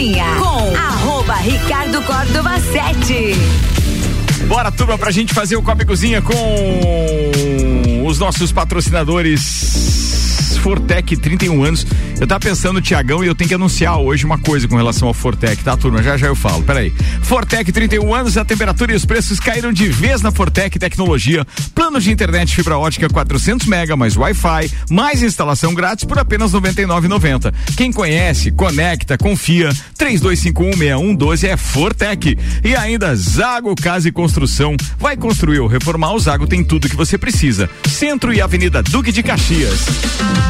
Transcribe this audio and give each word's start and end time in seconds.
Copecozinha 0.00 0.24
com 0.36 0.76
arroba 0.76 1.34
Ricardo 1.34 2.00
Córdova 2.02 2.58
7. 2.58 3.34
Bora, 4.46 4.72
turma, 4.72 4.96
pra 4.96 5.10
gente 5.10 5.34
fazer 5.34 5.56
o 5.56 5.62
Copa 5.62 5.84
Cozinha 5.84 6.22
com 6.22 6.34
os 8.06 8.18
nossos 8.18 8.50
patrocinadores 8.50 10.09
Fortec, 10.60 11.16
31 11.16 11.64
anos. 11.64 11.86
Eu 12.20 12.26
tava 12.26 12.40
pensando, 12.40 12.82
Tiagão, 12.82 13.24
e 13.24 13.26
eu 13.26 13.34
tenho 13.34 13.48
que 13.48 13.54
anunciar 13.54 13.98
hoje 13.98 14.26
uma 14.26 14.38
coisa 14.38 14.68
com 14.68 14.76
relação 14.76 15.08
ao 15.08 15.14
Fortec, 15.14 15.62
tá, 15.64 15.76
turma? 15.76 16.02
Já 16.02 16.16
já 16.16 16.26
eu 16.26 16.34
falo. 16.34 16.62
Peraí. 16.62 16.92
Fortec, 17.22 17.72
31 17.72 18.14
anos, 18.14 18.36
a 18.36 18.44
temperatura 18.44 18.92
e 18.92 18.94
os 18.94 19.06
preços 19.06 19.40
caíram 19.40 19.72
de 19.72 19.88
vez 19.88 20.20
na 20.20 20.30
Fortec 20.30 20.78
Tecnologia. 20.78 21.46
Planos 21.74 22.04
de 22.04 22.12
internet 22.12 22.54
fibra 22.54 22.76
ótica 22.76 23.08
400 23.08 23.66
mega, 23.66 23.96
mais 23.96 24.16
Wi-Fi, 24.16 24.70
mais 24.90 25.22
instalação 25.22 25.72
grátis 25.72 26.04
por 26.04 26.18
apenas 26.18 26.52
99,90. 26.52 27.54
Quem 27.76 27.90
conhece, 27.90 28.50
conecta, 28.50 29.16
confia. 29.16 29.70
32516112 29.98 31.44
é 31.44 31.56
Fortec. 31.56 32.36
E 32.62 32.76
ainda 32.76 33.16
Zago 33.16 33.74
Casa 33.74 34.08
e 34.08 34.12
Construção. 34.12 34.76
Vai 34.98 35.16
construir 35.16 35.60
ou 35.60 35.68
reformar, 35.68 36.12
o 36.12 36.20
Zago 36.20 36.46
tem 36.46 36.62
tudo 36.62 36.88
que 36.88 36.96
você 36.96 37.16
precisa. 37.16 37.70
Centro 37.88 38.32
e 38.32 38.42
Avenida 38.42 38.82
Duque 38.82 39.10
de 39.10 39.22
Caxias. 39.22 40.49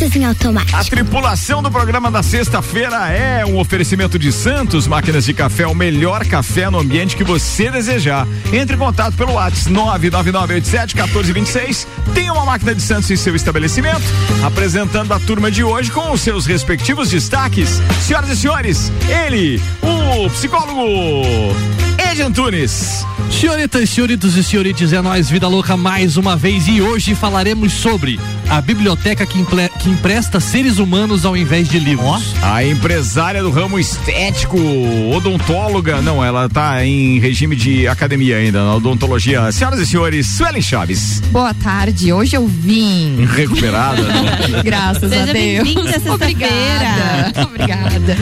em 0.00 0.24
automático. 0.24 0.76
A 0.76 0.82
tripulação 0.82 1.62
do 1.62 1.70
programa 1.70 2.10
da 2.10 2.22
sexta-feira 2.22 3.12
é 3.12 3.44
um 3.44 3.58
oferecimento 3.58 4.18
de 4.18 4.32
Santos 4.32 4.86
Máquinas 4.86 5.26
de 5.26 5.34
Café, 5.34 5.66
o 5.66 5.74
melhor 5.74 6.24
café 6.24 6.70
no 6.70 6.78
ambiente 6.78 7.14
que 7.14 7.22
você 7.22 7.70
desejar. 7.70 8.26
Entre 8.50 8.76
em 8.76 8.78
contato 8.78 9.14
pelo 9.14 9.34
WhatsApp 9.34 9.74
999871426. 9.74 11.86
Tem 12.14 12.30
uma 12.30 12.46
máquina 12.46 12.74
de 12.74 12.80
Santos 12.80 13.10
em 13.10 13.16
seu 13.16 13.36
estabelecimento, 13.36 14.00
apresentando 14.42 15.12
a 15.12 15.20
turma 15.20 15.50
de 15.50 15.62
hoje 15.62 15.90
com 15.90 16.12
os 16.12 16.22
seus 16.22 16.46
respectivos 16.46 17.10
destaques. 17.10 17.82
Senhoras 18.00 18.30
e 18.30 18.36
senhores, 18.36 18.90
ele, 19.06 19.60
o 19.82 20.30
psicólogo 20.30 21.24
Ed 22.10 22.22
Antunes. 22.22 23.04
Senhoritas, 23.30 23.88
senhoritos 23.88 24.36
e 24.36 24.42
senhorites, 24.42 24.92
é 24.92 25.00
nós, 25.00 25.30
Vida 25.30 25.48
Louca, 25.48 25.76
mais 25.76 26.16
uma 26.16 26.36
vez 26.36 26.66
e 26.68 26.82
hoje 26.82 27.14
falaremos 27.14 27.72
sobre 27.72 28.18
a 28.50 28.60
biblioteca 28.60 29.24
que, 29.24 29.38
que 29.78 29.88
empresta 29.88 30.40
seres 30.40 30.78
humanos 30.78 31.24
ao 31.24 31.36
invés 31.36 31.68
de 31.68 31.78
livros. 31.78 32.34
Oh. 32.42 32.44
A 32.44 32.64
empresária 32.64 33.42
do 33.42 33.50
ramo 33.50 33.78
estético, 33.78 34.58
odontóloga, 35.14 36.02
não, 36.02 36.22
ela 36.22 36.46
está 36.46 36.84
em 36.84 37.20
regime 37.20 37.54
de 37.54 37.86
academia 37.86 38.38
ainda, 38.38 38.64
na 38.64 38.74
odontologia. 38.74 39.52
Senhoras 39.52 39.78
e 39.78 39.86
senhores, 39.86 40.26
Suelen 40.26 40.60
Chaves. 40.60 41.20
Boa 41.30 41.54
tarde, 41.54 42.12
hoje 42.12 42.36
eu 42.36 42.46
vim. 42.46 43.24
Recuperada. 43.36 44.02
Né? 44.02 44.62
Graças 44.64 45.08
Seja 45.08 45.30
a 45.30 45.32
Deus. 45.32 45.68
Obrigada. 46.12 47.42
Obrigada. 47.46 48.16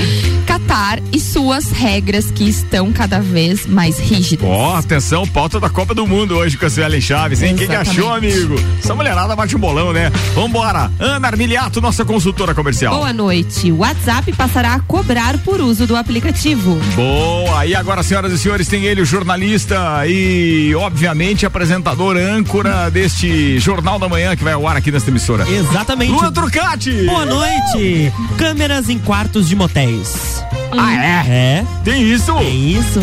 Qatar 0.47 1.01
e 1.13 1.19
suas 1.19 1.71
regras 1.71 2.31
que 2.31 2.45
estão 2.45 2.93
cada 2.93 3.21
vez 3.21 3.67
mais 3.67 3.99
rígidas. 3.99 4.47
Ó, 4.47 4.79
oh, 4.79 4.83
atenção, 4.99 5.27
pauta 5.29 5.61
da 5.61 5.71
Copa 5.71 5.95
do 5.95 6.05
Mundo 6.07 6.37
hoje 6.37 6.59
com 6.59 6.67
a 6.67 6.71
Suelen 6.71 7.01
Chaves, 7.01 7.41
hein? 7.41 7.55
Quem 7.55 7.73
achou, 7.75 8.13
amigo? 8.13 8.57
Essa 8.83 8.97
mulherada 8.97 9.37
bate 9.37 9.55
um 9.55 9.59
bolão, 9.59 9.93
né? 9.93 10.11
Vambora. 10.35 10.91
Ana 10.99 11.29
Armiliato, 11.29 11.81
nossa 11.81 12.05
consultora 12.05 12.53
comercial. 12.53 12.97
Boa 12.97 13.13
noite. 13.13 13.71
O 13.71 13.79
WhatsApp 13.79 14.33
passará 14.33 14.75
a 14.75 14.81
cobrar 14.81 15.39
por 15.39 15.61
uso 15.61 15.87
do 15.87 15.95
aplicativo. 15.95 16.81
Boa. 16.97 17.65
E 17.65 17.77
agora, 17.77 18.03
senhoras 18.03 18.33
e 18.33 18.39
senhores, 18.39 18.67
tem 18.67 18.87
ele, 18.87 19.01
o 19.01 19.05
jornalista 19.05 20.05
e, 20.09 20.75
obviamente, 20.75 21.47
apresentador 21.47 22.17
âncora 22.17 22.91
deste 22.91 23.57
Jornal 23.61 24.01
da 24.01 24.09
Manhã 24.09 24.35
que 24.35 24.43
vai 24.43 24.55
ao 24.55 24.67
ar 24.67 24.77
aqui 24.77 24.91
nesta 24.91 25.11
emissora. 25.11 25.49
Exatamente. 25.49 26.11
Luan 26.11 26.33
Trucati. 26.33 27.05
Boa 27.05 27.25
noite. 27.25 28.13
Câmeras 28.37 28.89
em 28.89 28.99
quartos 28.99 29.49
de 29.49 29.55
motéis. 29.55 30.43
Ah, 30.77 30.93
é? 30.93 31.25
É. 31.29 31.65
Tem 31.85 32.03
isso? 32.03 32.35
Tem 32.35 32.73
isso. 32.73 33.01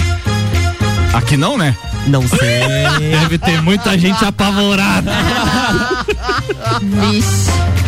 Aqui 1.16 1.38
não, 1.38 1.58
né? 1.58 1.74
Não 2.08 2.28
sei. 2.28 2.60
Deve 3.10 3.38
ter 3.38 3.62
muita 3.62 3.98
gente 3.98 4.24
apavorada. 4.26 5.14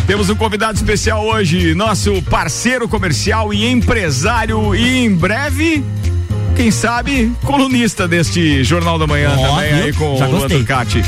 Temos 0.06 0.30
um 0.30 0.34
convidado 0.34 0.78
especial 0.78 1.22
hoje, 1.22 1.74
nosso 1.74 2.22
parceiro 2.22 2.88
comercial 2.88 3.52
e 3.52 3.70
empresário 3.70 4.74
e 4.74 5.04
em 5.04 5.14
breve 5.14 5.84
quem 6.58 6.72
sabe, 6.72 7.32
colunista 7.44 8.08
deste 8.08 8.64
Jornal 8.64 8.98
da 8.98 9.06
Manhã 9.06 9.32
oh, 9.38 9.40
também 9.40 9.74
viu? 9.74 9.84
aí 9.84 9.92
com 9.92 10.16
Já 10.16 10.26
o 10.26 10.32
Luan 10.32 10.48
Turcati. 10.48 11.04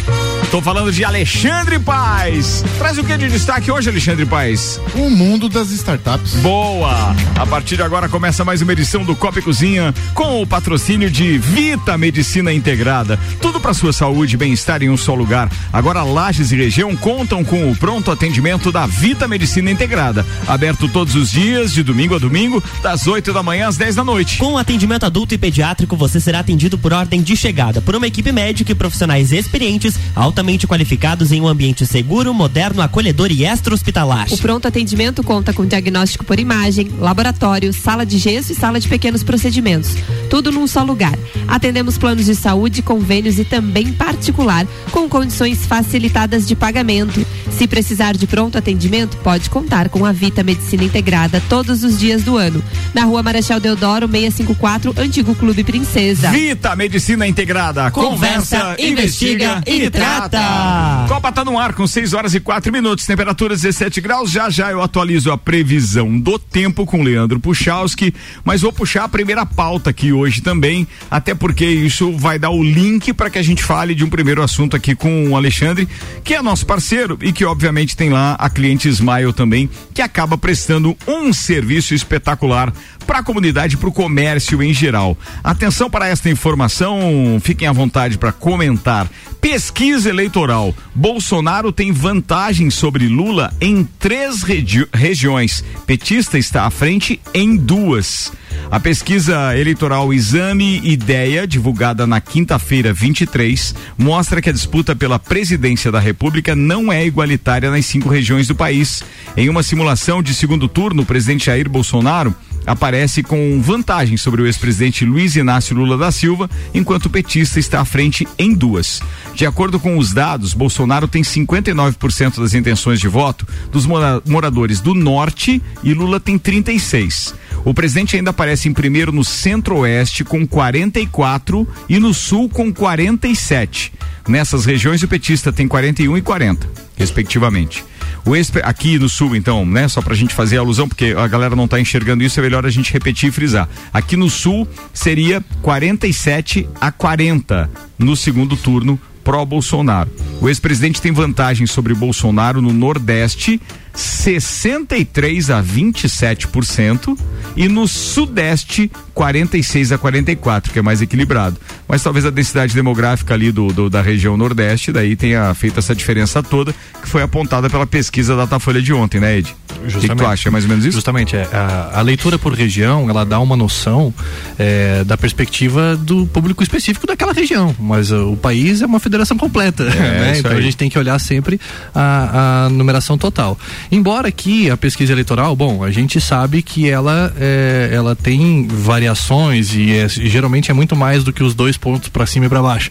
Tô 0.49 0.61
falando 0.63 0.93
de 0.93 1.05
Alexandre 1.05 1.79
Paz. 1.79 2.65
Traz 2.79 2.99
o 2.99 3.05
que 3.05 3.17
de 3.17 3.29
destaque 3.29 3.71
hoje, 3.71 3.89
Alexandre 3.89 4.27
Paz? 4.27 4.81
O 4.95 5.11
mundo 5.11 5.49
das 5.49 5.71
startups. 5.71 6.35
Boa! 6.37 7.15
A 7.37 7.47
partir 7.47 7.77
de 7.77 7.83
agora 7.83 8.09
começa 8.09 8.45
mais 8.45 8.63
uma 8.63 8.73
edição 8.73 9.05
do 9.05 9.15
Copa 9.17 9.41
e 9.41 9.43
Cozinha 9.43 9.93
com 10.15 10.41
o 10.41 10.47
patrocínio 10.47 11.11
de 11.11 11.37
Vita 11.39 11.99
Medicina 11.99 12.53
Integrada. 12.53 13.19
Tudo 13.41 13.61
para 13.61 13.75
sua 13.75 13.93
saúde 13.93 14.35
e 14.35 14.37
bem-estar 14.37 14.83
em 14.83 14.91
um 14.91 14.97
só 14.97 15.15
lugar. 15.15 15.51
Agora 15.73 16.03
Lages 16.03 16.53
e 16.53 16.57
região 16.57 16.97
contam 16.97 17.45
com 17.45 17.71
o 17.71 17.77
pronto 17.77 18.11
atendimento 18.11 18.71
da 18.71 18.87
Vita 18.87 19.27
Medicina 19.27 19.71
Integrada. 19.71 20.25
Aberto 20.47 20.89
todos 20.89 21.15
os 21.15 21.31
dias, 21.31 21.73
de 21.73 21.83
domingo 21.83 22.15
a 22.15 22.19
domingo, 22.19 22.63
das 22.83 23.07
8 23.07 23.33
da 23.33 23.43
manhã 23.43 23.69
às 23.69 23.77
10 23.77 23.97
da 23.97 24.05
noite. 24.05 24.39
Com 24.39 24.59
atendimento 24.59 25.07
adulto 25.07 25.35
e 25.35 25.40
pediátrico, 25.41 25.97
você 25.97 26.21
será 26.21 26.41
atendido 26.41 26.79
por 26.79 26.93
ordem 26.93 27.23
de 27.23 27.35
chegada 27.35 27.81
por 27.81 27.97
uma 27.97 28.07
equipe 28.07 28.31
médica 28.31 28.71
e 28.71 28.75
profissionais 28.75 29.33
experientes, 29.33 29.99
altamente 30.15 30.67
qualificados 30.67 31.33
em 31.33 31.41
um 31.41 31.49
ambiente 31.49 31.87
seguro, 31.87 32.33
moderno, 32.33 32.83
acolhedor 32.83 33.33
e 33.33 33.45
extra-hospitalar. 33.45 34.29
O 34.31 34.39
pronto 34.39 34.69
atendimento 34.69 35.23
conta 35.23 35.53
com 35.53 35.67
diagnóstico 35.67 36.25
por 36.25 36.39
imagem, 36.39 36.89
laboratório, 36.99 37.73
sala 37.73 38.05
de 38.05 38.19
gesso 38.19 38.53
e 38.53 38.55
sala 38.55 38.79
de 38.79 38.89
pequenos 38.89 39.23
procedimentos. 39.23 39.97
Tudo 40.29 40.53
num 40.53 40.67
só 40.67 40.85
lugar. 40.85 41.19
Atendemos 41.49 41.99
planos 41.99 42.27
de 42.27 42.35
saúde, 42.35 42.83
convênios 42.83 43.39
e 43.39 43.45
também 43.45 43.93
particular, 43.93 44.67
com 44.93 45.09
condições 45.09 45.67
facilitadas 45.67 46.47
de 46.47 46.55
pagamento. 46.55 47.27
Se 47.51 47.67
precisar 47.67 48.17
de 48.17 48.27
pronto 48.27 48.57
atendimento, 48.57 49.17
pode 49.19 49.51
contar 49.51 49.89
com 49.89 50.05
a 50.05 50.13
Vita 50.13 50.43
Medicina 50.43 50.85
Integrada 50.85 51.43
todos 51.49 51.83
os 51.83 51.99
dias 51.99 52.23
do 52.23 52.37
ano. 52.37 52.63
Na 52.95 53.05
rua 53.05 53.23
Marechal 53.23 53.59
Deodoro, 53.59 54.09
654, 54.09 54.95
Antigo 54.97 55.30
Clube 55.35 55.65
Princesa. 55.65 56.31
Vita 56.31 56.75
Medicina 56.77 57.27
Integrada. 57.27 57.91
Conversa, 57.91 58.59
Conversa 58.59 58.83
investiga, 58.83 59.45
investiga 59.45 59.63
e 59.67 59.91
trata. 59.91 61.07
Copa 61.09 61.33
tá 61.33 61.45
no 61.45 61.59
ar 61.59 61.75
com 61.75 61.87
6 61.87 62.13
horas 62.13 62.35
e 62.35 62.41
4 62.41 62.73
minutos, 62.73 63.07
temperatura 63.07 63.55
17 63.55 64.01
graus. 64.01 64.31
Já 64.31 64.51
já 64.51 64.71
eu 64.71 64.83
atualizo 64.83 65.31
a 65.31 65.39
previsão 65.39 66.19
do 66.19 66.39
tempo 66.39 66.87
com 66.87 67.03
Leandro 67.03 67.41
Puchalski, 67.41 68.15
mas 68.45 68.61
vou 68.61 68.73
puxar 68.73 69.05
a 69.05 69.09
primeira 69.09 69.45
pauta 69.45 69.91
aqui 69.91 70.13
hoje 70.13 70.41
também, 70.41 70.87
até 71.11 71.35
porque 71.35 71.65
isso 71.65 72.13
vai 72.13 72.39
dar 72.39 72.51
o 72.51 72.63
link 72.63 73.13
para 73.13 73.31
que 73.31 73.39
a 73.39 73.43
gente 73.43 73.63
fale 73.63 73.95
de 73.95 74.05
um 74.05 74.11
primeiro 74.11 74.43
assunto 74.43 74.77
aqui 74.77 74.95
com 74.95 75.29
o 75.29 75.37
Alexandre, 75.37 75.89
que 76.23 76.35
é 76.35 76.43
nosso 76.43 76.67
parceiro 76.67 77.19
e 77.23 77.33
que 77.33 77.45
obviamente 77.45 77.97
tem 77.97 78.11
lá 78.11 78.35
a 78.39 78.49
cliente 78.49 78.89
Smile 78.89 79.33
também, 79.33 79.69
que 79.95 80.03
acaba 80.03 80.39
prestando 80.39 80.97
um 81.07 81.33
serviço 81.33 81.95
espetacular 81.95 82.73
para 83.07 83.19
a 83.19 83.23
comunidade, 83.23 83.77
para 83.77 83.89
o 83.89 83.93
comércio 83.93 84.63
em 84.63 84.73
geral. 84.73 85.10
Atenção 85.43 85.91
para 85.91 86.09
esta 86.09 86.31
informação, 86.31 87.39
fiquem 87.43 87.67
à 87.69 87.73
vontade 87.73 88.19
para 88.19 88.33
comentar. 88.33 89.09
Pesquisa 89.41 90.11
eleitoral. 90.11 90.75
Bolsonaro 90.95 91.73
tem 91.73 91.93
vantagem 91.93 92.69
sobre 92.71 93.09
Lula 93.09 93.53
em 93.61 93.85
três 93.99 94.43
regi 94.43 94.87
regiões. 94.93 95.65
Petista 95.87 96.39
está 96.39 96.67
à 96.67 96.71
frente 96.71 97.21
em 97.33 97.57
duas. 97.57 98.33
A 98.71 98.79
pesquisa 98.79 99.57
eleitoral 99.59 100.13
Exame 100.13 100.81
Ideia, 100.85 101.47
divulgada 101.47 102.07
na 102.07 102.21
quinta-feira 102.21 102.93
23, 102.93 103.75
mostra 103.99 104.41
que 104.41 104.49
a 104.49 104.53
disputa 104.53 104.95
pela 104.95 105.19
presidência 105.19 105.91
da 105.91 105.99
República 105.99 106.55
não 106.55 106.93
é 106.93 107.05
igualitária 107.05 107.71
nas 107.71 107.87
cinco 107.87 108.09
regiões 108.09 108.47
do 108.47 108.55
país. 108.55 109.03
Em 109.37 109.49
uma 109.49 109.63
simulação 109.63 110.23
de 110.23 110.35
segundo 110.35 110.69
turno, 110.69 111.03
o 111.03 111.07
presidente 111.07 111.47
Jair 111.47 111.69
Bolsonaro 111.69 112.35
aparece 112.67 113.23
com 113.23 113.61
vantagem 113.61 114.17
sobre 114.17 114.43
o 114.43 114.47
ex-presidente 114.47 115.05
Luiz 115.05 115.37
Inácio 115.37 115.77
Lula 115.77 115.97
da 115.97 116.11
Silva, 116.13 116.49
enquanto 116.75 117.07
o 117.07 117.11
petista 117.11 117.59
está 117.59 117.81
à 117.81 117.85
frente 117.85 118.27
em 118.39 118.55
duas. 118.55 119.01
De 119.35 119.47
acordo 119.47 119.81
com 119.81 119.99
os 119.99 120.13
dados, 120.13 120.55
Bolsonaro 120.55 121.09
tem 121.09 121.23
59% 121.23 122.41
das 122.41 122.55
intenções 122.55 123.01
de 123.01 123.09
voto 123.09 123.47
dos 123.71 123.87
moradores 124.27 124.81
do 124.81 124.95
norte 124.95 125.63
e 125.83 125.95
Lula 125.95 126.21
tem 126.21 126.39
36. 126.39 127.35
O 127.65 127.75
presidente 127.75 128.17
ainda 128.17 128.31
aparece 128.31 128.69
em 128.69 128.73
primeiro 128.73 129.13
no 129.13 129.25
centro-oeste 129.25 130.25
com 130.25 130.47
44 130.47 131.69
e 131.89 131.99
no 131.99 132.15
sul 132.15 132.49
com 132.49 132.73
47. 132.73 133.93
Nessas 134.29 134.65
regiões 134.65 135.03
o 135.03 135.09
petista 135.09 135.53
tem 135.53 135.67
41 135.67 136.17
e 136.17 136.23
40, 136.23 136.69
respectivamente. 136.97 137.85
O 138.25 138.37
ex, 138.37 138.53
aqui 138.63 138.99
no 138.99 139.09
sul, 139.09 139.35
então, 139.35 139.65
né? 139.65 139.89
Só 139.89 140.03
pra 140.03 140.15
gente 140.15 140.35
fazer 140.35 140.59
alusão, 140.59 140.89
porque 140.89 141.15
a 141.17 141.27
galera 141.27 141.57
não 141.57 141.67
tá 141.67 141.81
enxergando 141.81 142.23
isso, 142.23 142.39
é 142.39 142.43
melhor 142.43 142.67
a 142.67 142.71
gente 142.71 142.93
repetir 142.93 143.31
e 143.31 143.33
frisar. 143.33 143.69
Aqui 143.93 144.17
no 144.17 144.29
sul 144.29 144.69
seria 144.93 145.43
47 145.63 146.69
a 146.81 146.93
40 146.93 147.71
no 147.99 148.15
segundo 148.15 148.57
turno 148.57 149.01
pró-Bolsonaro. 149.31 150.11
O 150.41 150.49
ex-presidente 150.49 151.01
tem 151.01 151.13
vantagem 151.13 151.65
sobre 151.65 151.95
Bolsonaro 151.95 152.61
no 152.61 152.73
Nordeste, 152.73 153.61
63 153.95 155.51
a 155.51 155.63
27%, 155.63 157.17
e 157.55 157.69
no 157.69 157.87
Sudeste, 157.87 158.91
46 159.15 159.93
a 159.93 159.99
44, 159.99 160.73
que 160.73 160.81
é 160.81 160.83
mais 160.83 161.01
equilibrado. 161.01 161.57
Mas 161.87 162.03
talvez 162.03 162.27
a 162.27 162.31
densidade 162.31 162.75
demográfica 162.75 163.33
ali 163.33 163.53
do, 163.53 163.69
do 163.69 163.89
da 163.89 164.03
região 164.03 164.37
Nordeste, 164.37 164.91
daí 164.91 165.15
tenha 165.15 165.55
feito 165.55 165.79
essa 165.79 165.95
diferença 165.95 166.43
toda, 166.43 166.75
que 167.01 167.09
foi 167.09 167.23
apontada 167.23 167.71
pela 167.71 167.87
pesquisa 167.87 168.35
da 168.35 168.47
Datafolha 168.47 168.83
de 168.83 168.93
ontem, 168.93 169.21
né, 169.21 169.39
Ed? 169.39 169.55
O 169.83 170.01
que, 170.01 170.15
tu 170.15 170.27
acha? 170.27 170.49
É 170.49 170.51
mais 170.51 170.65
ou 170.65 170.71
menos 170.71 170.85
isso? 170.85 170.97
Justamente, 170.97 171.37
é, 171.37 171.49
a, 171.53 171.99
a 171.99 172.03
leitura 172.03 172.39
por 172.39 172.53
região, 172.53 173.09
ela 173.09 173.25
dá 173.25 173.39
uma 173.41 173.57
noção 173.57 174.13
é, 174.59 175.05
da 175.05 175.17
perspectiva 175.17 175.97
do 175.97 176.27
público 176.27 176.63
específico 176.63 177.07
daquela 177.07 177.33
região, 177.33 177.75
mas 177.79 178.11
uh, 178.11 178.31
o 178.31 178.37
país 178.37 178.83
é 178.83 178.87
uma 178.87 179.01
federação 179.01 179.37
completa, 179.37 179.85
é, 179.85 179.87
né? 180.21 180.39
Então 180.39 180.53
aí. 180.53 180.59
a 180.59 180.61
gente 180.61 180.77
tem 180.77 180.91
que 180.91 180.99
olhar 180.99 181.19
sempre 181.19 181.61
a, 181.95 182.67
a, 182.67 182.69
numeração 182.71 183.17
total. 183.17 183.59
Embora 183.91 184.29
aqui 184.29 184.71
a 184.71 184.77
pesquisa 184.77 185.13
eleitoral, 185.13 185.55
bom, 185.57 185.83
a 185.83 185.91
gente 185.91 186.21
sabe 186.21 186.63
que 186.63 186.89
ela, 186.89 187.33
é, 187.39 187.91
ela 187.93 188.15
tem 188.15 188.67
variações 188.69 189.75
e 189.75 189.93
é, 189.93 190.09
geralmente 190.09 190.71
é 190.71 190.75
muito 190.75 190.95
mais 190.95 191.25
do 191.25 191.33
que 191.33 191.43
os 191.43 191.55
dois 191.55 191.77
pontos 191.77 192.09
para 192.09 192.27
cima 192.27 192.47
e 192.47 192.49
para 192.49 192.63
baixo, 192.63 192.91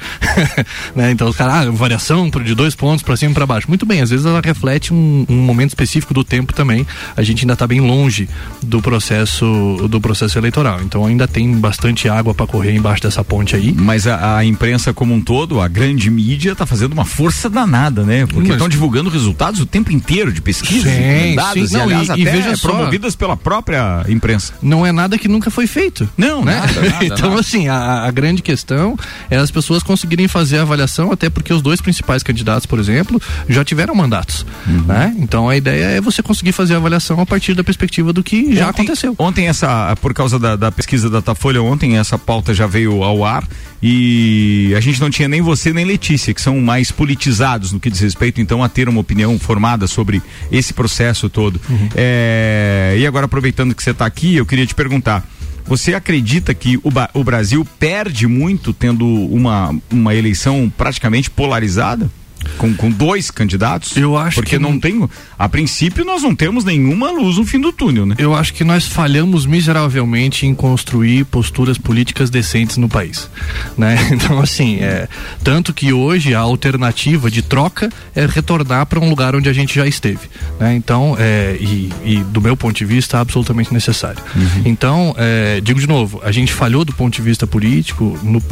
né? 0.96 1.12
Então 1.12 1.28
os 1.28 1.36
caras, 1.36 1.68
ah, 1.68 1.72
variação 1.72 2.30
de 2.30 2.56
dois 2.56 2.76
pontos 2.76 3.04
para 3.04 3.16
cima 3.16 3.32
e 3.32 3.36
para 3.36 3.46
baixo. 3.46 3.68
Muito 3.68 3.86
bem, 3.86 4.02
às 4.02 4.10
vezes 4.10 4.26
ela 4.26 4.42
reflete 4.44 4.94
um, 4.94 5.26
um 5.30 5.38
momento 5.38 5.70
específico 5.70 6.14
do 6.14 6.24
tempo 6.24 6.54
também 6.54 6.79
também, 6.80 6.88
a 7.16 7.22
gente 7.22 7.44
ainda 7.44 7.54
está 7.54 7.68
bem 7.68 7.81
longe 7.81 8.30
do 8.62 8.81
processo 8.81 9.88
do 9.90 10.00
processo 10.00 10.38
eleitoral. 10.38 10.81
Então 10.81 11.06
ainda 11.06 11.28
tem 11.28 11.52
bastante 11.54 12.08
água 12.08 12.34
para 12.34 12.46
correr 12.48 12.76
embaixo 12.76 13.04
dessa 13.04 13.24
ponte 13.24 13.56
aí. 13.56 13.74
Mas 13.74 14.08
a, 14.08 14.38
a, 14.38 14.46
imprensa 14.46 14.94
como 14.94 15.14
um 15.14 15.22
todo, 15.22 15.60
a 15.60 15.68
grande 15.68 16.10
mídia, 16.10 16.52
está 16.52 16.66
fazendo 16.66 16.94
uma 16.94 17.06
força 17.06 17.50
danada, 17.50 18.04
né? 18.04 18.26
Porque 18.26 18.52
estão 18.52 18.70
divulgando 18.70 19.10
resultados 19.10 19.60
o 19.60 19.66
tempo 19.66 19.92
inteiro 19.92 20.31
de 20.31 20.42
pesquisas, 20.42 20.92
sim, 20.92 21.36
dados, 21.36 21.70
sim. 21.70 21.78
Não, 21.78 21.90
e, 21.90 21.94
aliás, 21.94 22.10
e, 22.10 22.22
e 22.22 22.26
veja 22.26 22.56
só, 22.56 22.70
promovidas 22.70 23.16
pela 23.16 23.36
própria 23.36 24.04
imprensa. 24.08 24.54
Não 24.62 24.86
é 24.86 24.92
nada 24.92 25.18
que 25.18 25.28
nunca 25.28 25.50
foi 25.50 25.68
feito. 25.68 26.08
Não, 26.18 26.44
né? 26.44 26.60
Nada, 26.60 26.90
nada, 26.90 27.06
então 27.06 27.30
nada. 27.30 27.42
assim, 27.42 27.68
a, 27.68 28.06
a 28.06 28.12
grande 28.12 28.42
questão 28.42 28.98
é 29.30 29.38
as 29.38 29.52
pessoas 29.52 29.84
conseguirem 29.84 30.28
fazer 30.28 30.60
a 30.60 30.62
avaliação, 30.62 31.12
até 31.12 31.30
porque 31.30 31.54
os 31.54 31.62
dois 31.62 31.81
principais 31.81 32.24
candidatos, 32.24 32.66
por 32.66 32.80
exemplo, 32.80 33.22
já 33.48 33.64
tiveram 33.64 33.96
mandatos, 33.96 34.46
uhum. 34.68 34.84
né? 34.84 35.16
Então 35.20 35.50
a 35.50 35.56
ideia 35.56 35.86
é 35.86 36.02
você 36.02 36.22
conseguir 36.22 36.52
fazer 36.52 36.69
a 36.74 36.77
avaliação 36.77 37.19
a 37.19 37.25
partir 37.25 37.54
da 37.54 37.63
perspectiva 37.63 38.12
do 38.13 38.24
que 38.24 38.56
já 38.56 38.69
ontem, 38.69 38.81
aconteceu. 38.83 39.16
Ontem 39.18 39.48
essa, 39.48 39.95
por 40.01 40.13
causa 40.13 40.38
da, 40.39 40.56
da 40.56 40.71
pesquisa 40.71 41.10
da 41.10 41.19
Datafolha, 41.19 41.62
ontem 41.62 41.98
essa 41.98 42.18
pauta 42.18 42.54
já 42.54 42.68
veio 42.68 43.04
ao 43.04 43.24
ar 43.24 43.48
e 43.81 44.74
a 44.75 44.80
gente 44.80 45.00
não 45.00 45.10
tinha 45.10 45.27
nem 45.27 45.42
você 45.42 45.71
nem 45.71 45.86
Letícia, 45.86 46.33
que 46.33 46.42
são 46.42 46.60
mais 46.60 46.92
politizados 46.92 47.71
no 47.71 47.80
que 47.80 47.89
diz 47.89 48.00
respeito 48.00 48.42
então 48.42 48.63
a 48.63 48.69
ter 48.69 48.89
uma 48.89 49.01
opinião 49.01 49.38
formada 49.39 49.88
sobre 49.88 50.21
esse 50.51 50.74
processo 50.74 51.30
todo. 51.30 51.60
Uhum. 51.69 51.89
É, 51.95 52.95
e 52.98 53.06
agora 53.06 53.25
aproveitando 53.25 53.74
que 53.74 53.83
você 53.83 53.92
está 53.92 54.06
aqui, 54.06 54.36
eu 54.36 54.45
queria 54.45 54.66
te 54.66 54.75
perguntar. 54.75 55.25
Você 55.66 55.94
acredita 55.94 56.54
que 56.54 56.77
o, 56.77 56.92
o 57.13 57.24
Brasil 57.24 57.66
perde 57.77 58.25
muito 58.25 58.74
tendo 58.74 59.06
uma, 59.06 59.75
uma 59.92 60.16
eleição 60.16 60.71
praticamente 60.75 61.30
polarizada? 61.30 62.10
Com, 62.58 62.74
com 62.74 62.90
dois 62.90 63.32
candidatos? 63.32 63.96
Eu 63.96 64.18
acho 64.18 64.36
Porque 64.36 64.52
que 64.52 64.60
não 64.60 64.80
tem. 64.80 65.08
A 65.38 65.48
princípio, 65.48 66.04
nós 66.06 66.24
não 66.24 66.36
temos 66.36 66.64
nenhuma 66.64 67.12
luz 67.12 67.38
no 67.38 67.46
fim 67.46 67.60
do 67.60 67.72
túnel, 67.72 68.06
né? 68.06 68.16
Eu 68.18 68.36
acho 68.36 68.54
que 68.54 68.64
nós 68.64 68.86
falhamos 68.86 69.46
miseravelmente 69.46 70.46
em 70.46 70.54
construir 70.54 71.26
posturas 71.26 71.78
políticas 71.78 72.30
decentes 72.30 72.78
no 72.78 72.90
país. 72.90 73.30
Né? 73.78 73.98
Então, 74.20 74.40
assim, 74.40 74.80
é, 74.80 75.08
tanto 75.44 75.74
que 75.74 75.94
hoje 75.94 76.36
a 76.36 76.40
alternativa 76.40 77.32
de 77.32 77.42
troca 77.42 77.90
é 78.14 78.26
retornar 78.26 78.86
para 78.86 79.00
um 79.00 79.10
lugar 79.10 79.34
onde 79.34 79.48
a 79.48 79.54
gente 79.54 79.74
já 79.76 79.88
esteve. 79.88 80.30
Né? 80.60 80.76
Então, 80.76 81.16
é, 81.18 81.58
e, 81.60 81.90
e, 82.04 82.18
do 82.24 82.42
meu 82.42 82.58
ponto 82.58 82.76
de 82.76 82.84
vista, 82.84 83.18
é 83.18 83.22
absolutamente 83.22 83.74
necessário. 83.74 84.22
Uhum. 84.36 84.64
Então, 84.66 85.16
é, 85.18 85.62
digo 85.62 85.80
de 85.80 85.88
novo, 85.88 86.20
a 86.24 86.32
gente 86.32 86.52
falhou 86.52 86.84
do 86.84 86.92
ponto 86.92 87.16
de 87.16 87.22
vista 87.22 87.48
político, 87.48 88.20
no, 88.22 88.44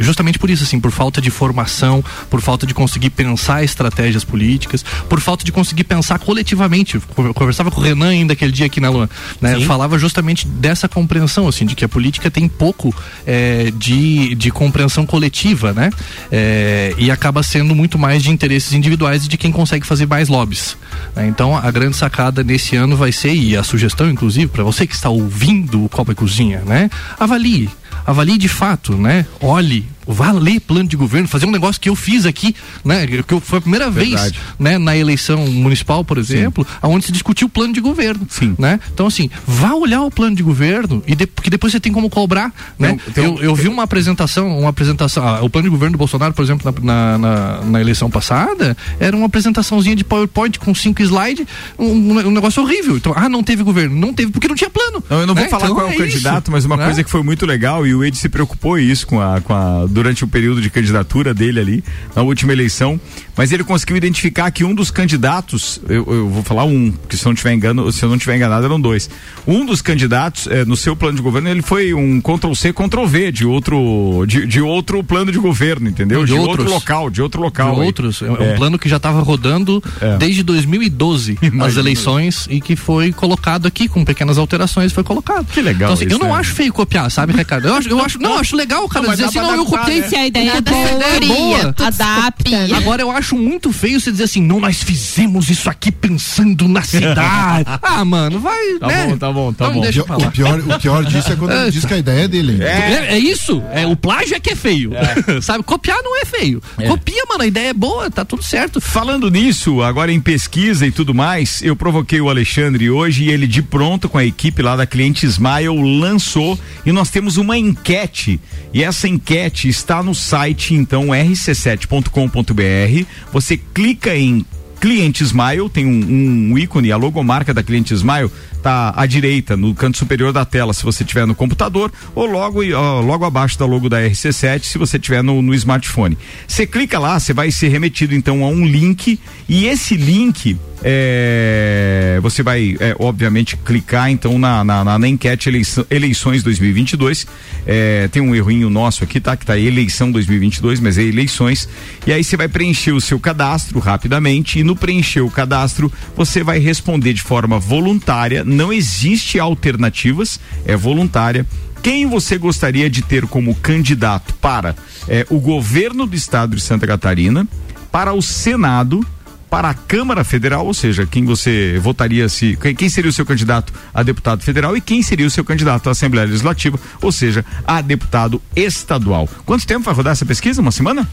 justamente 0.00 0.38
por 0.38 0.48
isso, 0.48 0.64
assim, 0.64 0.80
por 0.80 0.90
falta 0.90 1.20
de 1.20 1.30
formação, 1.30 2.02
por 2.30 2.40
falta 2.40 2.66
de 2.66 2.72
conseguir 2.72 3.10
pensar 3.10 3.29
pensar 3.30 3.62
estratégias 3.62 4.24
políticas, 4.24 4.84
por 5.08 5.20
falta 5.20 5.44
de 5.44 5.52
conseguir 5.52 5.84
pensar 5.84 6.18
coletivamente. 6.18 7.00
Conversava 7.34 7.70
com 7.70 7.80
o 7.80 7.84
Renan 7.84 8.08
ainda 8.08 8.32
aquele 8.32 8.50
dia 8.50 8.66
aqui 8.66 8.80
na 8.80 8.90
Lua, 8.90 9.08
né? 9.40 9.60
Falava 9.60 9.98
justamente 9.98 10.46
dessa 10.46 10.88
compreensão, 10.88 11.46
assim, 11.46 11.64
de 11.64 11.74
que 11.74 11.84
a 11.84 11.88
política 11.88 12.30
tem 12.30 12.48
pouco 12.48 12.94
é, 13.26 13.70
de, 13.76 14.34
de 14.34 14.50
compreensão 14.50 15.06
coletiva, 15.06 15.72
né? 15.72 15.90
É, 16.30 16.92
e 16.98 17.10
acaba 17.10 17.42
sendo 17.42 17.74
muito 17.74 17.98
mais 17.98 18.22
de 18.22 18.30
interesses 18.30 18.72
individuais 18.72 19.24
e 19.26 19.28
de 19.28 19.36
quem 19.36 19.52
consegue 19.52 19.86
fazer 19.86 20.06
mais 20.06 20.28
lobbies. 20.28 20.76
Né? 21.14 21.28
Então, 21.28 21.56
a 21.56 21.70
grande 21.70 21.96
sacada 21.96 22.42
nesse 22.42 22.74
ano 22.74 22.96
vai 22.96 23.12
ser, 23.12 23.34
e 23.34 23.56
a 23.56 23.62
sugestão, 23.62 24.10
inclusive, 24.10 24.48
para 24.48 24.64
você 24.64 24.86
que 24.86 24.94
está 24.94 25.08
ouvindo 25.08 25.84
o 25.84 25.88
Copa 25.88 26.12
e 26.12 26.14
Cozinha, 26.14 26.62
né? 26.66 26.90
Avalie 27.18 27.70
avalie 28.06 28.38
de 28.38 28.48
fato, 28.48 28.96
né? 28.96 29.26
Olhe 29.40 29.86
vá 30.06 30.32
ler 30.32 30.60
plano 30.60 30.88
de 30.88 30.96
governo, 30.96 31.28
fazer 31.28 31.46
um 31.46 31.50
negócio 31.50 31.80
que 31.80 31.88
eu 31.88 31.94
fiz 31.94 32.26
aqui, 32.26 32.54
né? 32.84 33.06
Que 33.06 33.40
foi 33.40 33.58
a 33.58 33.62
primeira 33.62 33.90
Verdade. 33.90 34.32
vez, 34.32 34.44
né? 34.58 34.78
Na 34.78 34.96
eleição 34.96 35.46
municipal, 35.46 36.04
por 36.04 36.18
exemplo, 36.18 36.64
Sim. 36.64 36.78
onde 36.82 37.06
se 37.06 37.12
discutiu 37.12 37.46
o 37.46 37.50
plano 37.50 37.72
de 37.72 37.80
governo, 37.80 38.26
Sim. 38.28 38.54
né? 38.58 38.80
Então 38.92 39.06
assim, 39.06 39.30
vá 39.46 39.74
olhar 39.74 40.02
o 40.02 40.10
plano 40.10 40.36
de 40.36 40.42
governo 40.42 41.02
e 41.06 41.14
de, 41.14 41.26
porque 41.26 41.50
depois 41.50 41.72
você 41.72 41.80
tem 41.80 41.92
como 41.92 42.08
cobrar, 42.08 42.52
né? 42.78 42.98
Tem 43.14 43.24
eu, 43.24 43.42
eu 43.42 43.54
vi 43.54 43.68
uma 43.68 43.82
apresentação, 43.82 44.58
uma 44.58 44.70
apresentação, 44.70 45.26
ah, 45.26 45.42
o 45.42 45.50
plano 45.50 45.66
de 45.66 45.70
governo 45.70 45.92
do 45.92 45.98
Bolsonaro, 45.98 46.32
por 46.34 46.42
exemplo, 46.42 46.72
na, 46.82 47.18
na, 47.18 47.60
na, 47.62 47.80
eleição 47.80 48.10
passada, 48.10 48.76
era 48.98 49.16
uma 49.16 49.26
apresentaçãozinha 49.26 49.96
de 49.96 50.04
PowerPoint 50.04 50.58
com 50.58 50.74
cinco 50.74 51.02
slides, 51.02 51.46
um, 51.78 51.92
um, 51.92 52.30
negócio 52.30 52.62
horrível. 52.62 52.96
Então, 52.96 53.12
ah, 53.14 53.28
não 53.28 53.42
teve 53.42 53.62
governo, 53.62 53.94
não 53.94 54.12
teve 54.12 54.32
porque 54.32 54.48
não 54.48 54.54
tinha 54.54 54.70
plano. 54.70 55.02
Não, 55.08 55.20
eu 55.20 55.26
não 55.26 55.34
né? 55.34 55.42
vou 55.42 55.50
falar 55.50 55.64
então, 55.64 55.74
qual 55.74 55.86
é 55.86 55.90
o 55.90 55.92
é 55.92 55.96
candidato, 55.96 56.44
isso, 56.44 56.52
mas 56.52 56.64
uma 56.64 56.76
né? 56.76 56.84
coisa 56.84 57.04
que 57.04 57.10
foi 57.10 57.22
muito 57.22 57.46
legal 57.46 57.86
e 57.86 57.94
o 57.94 58.04
Ed 58.04 58.16
se 58.16 58.28
preocupou 58.28 58.78
isso 58.78 59.06
com 59.06 59.20
a, 59.20 59.40
com 59.40 59.54
a 59.54 59.86
durante 59.90 60.24
o 60.24 60.28
período 60.28 60.62
de 60.62 60.70
candidatura 60.70 61.34
dele 61.34 61.60
ali, 61.60 61.84
na 62.14 62.22
última 62.22 62.52
eleição, 62.52 63.00
mas 63.40 63.52
ele 63.52 63.64
conseguiu 63.64 63.96
identificar 63.96 64.50
que 64.50 64.62
um 64.64 64.74
dos 64.74 64.90
candidatos, 64.90 65.80
eu, 65.88 66.04
eu 66.06 66.28
vou 66.28 66.42
falar 66.42 66.64
um, 66.64 66.92
que 67.08 67.16
se 67.16 67.24
eu 67.24 67.30
não 67.30 67.34
tiver 67.34 67.54
engano, 67.54 67.90
se 67.90 68.04
eu 68.04 68.08
não 68.10 68.18
tiver 68.18 68.36
enganado, 68.36 68.66
eram 68.66 68.78
dois. 68.78 69.08
Um 69.46 69.64
dos 69.64 69.80
candidatos, 69.80 70.46
é, 70.46 70.62
no 70.66 70.76
seu 70.76 70.94
plano 70.94 71.16
de 71.16 71.22
governo, 71.22 71.48
ele 71.48 71.62
foi 71.62 71.94
um 71.94 72.20
Ctrl 72.20 72.52
C, 72.52 72.70
Ctrl 72.70 73.06
V 73.06 73.32
de 73.32 73.46
outro, 73.46 74.26
de, 74.28 74.46
de 74.46 74.60
outro 74.60 75.02
plano 75.02 75.32
de 75.32 75.38
governo, 75.38 75.88
entendeu? 75.88 76.22
De, 76.26 76.34
de 76.34 76.38
outro 76.38 76.68
local, 76.68 77.08
de 77.08 77.22
outro 77.22 77.40
local. 77.40 77.76
De 77.76 77.80
aí. 77.80 77.86
outros. 77.86 78.20
É, 78.20 78.26
é 78.26 78.30
um 78.30 78.42
é. 78.42 78.56
plano 78.56 78.78
que 78.78 78.90
já 78.90 78.98
estava 78.98 79.22
rodando 79.22 79.82
é. 80.02 80.18
desde 80.18 80.42
2012 80.42 81.38
Imagina. 81.40 81.64
as 81.64 81.76
eleições 81.78 82.46
e 82.50 82.60
que 82.60 82.76
foi 82.76 83.10
colocado 83.10 83.66
aqui 83.66 83.88
com 83.88 84.04
pequenas 84.04 84.36
alterações, 84.36 84.92
foi 84.92 85.02
colocado. 85.02 85.46
Que 85.46 85.62
legal. 85.62 85.94
Então, 85.94 86.06
assim, 86.06 86.12
eu 86.12 86.18
não 86.18 86.34
acho 86.34 86.52
feio 86.52 86.74
copiar, 86.74 87.10
sabe, 87.10 87.32
Ricardo? 87.32 87.68
Eu 87.68 87.74
acho, 87.74 87.88
eu 87.88 88.04
acho, 88.04 88.18
não, 88.18 88.34
eu 88.34 88.38
acho 88.38 88.54
legal, 88.54 88.86
cara, 88.86 89.06
não, 89.06 89.12
dizer 89.12 89.24
assim, 89.24 89.38
não, 89.38 89.54
eu 89.54 89.64
copiei. 89.64 90.02
Né? 90.02 90.08
Se 90.08 90.16
a 90.16 90.26
ideia 90.26 90.52
é 90.58 90.60
boa, 90.60 91.74
adapta. 91.78 92.50
Né? 92.50 92.76
Agora 92.76 93.00
eu 93.00 93.10
acho 93.10 93.29
muito 93.36 93.72
feio 93.72 94.00
você 94.00 94.10
dizer 94.10 94.24
assim, 94.24 94.42
não, 94.42 94.60
nós 94.60 94.82
fizemos 94.82 95.50
isso 95.50 95.68
aqui 95.68 95.90
pensando 95.90 96.68
na 96.68 96.82
cidade. 96.82 97.68
ah, 97.82 98.04
mano, 98.04 98.40
vai, 98.40 98.78
tá 98.78 98.86
né? 98.86 99.06
bom, 99.06 99.16
tá 99.16 99.32
bom, 99.32 99.52
tá 99.52 99.66
não, 99.66 99.74
bom. 99.74 99.80
Deixa 99.80 100.02
o, 100.02 100.30
pior, 100.30 100.60
o 100.60 100.78
pior 100.78 101.04
disso 101.04 101.32
é 101.32 101.36
quando 101.36 101.52
ele 101.52 101.70
diz 101.72 101.84
que 101.84 101.94
a 101.94 101.98
ideia 101.98 102.24
é 102.24 102.28
dele. 102.28 102.62
É, 102.62 102.66
é, 102.66 103.06
é 103.12 103.18
isso. 103.18 103.62
É, 103.72 103.86
o 103.86 103.96
plágio 103.96 104.34
é 104.34 104.40
que 104.40 104.50
é 104.50 104.56
feio. 104.56 104.92
É. 104.94 105.40
Sabe? 105.40 105.64
Copiar 105.64 105.98
não 106.02 106.20
é 106.20 106.24
feio. 106.24 106.62
É. 106.78 106.86
Copia, 106.86 107.24
mano, 107.28 107.42
a 107.42 107.46
ideia 107.46 107.70
é 107.70 107.74
boa, 107.74 108.10
tá 108.10 108.24
tudo 108.24 108.42
certo. 108.42 108.80
Falando 108.80 109.30
nisso, 109.30 109.82
agora 109.82 110.12
em 110.12 110.20
pesquisa 110.20 110.86
e 110.86 110.90
tudo 110.90 111.14
mais, 111.14 111.62
eu 111.62 111.74
provoquei 111.76 112.20
o 112.20 112.28
Alexandre 112.28 112.90
hoje 112.90 113.24
e 113.24 113.30
ele 113.30 113.46
de 113.46 113.62
pronto 113.62 114.08
com 114.08 114.18
a 114.18 114.24
equipe 114.24 114.62
lá 114.62 114.76
da 114.76 114.86
Cliente 114.86 115.26
Smile 115.26 115.98
lançou 115.98 116.58
e 116.84 116.92
nós 116.92 117.10
temos 117.10 117.36
uma 117.36 117.56
enquete 117.56 118.40
e 118.72 118.82
essa 118.82 119.08
enquete 119.08 119.68
está 119.68 120.02
no 120.02 120.14
site 120.14 120.74
então 120.74 121.08
rc7.com.br. 121.08 123.06
Você 123.32 123.56
clica 123.56 124.16
em 124.16 124.44
Cliente 124.80 125.22
Smile, 125.22 125.68
tem 125.68 125.84
um, 125.84 126.52
um, 126.52 126.58
ícone, 126.58 126.90
a 126.90 126.96
logomarca 126.96 127.52
da 127.52 127.62
Cliente 127.62 127.92
Smile 127.92 128.30
tá 128.60 128.92
à 128.96 129.06
direita, 129.06 129.56
no 129.56 129.74
canto 129.74 129.98
superior 129.98 130.32
da 130.32 130.44
tela, 130.44 130.72
se 130.72 130.84
você 130.84 131.04
tiver 131.04 131.26
no 131.26 131.34
computador, 131.34 131.92
ou 132.14 132.26
logo, 132.26 132.60
ó, 132.74 133.00
logo 133.00 133.24
abaixo 133.24 133.58
da 133.58 133.66
logo 133.66 133.88
da 133.88 134.00
RC7, 134.00 134.64
se 134.64 134.78
você 134.78 134.98
tiver 134.98 135.22
no, 135.22 135.42
no 135.42 135.54
smartphone. 135.54 136.16
Você 136.46 136.66
clica 136.66 136.98
lá, 136.98 137.18
você 137.18 137.32
vai 137.32 137.50
ser 137.50 137.68
remetido 137.68 138.14
então 138.14 138.44
a 138.44 138.48
um 138.48 138.64
link 138.64 139.18
e 139.48 139.66
esse 139.66 139.96
link 139.96 140.56
é, 140.82 142.18
você 142.22 142.42
vai, 142.42 142.76
é, 142.80 142.96
obviamente, 142.98 143.56
clicar 143.56 144.10
então 144.10 144.38
na, 144.38 144.64
na, 144.64 144.84
na, 144.84 144.98
na 144.98 145.08
enquete 145.08 145.48
eleição, 145.48 145.84
eleições 145.90 146.42
2022. 146.42 147.26
É, 147.66 148.08
tem 148.08 148.22
um 148.22 148.34
errinho 148.34 148.70
nosso 148.70 149.04
aqui, 149.04 149.20
tá? 149.20 149.36
Que 149.36 149.44
tá 149.44 149.58
eleição 149.58 150.10
2022, 150.10 150.80
mas 150.80 150.96
é 150.96 151.02
eleições. 151.02 151.68
E 152.06 152.12
aí 152.12 152.24
você 152.24 152.36
vai 152.36 152.48
preencher 152.48 152.92
o 152.92 153.00
seu 153.00 153.20
cadastro 153.20 153.78
rapidamente 153.78 154.58
e 154.58 154.64
no 154.64 154.74
preencher 154.74 155.20
o 155.20 155.30
cadastro 155.30 155.92
você 156.16 156.42
vai 156.42 156.58
responder 156.58 157.12
de 157.12 157.22
forma 157.22 157.58
voluntária. 157.58 158.42
Não 158.50 158.72
existe 158.72 159.38
alternativas, 159.38 160.40
é 160.64 160.76
voluntária 160.76 161.46
quem 161.82 162.06
você 162.06 162.36
gostaria 162.36 162.90
de 162.90 163.02
ter 163.02 163.26
como 163.26 163.54
candidato 163.54 164.34
para 164.34 164.76
é, 165.08 165.26
o 165.30 165.38
governo 165.40 166.06
do 166.06 166.14
estado 166.14 166.54
de 166.54 166.62
Santa 166.62 166.86
Catarina, 166.86 167.48
para 167.90 168.12
o 168.12 168.20
Senado 168.20 169.04
para 169.48 169.70
a 169.70 169.74
Câmara 169.74 170.22
Federal, 170.22 170.64
ou 170.64 170.72
seja, 170.72 171.04
quem 171.04 171.24
você 171.24 171.76
votaria 171.82 172.28
se. 172.28 172.56
Quem 172.78 172.88
seria 172.88 173.10
o 173.10 173.12
seu 173.12 173.26
candidato 173.26 173.72
a 173.92 174.00
deputado 174.00 174.44
federal 174.44 174.76
e 174.76 174.80
quem 174.80 175.02
seria 175.02 175.26
o 175.26 175.30
seu 175.30 175.44
candidato 175.44 175.88
à 175.88 175.90
Assembleia 175.92 176.24
Legislativa, 176.24 176.78
ou 177.02 177.10
seja, 177.10 177.44
a 177.66 177.80
deputado 177.80 178.40
estadual. 178.54 179.28
Quanto 179.44 179.66
tempo 179.66 179.84
vai 179.84 179.92
rodar 179.92 180.12
essa 180.12 180.24
pesquisa? 180.24 180.62
Uma 180.62 180.70
semana? 180.70 181.08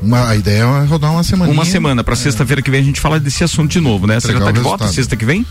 Uma, 0.00 0.30
a 0.30 0.34
ideia 0.34 0.62
é 0.62 0.84
rodar 0.86 1.12
uma 1.12 1.22
semana. 1.22 1.52
Uma 1.52 1.66
semana, 1.66 2.02
para 2.02 2.14
é. 2.14 2.16
sexta-feira 2.16 2.62
que 2.62 2.70
vem 2.70 2.80
a 2.80 2.84
gente 2.84 3.00
fala 3.00 3.20
desse 3.20 3.44
assunto 3.44 3.70
de 3.70 3.80
novo, 3.80 4.06
né? 4.06 4.18
Você 4.18 4.32
já 4.32 4.40
tá 4.40 4.50
de 4.50 4.60
volta 4.60 4.88
sexta 4.88 5.14
que 5.14 5.26
vem? 5.26 5.44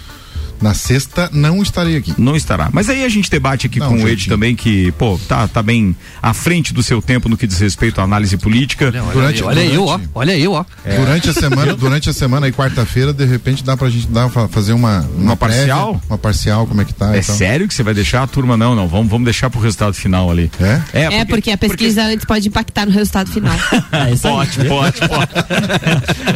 Na 0.64 0.74
sexta 0.74 1.30
não 1.34 1.62
estarei 1.62 1.98
aqui. 1.98 2.14
Não 2.18 2.36
estará. 2.36 2.70
Mas 2.72 2.90
aí 2.90 3.04
a 3.04 3.10
gente 3.10 3.30
debate 3.30 3.68
aqui 3.68 3.80
não, 3.80 3.90
com 3.90 4.04
o 4.04 4.08
Ed 4.08 4.30
também 4.30 4.56
que, 4.56 4.92
pô, 4.94 5.20
tá, 5.28 5.46
tá 5.48 5.62
bem 5.62 5.96
à 6.22 6.34
frente 6.34 6.74
do 6.74 6.82
seu 6.82 7.02
tempo 7.02 7.28
no 7.28 7.36
que 7.36 7.46
diz 7.46 7.60
respeito 7.60 8.00
à 8.00 8.06
análise 8.06 8.38
política. 8.38 8.86
Olha, 8.88 9.04
olha 9.04 9.14
durante, 9.14 9.44
olha 9.44 9.56
durante, 9.56 9.76
eu, 9.76 9.86
ó. 9.86 10.00
Olha 10.16 10.38
eu, 10.38 10.52
ó. 10.54 10.66
É. 10.86 10.98
Durante 10.98 11.30
a 11.30 11.34
semana, 11.34 11.76
durante 11.76 12.10
a 12.10 12.14
semana 12.14 12.48
e 12.48 12.54
quarta-feira, 12.54 13.12
de 13.12 13.26
repente 13.26 13.64
dá 13.64 13.76
pra 13.76 13.90
gente 13.90 14.08
dar, 14.08 14.30
fazer 14.30 14.74
uma 14.74 14.84
uma, 14.84 15.10
uma 15.18 15.38
parcial, 15.38 15.92
prévia, 15.92 16.08
uma 16.10 16.18
parcial, 16.18 16.68
como 16.68 16.82
é 16.82 16.86
que 16.86 16.94
tá? 16.94 17.16
É 17.16 17.20
então. 17.20 17.36
sério 17.36 17.68
que 17.68 17.74
você 17.74 17.84
vai 17.84 17.94
deixar 17.94 18.24
a 18.24 18.28
turma 18.28 18.58
não, 18.58 18.76
não, 18.76 18.88
vamos 18.88 19.10
vamos 19.10 19.26
deixar 19.26 19.50
pro 19.50 19.60
resultado 19.60 19.94
final 19.94 20.30
ali. 20.30 20.52
É? 20.60 20.82
É, 20.94 21.06
porque, 21.06 21.16
é 21.16 21.26
porque 21.26 21.52
a 21.52 21.58
pesquisa 21.58 22.02
porque... 22.02 22.14
antes 22.14 22.26
pode 22.26 22.48
impactar 22.48 22.86
no 22.86 22.92
resultado 22.92 23.30
final. 23.32 23.56
é, 23.92 24.16
pode, 24.16 24.68
pode, 24.68 25.00
pode. 25.08 25.32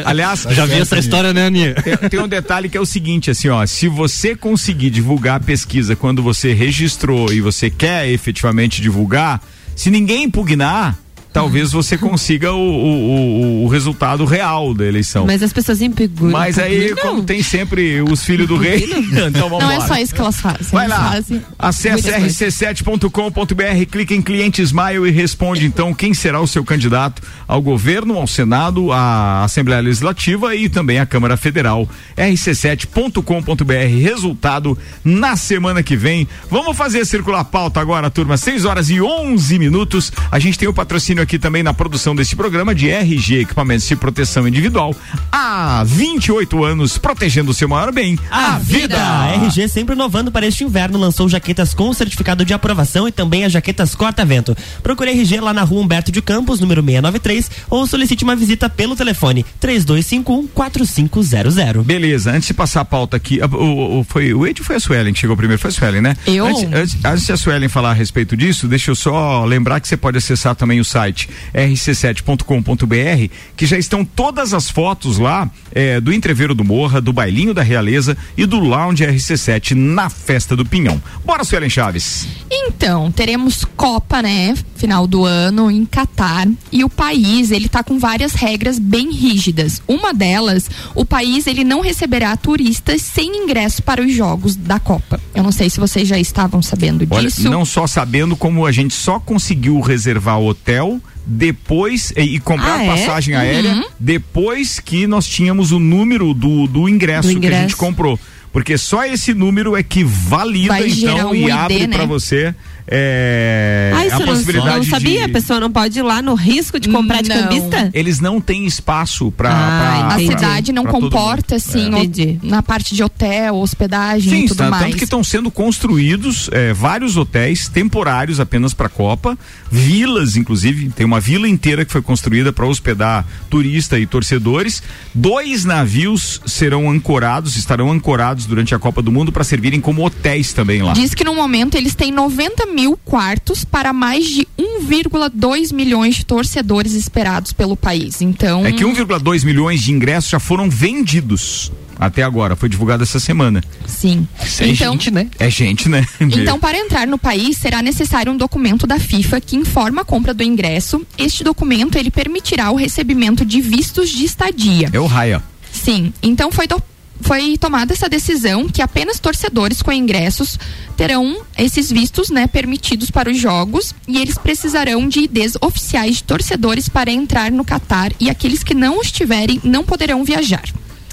Aliás, 0.05 0.46
já 0.50 0.65
vi 0.65 0.79
essa 0.79 0.98
história, 0.98 1.34
né, 1.34 1.48
Aninha? 1.48 1.75
Tem, 1.75 2.10
tem 2.10 2.19
um 2.19 2.27
detalhe 2.27 2.69
que 2.69 2.77
é 2.77 2.81
o 2.81 2.86
seguinte, 2.86 3.31
assim, 3.31 3.50
ó, 3.50 3.65
se 3.65 3.88
você 3.88 4.16
conseguir 4.36 4.89
divulgar 4.89 5.36
a 5.36 5.43
pesquisa 5.43 5.95
quando 5.95 6.24
você 6.24 6.53
registrou 6.53 7.31
e 7.31 7.39
você 7.39 7.69
quer 7.69 8.09
efetivamente 8.09 8.81
divulgar, 8.81 9.41
se 9.75 9.91
ninguém 9.91 10.24
impugnar, 10.24 10.97
talvez 11.38 11.72
você 11.72 11.98
consiga 11.98 12.51
o, 12.51 12.58
o, 12.58 13.63
o, 13.65 13.67
resultado 13.67 14.25
real 14.25 14.74
da 14.74 14.86
eleição. 14.86 15.27
Mas 15.27 15.44
as 15.44 15.53
pessoas 15.53 15.82
impugnam. 15.82 16.32
Mas 16.32 16.58
aí, 16.58 16.96
como 16.96 17.22
tem 17.22 17.44
sempre 17.44 18.01
os 18.01 18.24
filhos 18.24 18.48
do 18.48 18.58
rei, 18.58 18.84
então 19.27 19.48
vamos 19.48 19.63
Não 19.63 19.72
é 19.72 19.79
só 19.82 19.96
isso 19.98 20.15
que 20.15 20.22
elas 20.22 20.39
fazem. 20.39 20.67
Vai 20.72 20.88
lá, 20.88 21.13
acesse 21.60 22.10
rc7.com.br, 22.10 23.86
clique 23.91 24.15
em 24.15 24.22
cliente 24.22 24.63
Smile 24.63 25.08
e 25.08 25.12
responde 25.12 25.65
então 25.65 25.94
quem 25.94 26.13
será 26.13 26.41
o 26.41 26.48
seu 26.48 26.63
candidato 26.65 27.22
ao 27.48 27.62
governo, 27.62 28.17
ao 28.17 28.25
Senado, 28.25 28.91
à 28.91 29.44
Assembleia 29.44 29.82
Legislativa 29.82 30.56
e 30.56 30.67
também 30.67 30.98
à 31.00 31.06
Câmara 31.06 31.38
Federal. 31.38 31.88
rc7.com.br, 32.17 34.01
resultado 34.01 34.75
na 35.03 35.36
semana 35.36 35.84
que 35.84 35.96
vem. 35.96 36.27
Vamos 36.50 36.75
fazer 36.75 37.06
circular 37.06 37.41
a 37.41 37.46
pauta 37.46 37.79
agora, 37.79 38.10
turma, 38.10 38.38
6 38.38 38.65
horas 38.65 38.89
e 38.89 39.00
11 39.00 39.60
minutos. 39.60 40.12
A 40.32 40.39
gente 40.39 40.58
tem 40.58 40.67
o 40.67 40.74
patrocínio 40.74 41.22
aqui 41.22 41.26
também 41.36 41.63
na 41.63 41.74
produção 41.74 42.15
desse 42.15 42.36
programa 42.36 42.75
de 42.75 42.91
RG 42.91 43.39
Equipamentos 43.39 43.88
de 43.88 43.96
Proteção 43.96 44.48
Individual. 44.48 44.96
Há 45.31 45.84
28 45.84 46.63
anos, 46.63 47.00
protegendo 47.00 47.50
o 47.50 47.53
seu 47.55 47.67
maior 47.67 47.91
bem, 47.91 48.19
a, 48.29 48.55
a 48.55 48.60
vida. 48.60 48.81
vida. 48.81 49.01
A 49.01 49.34
RG 49.34 49.67
sempre 49.67 49.96
inovando 49.96 50.31
para 50.31 50.46
este 50.46 50.63
inverno, 50.63 51.00
lançou 51.00 51.27
jaquetas 51.27 51.74
com 51.74 51.91
certificado 51.91 52.46
de 52.46 52.53
aprovação 52.53 53.07
e 53.07 53.12
também 53.12 53.46
as 53.46 53.51
jaquetas 53.51 53.96
corta-vento. 53.96 54.55
Procure 54.84 55.10
RG 55.10 55.39
lá 55.39 55.53
na 55.55 55.63
rua 55.63 55.81
Humberto 55.81 56.12
de 56.12 56.22
Campos, 56.22 56.60
número 56.60 56.84
693, 56.84 57.50
ou 57.72 57.88
solicite 57.88 58.24
uma 58.24 58.36
visita 58.36 58.69
pelo 58.69 58.96
telefone 58.96 59.43
3251 59.60 60.48
4500. 60.48 61.86
Beleza, 61.86 62.31
antes 62.31 62.48
de 62.50 62.53
passar 62.53 62.81
a 62.81 62.86
pauta 62.86 63.17
aqui, 63.17 63.39
o, 63.41 64.00
o, 64.00 64.03
foi, 64.03 64.34
o 64.34 64.46
Ed 64.46 64.62
foi 64.62 64.75
a 64.75 64.79
Suelen 64.79 65.13
que 65.13 65.19
chegou 65.19 65.36
primeiro, 65.36 65.60
foi 65.60 65.69
a 65.69 65.74
Suelen, 65.74 66.01
né? 66.01 66.15
Eu? 66.27 66.46
Antes, 66.46 66.63
antes, 66.74 67.05
antes 67.05 67.25
de 67.25 67.31
a 67.31 67.38
Suelen 67.38 67.69
falar 67.69 67.91
a 67.91 67.93
respeito 67.93 68.38
disso, 68.38 68.67
deixa 68.67 68.91
eu 68.91 68.96
só 68.96 69.46
lembrar 69.46 69.79
que 69.79 69.88
você 69.88 69.98
pode 69.98 70.17
acessar 70.17 70.55
também 70.55 70.79
o 70.79 70.86
site 70.86 71.06
site 71.07 71.29
rc7.com.br, 71.53 73.33
que 73.55 73.65
já 73.65 73.77
estão 73.77 74.03
todas 74.03 74.53
as 74.53 74.69
fotos 74.69 75.17
lá 75.17 75.49
é, 75.73 75.99
do 75.99 76.11
entreveiro 76.11 76.53
do 76.53 76.63
Morra, 76.63 77.01
do 77.01 77.13
bailinho 77.13 77.53
da 77.53 77.63
Realeza 77.63 78.17
e 78.35 78.45
do 78.45 78.59
Lounge 78.59 79.05
RC7 79.05 79.73
na 79.73 80.09
festa 80.09 80.55
do 80.55 80.65
Pinhão. 80.65 81.01
Bora, 81.25 81.43
Suelen 81.43 81.69
Chaves. 81.69 82.27
Então, 82.49 83.11
teremos 83.11 83.65
Copa, 83.75 84.21
né? 84.21 84.53
Final 84.77 85.07
do 85.07 85.25
ano 85.25 85.69
em 85.69 85.86
Catar 85.86 86.48
e 86.72 86.84
o 86.84 86.89
país, 86.89 87.51
ele 87.51 87.67
tá 87.67 87.84
com 87.84 88.00
várias 88.00 88.34
regras 88.34 88.79
bem 88.79 89.12
rígidas. 89.12 89.81
Uma 89.88 90.13
delas, 90.13 90.69
o 90.96 91.03
país 91.03 91.48
ele 91.48 91.63
não 91.63 91.81
receberá 91.81 92.36
turistas 92.38 93.01
sem 93.01 93.43
ingresso 93.43 93.81
para 93.84 94.01
os 94.01 94.13
jogos 94.13 94.55
da 94.55 94.79
Copa. 94.79 95.19
Eu 95.34 95.43
não 95.43 95.51
sei 95.51 95.69
se 95.69 95.79
vocês 95.79 96.07
já 96.07 96.17
estavam 96.17 96.62
sabendo 96.62 97.05
Olha, 97.10 97.27
disso. 97.27 97.50
Não 97.50 97.65
só 97.65 97.88
sabendo 97.88 98.36
como 98.36 98.65
a 98.65 98.72
gente 98.72 98.93
só 98.93 99.19
conseguiu 99.19 99.79
reservar 99.79 100.39
hotel 100.39 101.01
depois 101.25 102.13
e, 102.15 102.36
e 102.36 102.39
comprar 102.39 102.77
ah, 102.77 102.84
é? 102.84 102.88
passagem 102.88 103.36
aérea 103.36 103.74
uhum. 103.74 103.84
depois 104.00 104.79
que 104.79 105.05
nós 105.05 105.27
tínhamos 105.27 105.72
o 105.72 105.79
número 105.79 106.34
do, 106.34 106.67
do 106.67 106.88
ingresso, 106.88 107.27
do 107.29 107.38
ingresso. 107.38 107.51
que 107.51 107.57
a 107.57 107.62
gente 107.62 107.75
comprou. 107.75 108.17
Porque 108.51 108.77
só 108.77 109.05
esse 109.05 109.34
número 109.34 109.75
é 109.75 109.84
que 109.84 110.03
valida 110.03 110.69
Vai 110.69 110.88
então 110.88 111.31
um 111.31 111.36
e 111.36 111.43
ID, 111.43 111.51
abre 111.51 111.88
né? 111.88 111.96
para 111.96 112.05
você 112.05 112.55
é, 112.89 113.91
ah, 113.94 114.15
a 114.15 114.22
possibilidade 114.22 114.70
não, 114.70 114.77
não 114.77 114.84
sabia? 114.86 115.20
De... 115.20 115.24
A 115.25 115.29
pessoa 115.29 115.60
não 115.60 115.70
pode 115.70 116.00
ir 116.00 116.01
lá 116.01 116.22
no 116.22 116.36
risco 116.36 116.79
de 116.79 116.88
comprar 116.88 117.22
de 117.22 117.29
cambista? 117.29 117.89
Eles 117.94 118.22
não 118.22 118.39
têm 118.39 118.65
espaço 118.65 119.29
para. 119.32 119.50
Ah, 119.50 120.15
a 120.15 120.20
cidade 120.20 120.72
não 120.72 120.86
comporta, 120.86 121.56
assim, 121.56 121.89
é. 121.96 122.38
na 122.41 122.63
parte 122.63 122.96
de 122.96 123.03
hotel, 123.03 123.56
hospedagem 123.56 124.29
Sim, 124.29 124.46
e 124.46 124.48
tudo 124.48 124.58
tá, 124.58 124.70
mais. 124.70 124.84
Tanto 124.86 124.98
que 124.98 125.03
estão 125.03 125.22
sendo 125.24 125.51
construídos 125.51 126.50
é, 126.53 126.72
vários 126.72 127.17
hotéis 127.17 127.67
temporários 127.67 128.39
apenas 128.39 128.74
para 128.74 128.88
a 128.88 128.89
Copa, 128.89 129.38
vilas, 129.70 130.38
inclusive, 130.38 130.89
tem 130.89 131.06
uma 131.06 131.20
vila 131.20 131.48
inteira 131.48 131.84
que 131.84 131.91
foi 131.91 132.01
construída 132.01 132.53
para 132.53 132.65
hospedar 132.65 133.25
turista 133.50 134.00
e 134.00 134.06
torcedores. 134.06 134.82
Dois 135.13 135.65
navios 135.65 136.41
serão 136.46 136.89
ancorados, 136.89 137.58
estarão 137.58 137.91
ancorados 137.91 138.46
durante 138.46 138.74
a 138.74 138.79
Copa 138.79 139.01
do 139.01 139.12
Mundo 139.12 139.32
para 139.32 139.44
servirem 139.44 139.82
como 139.82 140.06
hotéis 140.06 140.53
também 140.53 140.82
lá. 140.82 140.94
Diz 140.94 141.13
que 141.13 141.25
no 141.25 141.36
momento 141.36 141.75
eles 141.75 141.94
têm 141.94 142.12
90 142.12 142.65
mil 142.77 142.96
quartos 143.03 143.65
para 143.65 143.91
mais 143.91 144.27
de 144.27 144.48
1,2 144.55 145.74
milhões 145.74 146.17
de 146.17 146.24
torcedores 146.24 146.93
esperados 146.93 147.51
pelo 147.51 147.75
país. 147.75 148.22
Então. 148.22 148.63
É 148.63 148.72
que 148.72 148.84
1,2 148.84 149.43
milhões 149.43 149.81
de 149.81 149.91
ingressos 149.91 150.29
já 150.29 150.39
foram 150.39 150.69
vendidos 150.69 151.72
até 152.00 152.22
agora, 152.22 152.55
foi 152.55 152.69
divulgado 152.69 153.01
essa 153.01 153.19
semana. 153.19 153.63
Sim. 153.88 154.27
É 154.60 154.67
então, 154.67 154.93
gente, 154.93 155.10
né? 155.10 155.27
É 155.39 155.50
gente, 155.50 155.89
né? 155.89 156.05
Então, 156.22 156.60
para 156.60 156.77
entrar 156.77 157.07
no 157.07 157.17
país, 157.17 157.57
será 157.57 157.81
necessário 157.81 158.31
um 158.31 158.38
documento 158.38 158.86
da 158.86 159.00
FIFA 159.00 159.41
que 159.41 159.55
informa 159.55 160.03
a 160.03 160.05
compra 160.05 160.31
do 160.31 160.43
ingresso. 160.43 161.01
Este 161.17 161.43
documento, 161.43 161.98
ele 161.98 162.12
permitirá 162.12 162.69
o 162.69 162.75
recebimento 162.75 163.43
de 163.43 163.60
vistos 163.60 164.10
de 164.10 164.24
estadia. 164.24 164.91
É 164.93 165.00
o 165.00 165.07
raia. 165.07 165.41
Sim. 165.72 166.13
Então, 166.22 166.51
foi 166.51 166.67
do 166.67 166.79
foi 167.21 167.57
tomada 167.57 167.93
essa 167.93 168.07
decisão 168.07 168.67
que 168.67 168.81
apenas 168.81 169.19
torcedores 169.19 169.81
com 169.81 169.91
ingressos 169.91 170.57
terão 170.95 171.41
esses 171.57 171.91
vistos, 171.91 172.29
né, 172.29 172.47
permitidos 172.47 173.12
para 173.12 173.29
os 173.29 173.38
jogos 173.38 173.93
e 174.07 174.17
eles 174.17 174.38
precisarão 174.38 175.07
de 175.07 175.21
IDs 175.21 175.53
oficiais 175.62 176.17
de 176.17 176.24
torcedores 176.24 176.89
para 176.89 177.12
entrar 177.12 177.51
no 177.51 177.65
Catar 177.65 178.12
e 178.19 178.29
aqueles 178.29 178.63
que 178.63 178.74
não 178.74 179.01
estiverem 179.01 179.59
não 179.63 179.83
poderão 179.83 180.24
viajar. 180.24 180.63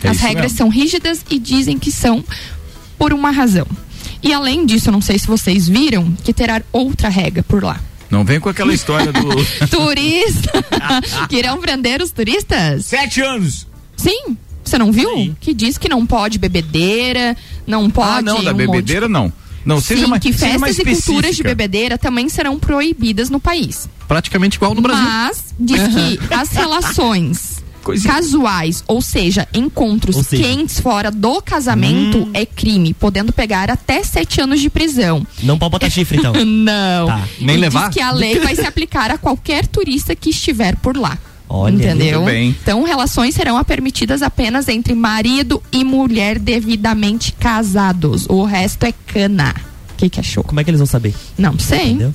É 0.02 0.08
As 0.08 0.18
regras 0.18 0.52
mesmo. 0.52 0.58
são 0.58 0.68
rígidas 0.68 1.24
e 1.30 1.38
dizem 1.38 1.78
que 1.78 1.90
são 1.90 2.22
por 2.98 3.12
uma 3.12 3.30
razão. 3.30 3.66
E 4.22 4.32
além 4.32 4.64
disso, 4.64 4.90
não 4.90 5.00
sei 5.00 5.18
se 5.18 5.26
vocês 5.26 5.68
viram 5.68 6.12
que 6.24 6.32
terá 6.32 6.62
outra 6.72 7.08
regra 7.08 7.42
por 7.42 7.62
lá. 7.62 7.80
Não 8.10 8.24
vem 8.24 8.38
com 8.38 8.48
aquela 8.48 8.72
história 8.72 9.12
do. 9.12 9.28
Turista! 9.68 10.64
que 11.28 11.36
irão 11.36 11.60
prender 11.60 12.00
os 12.00 12.10
turistas? 12.10 12.86
Sete 12.86 13.20
anos! 13.20 13.66
Sim, 13.96 14.36
você 14.74 14.78
não 14.78 14.90
viu? 14.92 15.08
Sim. 15.10 15.36
Que 15.40 15.54
diz 15.54 15.78
que 15.78 15.88
não 15.88 16.04
pode 16.04 16.38
bebedeira, 16.38 17.36
não 17.66 17.88
pode. 17.88 18.18
Ah, 18.18 18.22
não, 18.22 18.42
da 18.42 18.52
um 18.52 18.56
bebedeira 18.56 19.08
não. 19.08 19.32
Não, 19.64 19.80
Sim, 19.80 19.94
seja 19.94 20.06
mais, 20.06 20.22
que 20.22 20.32
festas 20.32 20.60
mais 20.60 20.78
e 20.78 20.84
culturas 20.84 21.36
de 21.36 21.42
bebedeira 21.42 21.96
também 21.96 22.28
serão 22.28 22.58
proibidas 22.58 23.30
no 23.30 23.40
país. 23.40 23.88
Praticamente 24.06 24.56
igual 24.56 24.74
no 24.74 24.82
Brasil. 24.82 25.02
Mas 25.02 25.54
diz 25.58 25.80
uhum. 25.80 25.90
que 25.90 26.34
as 26.34 26.50
relações 26.50 27.64
Coisa... 27.84 28.08
Casuais, 28.08 28.82
ou 28.86 29.02
seja, 29.02 29.46
encontros 29.52 30.16
Ou 30.16 30.24
seja. 30.24 30.42
quentes 30.42 30.80
fora 30.80 31.10
do 31.10 31.42
casamento 31.42 32.16
Hum. 32.16 32.30
é 32.32 32.46
crime, 32.46 32.94
podendo 32.94 33.30
pegar 33.30 33.70
até 33.70 34.02
sete 34.02 34.40
anos 34.40 34.58
de 34.58 34.70
prisão. 34.70 35.26
Não 35.42 35.58
pode 35.58 35.72
botar 35.72 35.90
chifre, 35.90 36.16
então. 36.16 36.32
Não. 36.44 37.06
Tá. 37.06 37.28
Nem 37.38 37.56
E 37.56 37.58
levar? 37.58 37.88
Diz 37.88 37.94
que 37.94 38.00
a 38.00 38.10
lei 38.10 38.38
vai 38.38 38.56
se 38.56 38.64
aplicar 38.66 39.10
a 39.10 39.18
qualquer 39.18 39.66
turista 39.66 40.16
que 40.16 40.30
estiver 40.30 40.76
por 40.76 40.96
lá. 40.96 41.18
Olha, 41.56 41.74
Entendeu? 41.74 42.28
Então, 42.30 42.82
relações 42.82 43.34
serão 43.34 43.62
permitidas 43.64 44.22
apenas 44.22 44.68
entre 44.68 44.94
marido 44.94 45.62
e 45.72 45.84
mulher 45.84 46.38
devidamente 46.38 47.32
casados. 47.32 48.26
O 48.28 48.44
resto 48.44 48.84
é 48.84 48.92
cana. 49.06 49.54
O 49.92 49.96
que, 49.96 50.08
que 50.10 50.18
achou? 50.18 50.42
Como 50.42 50.58
é 50.58 50.64
que 50.64 50.70
eles 50.70 50.80
vão 50.80 50.86
saber? 50.86 51.14
Não 51.38 51.56
sei. 51.58 51.90
Entendeu? 51.90 52.14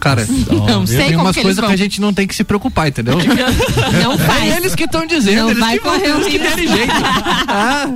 Cara, 0.00 0.26
Não 0.66 0.84
sei 0.84 0.96
tem 0.98 1.12
como 1.12 1.26
umas 1.26 1.36
coisas 1.36 1.56
vão. 1.58 1.68
que 1.68 1.74
a 1.74 1.78
gente 1.78 2.00
não 2.00 2.12
tem 2.12 2.26
que 2.26 2.34
se 2.34 2.42
preocupar, 2.42 2.88
entendeu? 2.88 3.14
Não 4.02 4.12
É 4.14 4.18
faz. 4.18 4.56
eles 4.58 4.74
que 4.74 4.82
estão 4.82 5.06
dizendo, 5.06 5.42
Não 5.42 5.50
eles 5.50 5.60
vai 5.60 5.78
que 5.78 5.84
vão 5.84 5.92
correr 6.00 6.10
o 6.12 6.16
eles 6.16 6.26
que 6.26 6.38
derem 6.40 6.66
jeito. 6.66 6.92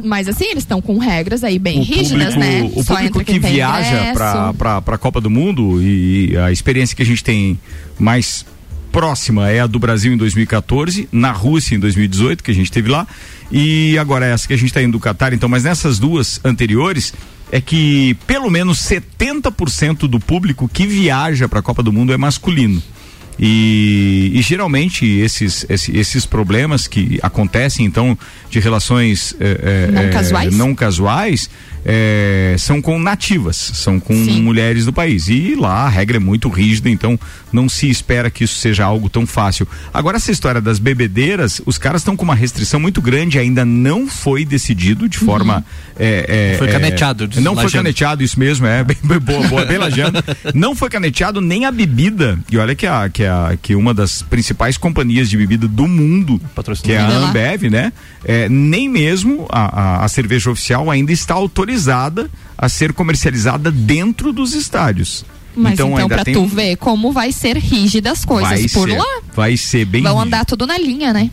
Mas 0.05 0.28
assim, 0.28 0.45
eles 0.45 0.59
estão 0.62 0.81
com 0.81 0.99
regras 0.99 1.43
aí 1.43 1.59
bem 1.59 1.81
o 1.81 1.83
rígidas, 1.83 2.35
público, 2.35 2.38
né? 2.38 2.71
O 2.76 2.85
Só 2.85 2.95
público 2.95 3.25
que 3.25 3.38
viaja 3.40 4.12
para 4.14 4.55
pra, 4.55 4.81
pra 4.83 4.97
Copa 4.99 5.21
do 5.21 5.28
Mundo 5.28 5.83
e 5.83 6.37
a 6.38 6.52
experiência 6.52 6.95
que 6.97 7.02
a 7.02 7.07
gente 7.07 7.25
tem 7.25 7.59
mais 7.99 8.47
próxima 9.00 9.50
é 9.50 9.61
a 9.61 9.67
do 9.67 9.79
Brasil 9.79 10.11
em 10.11 10.17
2014, 10.17 11.07
na 11.12 11.31
Rússia 11.31 11.75
em 11.75 11.79
2018, 11.79 12.43
que 12.43 12.50
a 12.50 12.55
gente 12.55 12.73
teve 12.73 12.88
lá, 12.88 13.07
e 13.53 13.99
agora 13.99 14.25
essa 14.25 14.49
que 14.49 14.55
a 14.55 14.57
gente 14.57 14.69
está 14.69 14.83
indo 14.83 14.93
do 14.93 14.99
Catar, 15.00 15.35
então, 15.35 15.50
mas 15.50 15.65
nessas 15.65 15.99
duas 15.99 16.41
anteriores 16.43 17.12
é 17.53 17.61
que 17.61 18.17
pelo 18.26 18.50
menos 18.50 18.79
70% 18.79 20.09
do 20.09 20.19
público 20.19 20.67
que 20.67 20.87
viaja 20.87 21.47
para 21.47 21.59
a 21.59 21.62
Copa 21.62 21.83
do 21.83 21.93
Mundo 21.93 22.11
é 22.11 22.17
masculino. 22.17 22.83
E, 23.38 24.33
e 24.35 24.41
geralmente 24.41 25.05
esses, 25.05 25.67
esse- 25.69 25.95
esses 25.95 26.25
problemas 26.25 26.87
que 26.87 27.19
acontecem 27.23 27.85
então 27.85 28.17
de 28.49 28.59
relações 28.61 29.37
eh, 29.38 29.91
Não 29.93 30.03
eh, 30.05 30.09
casuais? 30.09 30.57
não 30.57 30.75
casuais 30.75 31.50
eh, 31.88 32.57
são 32.59 32.83
com 32.83 32.99
nativas, 32.99 33.57
são 33.57 34.00
com 34.00 34.12
Sim. 34.12 34.43
mulheres 34.43 34.85
do 34.85 34.93
país. 34.93 35.28
E 35.28 35.55
lá 35.55 35.85
a 35.85 35.88
regra 35.88 36.16
é 36.16 36.21
muito 36.21 36.49
rígida, 36.49 36.90
então 36.90 37.19
não 37.52 37.69
se 37.69 37.88
espera 37.88 38.28
que 38.28 38.43
isso 38.43 38.57
seja 38.57 38.85
algo 38.85 39.09
tão 39.09 39.25
fácil. 39.25 39.69
Agora, 39.95 40.16
essa 40.16 40.33
história 40.33 40.61
das 40.61 40.81
bebedeiras, 40.81 41.62
os 41.64 41.78
caras 41.78 42.00
estão 42.00 42.16
com 42.16 42.25
uma 42.25 42.35
restrição 42.35 42.81
muito 42.81 43.00
grande, 43.00 43.38
ainda 43.38 43.64
não 43.64 44.09
foi 44.09 44.45
decidido 44.45 45.09
de 45.09 45.16
forma. 45.19 45.64
eh, 45.97 46.52
eh, 46.55 46.59
Foi 46.59 46.69
eh, 46.69 46.73
caneteado, 46.73 47.28
diz 47.28 47.43
Não 47.43 47.55
foi 47.55 47.64
Lajano. 47.64 47.85
caneteado, 47.85 48.23
isso 48.25 48.38
mesmo, 48.38 48.66
é. 48.66 48.83
Bem, 48.85 48.97
bem 49.05 49.19
boa, 49.21 49.47
boa, 49.47 49.64
bem 49.64 49.78
lajando. 49.78 50.23
Não 50.55 50.75
foi 50.75 50.90
caneteado 50.90 51.40
nem 51.40 51.64
a 51.66 51.71
bebida. 51.71 52.37
E 52.50 52.59
olha 52.59 52.75
que, 52.75 52.87
a, 52.87 53.09
que, 53.09 53.25
a, 53.25 53.57
que 53.62 53.76
uma 53.76 53.95
das 53.95 54.23
principais 54.23 54.76
companhias 54.76 55.31
de 55.31 55.37
bebida 55.37 55.69
do 55.69 55.87
mundo, 55.87 56.40
que 56.83 56.93
é 56.93 56.99
a. 56.99 57.07
Ambev, 57.16 57.71
né? 57.71 57.93
É, 58.25 58.49
nem 58.49 58.88
mesmo 58.88 59.47
a, 59.50 60.00
a, 60.00 60.05
a 60.05 60.09
cerveja 60.09 60.50
oficial 60.50 60.90
ainda 60.90 61.12
está 61.12 61.35
autorizada 61.35 61.75
a 62.56 62.68
ser 62.68 62.92
comercializada 62.92 63.71
dentro 63.71 64.33
dos 64.33 64.54
estádios. 64.54 65.25
Mas 65.57 65.73
então, 65.73 65.97
ainda 65.97 66.15
pra 66.15 66.25
tem 66.25 66.35
tu 66.35 66.47
ver 66.47 66.77
como 66.77 67.13
vai 67.13 67.33
ser 67.33 67.57
rígida 67.57 68.13
as 68.13 68.25
coisas 68.25 68.49
vai 68.51 68.69
por 68.69 68.89
ser, 68.89 68.99
lá. 68.99 69.21
Vai 69.35 69.57
ser 69.57 69.85
bem. 69.85 70.03
Vão 70.03 70.13
rígido. 70.13 70.27
andar 70.27 70.45
tudo 70.45 70.67
na 70.67 70.77
linha, 70.79 71.13
né? 71.13 71.31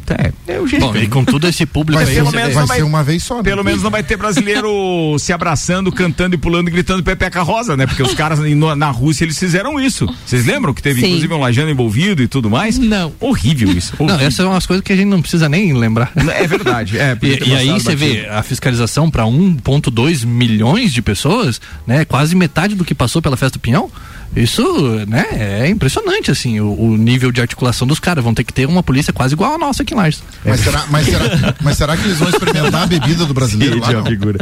É, 0.48 0.54
é 0.56 0.60
o 0.60 0.66
jeito. 0.68 0.86
Bom, 0.86 0.96
e 0.96 1.08
com 1.08 1.24
todo 1.26 1.48
esse 1.48 1.66
público 1.66 2.02
Vai 2.02 2.10
aí, 2.10 2.16
pelo 2.16 2.32
menos 2.32 2.54
vai 2.54 2.62
não 2.62 2.68
vai- 2.68 2.78
ser 2.78 2.84
uma 2.84 3.04
vez 3.04 3.24
só. 3.24 3.38
né? 3.38 3.44
Pelo 3.44 3.64
menos 3.64 3.84
não 3.84 3.92
vai 3.92 4.02
ter 4.04 4.16
brasileiro 4.18 4.68
se 5.20 5.34
abraçando, 5.34 5.92
cantando 5.92 6.36
e 6.36 6.38
pulando 6.38 6.70
e 6.70 6.72
gritando 6.72 7.04
Pepeca 7.04 7.42
Rosa, 7.42 7.76
né? 7.76 7.86
Porque 7.86 8.02
os 8.04 8.14
caras 8.14 8.40
na 8.78 8.90
Rússia 8.90 9.26
eles 9.26 9.38
fizeram 9.38 9.80
isso. 9.80 10.08
Vocês 10.26 10.46
lembram 10.46 10.74
que 10.74 10.82
teve 10.82 11.02
Sim. 11.02 11.08
inclusive 11.08 11.34
um 11.34 11.40
lajano 11.40 11.70
envolvido 11.70 12.22
e 12.24 12.28
tudo 12.28 12.50
mais? 12.50 12.78
Não. 12.80 13.14
Horrível 13.20 13.72
isso. 13.72 13.94
Não, 14.00 14.06
horrível. 14.08 14.28
essas 14.28 14.36
são 14.36 14.54
as 14.54 14.66
coisas 14.66 14.84
que 14.84 14.94
a 14.94 14.96
gente 14.96 15.08
não 15.08 15.22
precisa 15.22 15.48
nem 15.50 15.74
lembrar. 15.74 16.12
É 16.16 16.48
verdade. 16.48 16.98
É, 16.98 17.18
E, 17.22 17.50
e 17.50 17.56
aí 17.56 17.70
você 17.72 17.96
vê 17.96 18.26
a 18.30 18.42
fiscalização 18.44 19.10
para 19.12 19.24
1,2 19.26 20.26
milhões 20.26 20.94
de 20.94 21.02
pessoas, 21.02 21.60
né? 21.86 22.06
Quase 22.06 22.36
metade 22.36 22.76
do 22.76 22.86
que 22.86 22.94
passou 22.96 23.22
pela 23.22 23.38
festa 23.38 23.58
do 23.58 23.62
Pinhão. 23.62 23.90
Isso, 24.36 24.62
né? 25.08 25.26
É 25.32 25.70
impressionante, 25.70 26.32
assim, 26.32 26.60
o, 26.60 26.74
o 26.74 26.98
nível 26.98 27.32
de 27.32 27.42
articulação 27.42 27.88
dos 27.88 28.00
caras. 28.00 28.24
Vão 28.24 28.34
ter 28.34 28.44
que 28.44 28.54
ter 28.54 28.66
uma 28.68 28.82
polícia 28.84 29.12
quase 29.14 29.34
igual 29.34 29.54
a 29.54 29.58
nossa 29.58 29.84
aqui 29.84 29.94
em 29.94 29.98
Lages. 29.98 30.24
Mas 30.46 30.60
será, 30.62 30.86
mas, 30.90 31.06
será, 31.06 31.56
mas 31.62 31.78
será 31.78 31.98
que 31.98 32.04
eles 32.04 32.18
vão 32.18 32.30
experimentar 32.30 32.84
a 32.84 32.86
bebida 32.86 33.26
do 33.26 33.34
brasileiro 33.34 33.80
lá? 33.80 33.88
Rede, 33.88 33.98
a 33.98 34.02
Não? 34.02 34.08
figura. 34.08 34.40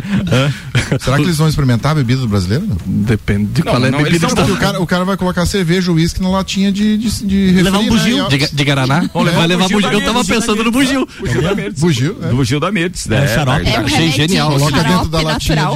Será 0.99 1.17
que 1.17 1.23
eles 1.23 1.37
vão 1.37 1.47
experimentar 1.47 1.91
a 1.91 1.95
bebida 1.95 2.21
do 2.21 2.27
brasileiro? 2.27 2.65
Não? 2.67 2.77
Depende 2.85 3.45
de 3.45 3.63
Não, 3.65 3.71
qual 3.71 3.83
é 3.83 3.87
a 3.87 3.91
não, 3.91 4.03
bebida 4.03 4.27
não- 4.27 4.35
tá- 4.35 4.41
Porque 4.43 4.57
o 4.57 4.59
cara, 4.59 4.81
o 4.81 4.87
cara 4.87 5.05
vai 5.05 5.17
colocar 5.17 5.45
cerveja, 5.45 5.91
uísque 5.91 6.21
na 6.21 6.29
latinha 6.29 6.71
de, 6.71 6.97
de, 6.97 7.25
de 7.25 7.45
refri, 7.47 7.63
Levar 7.63 7.79
um 7.79 7.83
né? 7.83 7.89
bugio. 7.89 8.25
Ó, 8.25 8.27
De, 8.29 8.37
de 8.51 8.63
Guaraná? 8.63 8.99
Levar 9.01 9.31
Vai 9.31 9.45
o 9.45 9.47
levar 9.47 9.69
bugio 9.69 9.91
Eu 9.91 10.01
tava 10.05 10.23
pensando 10.25 10.63
no 10.63 10.71
bugio. 10.71 11.07
Bugio 11.19 11.41
da. 11.41 11.51
Bugio, 11.77 12.17
é. 12.23 12.27
Bugio 12.33 12.59
da 12.59 12.71
Mirtz, 12.71 13.07
É, 13.09 13.21
né? 13.21 13.27
xarope. 13.27 13.67
É 13.69 13.79
um 13.79 13.85
Achei 13.85 14.11
genial. 14.11 14.51
Coloca 14.51 14.71
dentro 14.71 14.89
xarope 14.91 15.09
da 15.09 15.21
latinha 15.21 15.69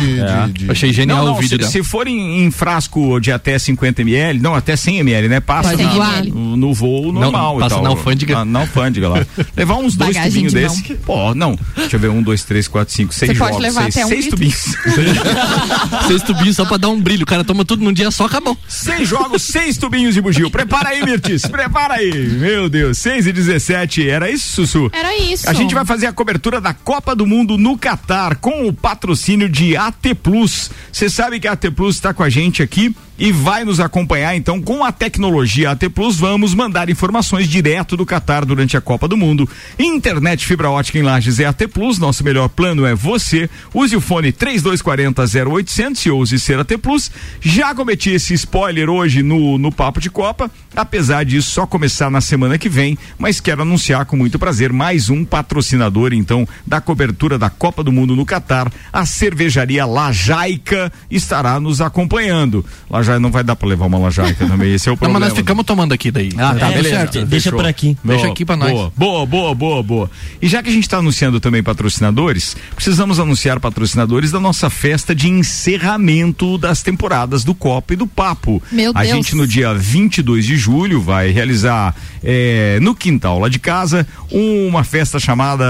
de, 0.49 0.65
É. 0.67 0.71
Achei 0.71 0.93
genial 0.93 1.17
Não, 1.19 1.25
não, 1.25 1.33
o 1.33 1.35
vídeo 1.35 1.49
se, 1.49 1.57
dela. 1.57 1.71
se 1.71 1.83
for 1.83 2.07
em, 2.07 2.43
em 2.45 2.51
frasco 2.51 3.19
de 3.19 3.31
até 3.31 3.57
50 3.57 4.03
ml, 4.07 4.39
não, 4.39 4.53
até 4.55 4.75
100 4.75 4.99
ml, 4.99 5.27
né? 5.27 5.39
Passa 5.39 5.75
na- 5.75 6.23
no, 6.23 6.55
no 6.57 6.73
voo 6.73 7.11
Não, 7.11 7.21
normal. 7.21 7.57
e 7.57 7.59
passa 7.61 7.75
tal. 7.75 7.83
na 7.83 7.89
alfândega. 7.89 8.35
Na, 8.35 8.45
na 8.45 8.59
alfândega 8.59 9.09
lá. 9.09 9.25
Levar 9.55 9.75
uns 9.77 9.95
dois 9.95 10.15
Bagagem 10.15 10.31
tubinhos 10.31 10.53
de 10.53 10.59
desse. 10.59 10.95
Pô, 11.05 11.33
não. 11.33 11.57
Deixa 11.75 11.95
eu 11.95 11.99
ver, 11.99 12.09
um, 12.09 12.21
dois, 12.21 12.43
três, 12.43 12.67
quatro, 12.67 12.93
cinco, 12.93 13.13
seis 13.13 13.31
Você 13.31 13.37
pode 13.37 13.51
jogos. 13.53 13.63
levar 13.65 13.91
seis, 13.91 13.95
até 13.97 14.05
um 14.05 14.09
seis 14.09 14.25
litro. 14.25 14.37
tubinhos. 14.37 14.75
Seis 16.07 16.21
tubinhos 16.23 16.55
só 16.55 16.65
pra 16.65 16.77
dar 16.77 16.89
um 16.89 17.01
brilho. 17.01 17.23
O 17.23 17.25
cara 17.25 17.43
toma 17.43 17.65
tudo 17.65 17.83
num 17.83 17.93
dia 17.93 18.11
só, 18.11 18.25
acabou. 18.25 18.57
Seis 18.67 19.07
jogos, 19.07 19.41
seis 19.43 19.77
tubinhos 19.77 20.13
de 20.13 20.21
bugio. 20.21 20.49
Prepara 20.51 20.89
aí, 20.89 21.03
Mirtis. 21.03 21.43
Prepara 21.45 21.95
aí. 21.95 22.11
Meu 22.13 22.69
Deus, 22.69 22.97
6 22.97 23.27
e 23.27 23.33
17. 23.33 24.07
Era 24.09 24.29
isso, 24.29 24.49
Sussu? 24.65 24.89
Era 24.93 25.15
isso. 25.17 25.49
A 25.49 25.53
gente 25.53 25.73
vai 25.73 25.85
fazer 25.85 26.07
a 26.07 26.13
cobertura 26.13 26.59
da 26.61 26.73
Copa 26.73 27.15
do 27.15 27.25
Mundo 27.25 27.57
no 27.57 27.77
Catar 27.77 28.35
com 28.35 28.67
o 28.67 28.73
patrocínio 28.73 29.49
de 29.49 29.75
AT 29.75 30.13
Plus. 30.21 30.69
Você 30.91 31.09
sabe 31.09 31.39
que 31.39 31.47
a 31.47 31.53
AT 31.53 31.71
Plus 31.75 31.95
está 31.95 32.13
com 32.13 32.23
a 32.23 32.29
gente 32.29 32.61
aqui 32.61 32.95
e 33.17 33.31
vai 33.31 33.63
nos 33.63 33.79
acompanhar 33.79 34.35
então 34.35 34.61
com 34.61 34.83
a 34.83 34.91
tecnologia 34.91 35.71
AT 35.71 35.89
Plus. 35.89 36.17
Vamos 36.17 36.53
mandar 36.53 36.89
informações 36.89 37.47
direto 37.47 37.95
do 37.95 38.05
Catar 38.05 38.45
durante 38.45 38.75
a 38.75 38.81
Copa 38.81 39.07
do 39.07 39.17
Mundo. 39.17 39.49
Internet 39.79 40.45
fibra 40.45 40.69
ótica 40.69 40.99
em 40.99 41.01
Lages 41.01 41.39
é 41.39 41.45
AT 41.45 41.67
Plus. 41.73 41.97
Nosso 41.97 42.23
melhor 42.23 42.49
plano 42.49 42.85
é 42.85 42.93
você. 42.93 43.49
Use 43.73 43.95
o 43.95 44.01
fone 44.01 44.31
3240 44.31 45.49
0800 45.49 46.05
e 46.05 46.09
ouse 46.09 46.39
ser 46.39 46.59
AT 46.59 46.77
Plus. 46.77 47.11
Já 47.39 47.73
cometi 47.73 48.11
esse 48.11 48.33
spoiler 48.33 48.89
hoje 48.89 49.23
no, 49.23 49.57
no 49.57 49.71
Papo 49.71 50.01
de 50.01 50.09
Copa, 50.09 50.51
apesar 50.75 51.23
disso 51.23 51.51
só 51.51 51.65
começar 51.65 52.11
na 52.11 52.21
semana 52.21 52.57
que 52.57 52.69
vem, 52.69 52.97
mas 53.17 53.39
quero 53.39 53.61
anunciar 53.61 54.05
com 54.05 54.17
muito 54.17 54.37
prazer 54.37 54.73
mais 54.73 55.09
um 55.09 55.23
patrocinador 55.23 56.13
então 56.13 56.47
da 56.65 56.81
cobertura 56.81 57.37
da 57.37 57.49
Copa 57.49 57.83
do 57.83 57.91
Mundo 57.91 58.15
no 58.15 58.25
Catar. 58.25 58.71
A 58.91 59.05
cervejaria 59.05 59.85
Lajaica 59.85 60.91
estará 61.09 61.59
nos 61.59 61.81
acompanhando. 61.81 62.65
Lajaica 62.89 63.04
não 63.19 63.31
vai 63.31 63.43
dar 63.43 63.55
para 63.55 63.67
levar 63.67 63.85
uma 63.85 63.97
Lajaica 63.97 64.45
também, 64.47 64.73
esse 64.73 64.87
é 64.87 64.91
o 64.91 64.93
Não, 64.93 64.97
problema. 64.97 65.19
mas 65.19 65.29
nós 65.29 65.37
ficamos 65.37 65.65
tomando 65.65 65.93
aqui 65.93 66.11
daí. 66.11 66.29
Ah, 66.37 66.53
tá, 66.55 66.71
É, 66.71 66.75
beleza. 66.75 66.95
certo. 66.95 67.25
Deixa 67.25 67.43
Fechou. 67.45 67.59
por 67.59 67.65
aqui. 67.67 67.97
Boa, 68.03 68.15
Deixa 68.17 68.31
aqui 68.31 68.45
pra 68.45 68.55
nós. 68.55 68.71
Boa, 68.71 68.91
boa, 68.95 69.25
boa, 69.25 69.55
boa, 69.55 69.83
boa. 69.83 70.11
E 70.41 70.47
já 70.47 70.61
que 70.63 70.69
a 70.69 70.71
gente 70.73 70.83
está 70.83 70.97
anunciando 70.97 71.39
também 71.39 71.61
patrocinadores, 71.63 72.55
precisamos 72.75 73.19
anunciar 73.19 73.59
patrocinadores 73.59 74.31
da 74.31 74.39
nossa 74.39 74.69
festa 74.69 75.13
de 75.15 75.29
encerramento 75.29 76.57
das 76.57 76.81
temporadas 76.81 77.43
do 77.43 77.53
Copa 77.53 77.93
e 77.93 77.95
do 77.97 78.07
Papo. 78.07 78.61
Meu 78.71 78.91
a 78.95 79.01
Deus. 79.03 79.13
gente 79.13 79.35
no 79.35 79.47
dia 79.47 79.73
22 79.73 80.45
de 80.45 80.55
julho 80.57 81.01
vai 81.01 81.29
realizar 81.31 81.95
eh, 82.23 82.79
no 82.81 82.95
quintal 82.95 83.39
lá 83.39 83.49
de 83.49 83.59
casa 83.59 84.07
uma 84.31 84.83
festa 84.83 85.19
chamada 85.19 85.65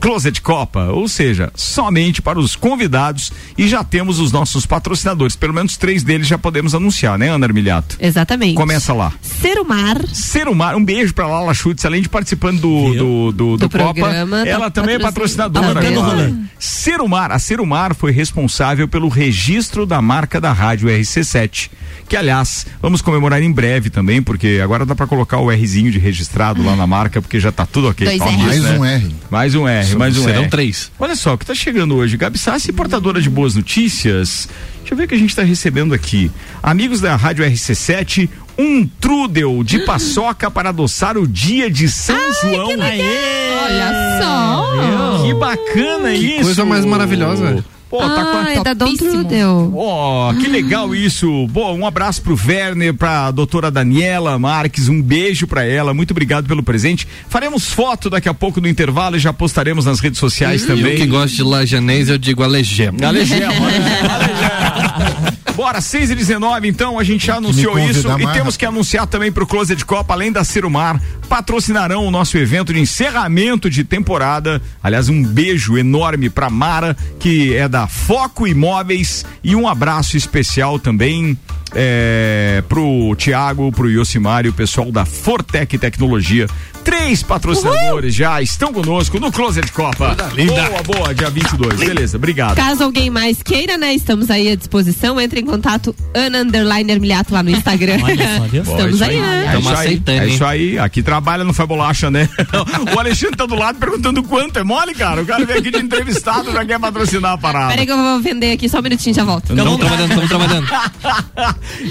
Closet 0.00 0.40
Copa, 0.40 0.86
ou 0.86 1.08
seja, 1.08 1.50
somente 1.54 2.22
para 2.22 2.38
os 2.38 2.56
convidados 2.56 3.32
e 3.58 3.68
já 3.68 3.82
temos 3.84 4.18
os 4.18 4.32
nossos 4.32 4.64
patrocinadores, 4.66 5.36
pelo 5.36 5.52
menos 5.54 5.76
três 5.76 6.02
deles 6.02 6.26
já 6.26 6.38
podemos 6.38 6.53
anunciar, 6.74 7.18
né, 7.18 7.28
Ana 7.30 7.46
Armiliato? 7.46 7.96
Exatamente. 8.00 8.54
Começa 8.54 8.92
lá. 8.92 9.12
Serumar. 9.22 9.96
Serumar, 10.12 10.76
um 10.76 10.84
beijo 10.84 11.12
pra 11.14 11.26
Lala 11.26 11.52
Schutz, 11.54 11.84
além 11.84 12.02
de 12.02 12.08
participando 12.08 12.60
do, 12.60 12.94
do, 12.94 13.32
do, 13.32 13.56
do 13.56 13.68
Copa, 13.70 13.92
programa, 13.94 14.46
ela 14.46 14.70
tá 14.70 14.82
também 14.82 14.96
é 14.96 14.98
patrocin- 14.98 15.36
patrocinadora. 15.36 16.30
tá. 16.30 16.32
Serumar, 16.58 17.30
a 17.32 17.38
Serumar 17.38 17.94
foi 17.94 18.12
responsável 18.12 18.86
pelo 18.88 19.08
registro 19.08 19.84
da 19.86 20.00
marca 20.00 20.40
da 20.40 20.52
rádio 20.52 20.88
RC7, 20.88 21.70
que 22.08 22.16
aliás, 22.16 22.66
vamos 22.80 23.02
comemorar 23.02 23.42
em 23.42 23.50
breve 23.52 23.90
também, 23.90 24.22
porque 24.22 24.60
agora 24.62 24.86
dá 24.86 24.94
pra 24.94 25.06
colocar 25.06 25.38
o 25.38 25.48
Rzinho 25.50 25.90
de 25.90 25.98
registrado 25.98 26.62
lá 26.64 26.76
na 26.76 26.86
marca, 26.86 27.20
porque 27.20 27.38
já 27.40 27.50
tá 27.52 27.66
tudo 27.66 27.88
ok. 27.88 28.06
Dois 28.06 28.18
Tá 28.18 28.30
nisso, 28.30 28.46
Mais 28.46 28.62
né? 28.62 28.78
um 28.78 28.84
R. 28.84 29.14
Mais 29.30 29.54
um 29.54 29.68
R, 29.68 29.96
mais 29.96 30.16
um 30.18 30.24
Serão 30.24 30.42
R. 30.42 30.48
três. 30.50 30.90
Olha 30.98 31.16
só, 31.16 31.34
o 31.34 31.38
que 31.38 31.44
tá 31.46 31.54
chegando 31.54 31.94
hoje, 31.96 32.16
Gabi 32.16 32.38
Sassi, 32.38 32.72
portadora 32.72 33.20
de 33.20 33.28
boas 33.28 33.54
notícias. 33.54 34.48
Deixa 34.84 34.92
eu 34.92 34.98
ver 34.98 35.04
o 35.04 35.08
que 35.08 35.14
a 35.14 35.18
gente 35.18 35.34
tá 35.34 35.42
recebendo 35.42 35.94
aqui. 35.94 36.30
Amigos 36.62 37.00
da 37.00 37.16
Rádio 37.16 37.42
RC7, 37.42 38.28
um 38.58 38.86
trudel 38.86 39.64
de 39.64 39.78
paçoca 39.78 40.50
para 40.50 40.68
adoçar 40.68 41.16
o 41.16 41.26
dia 41.26 41.70
de 41.70 41.88
São 41.88 42.18
João. 42.42 42.68
Olha 42.68 44.20
só. 44.22 45.22
Que 45.24 45.32
bacana 45.32 46.12
isso. 46.12 46.42
coisa 46.42 46.66
mais 46.66 46.84
maravilhosa. 46.84 47.64
Pô, 47.94 48.00
tá 48.00 48.24
com 48.24 48.38
ah, 48.38 48.52
é 48.52 48.60
da 48.64 48.74
Dom. 48.74 48.92
Trudel. 48.96 49.72
Ó, 49.76 50.34
que 50.34 50.48
legal 50.48 50.92
isso. 50.96 51.46
Bom, 51.46 51.78
um 51.78 51.86
abraço 51.86 52.20
pro 52.22 52.36
Werner, 52.36 52.92
pra 52.92 53.30
doutora 53.30 53.70
Daniela 53.70 54.36
Marques, 54.36 54.88
um 54.88 55.00
beijo 55.00 55.46
pra 55.46 55.64
ela. 55.64 55.94
Muito 55.94 56.10
obrigado 56.10 56.48
pelo 56.48 56.60
presente. 56.60 57.06
Faremos 57.28 57.70
foto 57.70 58.10
daqui 58.10 58.28
a 58.28 58.34
pouco 58.34 58.60
no 58.60 58.66
intervalo 58.66 59.14
e 59.14 59.20
já 59.20 59.32
postaremos 59.32 59.84
nas 59.84 60.00
redes 60.00 60.18
sociais 60.18 60.62
Eu 60.62 60.76
também. 60.76 60.96
que 60.96 61.06
gosto 61.06 61.36
de 61.36 61.44
lajanês, 61.44 62.08
eu 62.08 62.18
digo 62.18 62.42
alejema. 62.42 62.98
Alejema, 63.06 63.52
alejema. 64.10 65.43
Bora, 65.54 65.80
6 65.80 66.10
e 66.10 66.14
19 66.14 66.66
então, 66.66 66.98
a 66.98 67.04
gente 67.04 67.26
já 67.26 67.36
anunciou 67.36 67.78
isso 67.78 68.08
e 68.18 68.22
mais, 68.24 68.36
temos 68.36 68.56
que 68.56 68.66
anunciar 68.66 69.06
também 69.06 69.30
pro 69.30 69.46
Closet 69.46 69.84
Copa, 69.84 70.12
além 70.12 70.32
da 70.32 70.42
Serumar, 70.42 71.00
patrocinarão 71.28 72.04
o 72.04 72.10
nosso 72.10 72.36
evento 72.36 72.72
de 72.72 72.80
encerramento 72.80 73.70
de 73.70 73.84
temporada. 73.84 74.60
Aliás, 74.82 75.08
um 75.08 75.22
beijo 75.22 75.78
enorme 75.78 76.28
pra 76.28 76.50
Mara, 76.50 76.96
que 77.20 77.54
é 77.54 77.68
da 77.68 77.86
Foco 77.86 78.46
Imóveis, 78.46 79.24
e 79.42 79.54
um 79.54 79.68
abraço 79.68 80.16
especial 80.16 80.78
também 80.78 81.38
é, 81.74 82.62
pro 82.68 83.14
Tiago, 83.16 83.70
pro 83.72 83.90
Yosimar 83.90 84.46
e 84.46 84.48
o 84.48 84.52
pessoal 84.52 84.90
da 84.90 85.04
Fortec 85.04 85.76
Tecnologia. 85.78 86.46
Três 86.84 87.22
patrocinadores 87.22 88.14
já 88.14 88.42
estão 88.42 88.70
conosco 88.70 89.18
no 89.18 89.32
Closet 89.32 89.72
Copa. 89.72 90.14
Boa, 90.14 90.82
boa, 90.82 91.14
dia 91.14 91.30
22. 91.30 91.80
Beleza, 91.80 92.18
obrigado. 92.18 92.56
Caso 92.56 92.84
alguém 92.84 93.08
mais 93.08 93.42
queira, 93.42 93.78
né? 93.78 93.94
Estamos 93.94 94.30
aí 94.30 94.50
à 94.50 94.54
disposição. 94.54 95.18
Entre 95.18 95.40
em 95.40 95.43
contato 95.44 95.94
Ana 96.14 96.38
Underline 96.38 96.90
Ermiliato 96.92 97.32
lá 97.32 97.42
no 97.42 97.50
Instagram. 97.50 97.98
Olha? 98.02 98.42
Estamos 98.46 99.02
aí, 99.02 99.20
né? 99.20 99.46
É 99.46 99.52
Tamo 99.52 99.60
isso 99.60 99.68
aí, 99.68 99.74
aceitando, 99.74 100.18
é 100.18 100.26
isso 100.28 100.44
aí. 100.44 100.78
Aqui 100.78 101.02
trabalha 101.02 101.44
no 101.44 101.52
Foi 101.52 101.66
Bolacha, 101.66 102.10
né? 102.10 102.28
o 102.94 102.98
Alexandre 102.98 103.36
tá 103.36 103.46
do 103.46 103.54
lado 103.54 103.78
perguntando 103.78 104.22
quanto. 104.22 104.58
É 104.58 104.64
mole, 104.64 104.94
cara? 104.94 105.22
O 105.22 105.26
cara 105.26 105.44
veio 105.44 105.58
aqui 105.58 105.70
de 105.70 105.78
entrevistado 105.78 106.52
já 106.52 106.64
quer 106.64 106.78
patrocinar 106.78 107.32
a 107.32 107.38
parada. 107.38 107.70
Peraí 107.70 107.86
que 107.86 107.92
eu 107.92 107.96
vou 107.96 108.20
vender 108.20 108.52
aqui 108.52 108.68
só 108.68 108.78
um 108.78 108.82
minutinho, 108.82 109.14
já 109.14 109.24
volto. 109.24 109.50
Estamos 109.50 109.78
trabalhando, 109.78 110.10
estamos 110.10 110.28
trabalhando. 110.28 110.68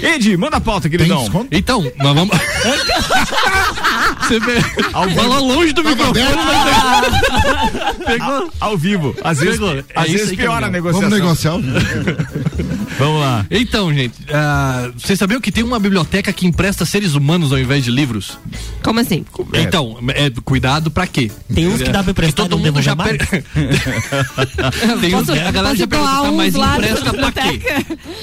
Edi, 0.02 0.36
manda 0.36 0.56
a 0.56 0.60
pauta, 0.60 0.88
queridão. 0.88 1.26
Então, 1.50 1.82
nós 1.98 2.14
vamos. 2.14 2.36
Você 4.20 4.40
vê, 4.40 4.60
fala 4.92 5.38
longe 5.38 5.72
do 5.72 5.84
microfone, 5.84 6.20
mas 6.46 8.06
pegou. 8.06 8.50
Ao 8.60 8.76
vivo. 8.78 9.14
Às 9.22 9.38
vezes, 9.38 9.58
Pegou. 9.58 9.76
É 9.76 9.84
às 9.94 10.06
isso 10.06 10.18
vezes 10.18 10.32
é 10.32 10.36
piora 10.36 10.66
a 10.66 10.70
negociação. 10.70 11.10
Vamos 11.10 11.24
negociar? 11.24 11.54
Vamos 12.98 13.20
lá. 13.20 13.44
Então, 13.50 13.92
gente, 13.92 14.14
ah, 14.32 14.90
vocês 14.96 15.18
sabiam 15.18 15.40
que 15.40 15.50
tem 15.50 15.64
uma 15.64 15.78
biblioteca 15.78 16.32
que 16.32 16.46
empresta 16.46 16.84
seres 16.86 17.14
humanos 17.14 17.52
ao 17.52 17.58
invés 17.58 17.84
de 17.84 17.90
livros? 17.90 18.38
Como 18.82 19.00
assim? 19.00 19.24
É. 19.52 19.62
Então, 19.62 19.98
é, 20.08 20.30
cuidado 20.44 20.90
pra 20.90 21.06
quê? 21.06 21.30
Tem 21.52 21.66
uns 21.66 21.82
que 21.82 21.90
dá 21.90 22.02
pra 22.02 22.10
emprestar 22.12 22.46
todo 22.48 22.60
e 22.60 22.64
não 22.64 22.72
mundo 22.72 22.82
já 22.82 22.94
per... 22.96 23.18
tem 25.00 25.14
uns, 25.14 25.26
Posso- 25.26 25.32
a 25.32 25.50
galera 25.50 25.68
posso 25.68 25.76
já 25.76 25.86
pergunta, 25.86 26.10
doar 26.10 26.22
tá, 26.22 26.30
uns 26.30 26.36
mas 26.36 26.54
empresta 26.54 27.14
pra 27.14 27.32
quê? 27.32 27.60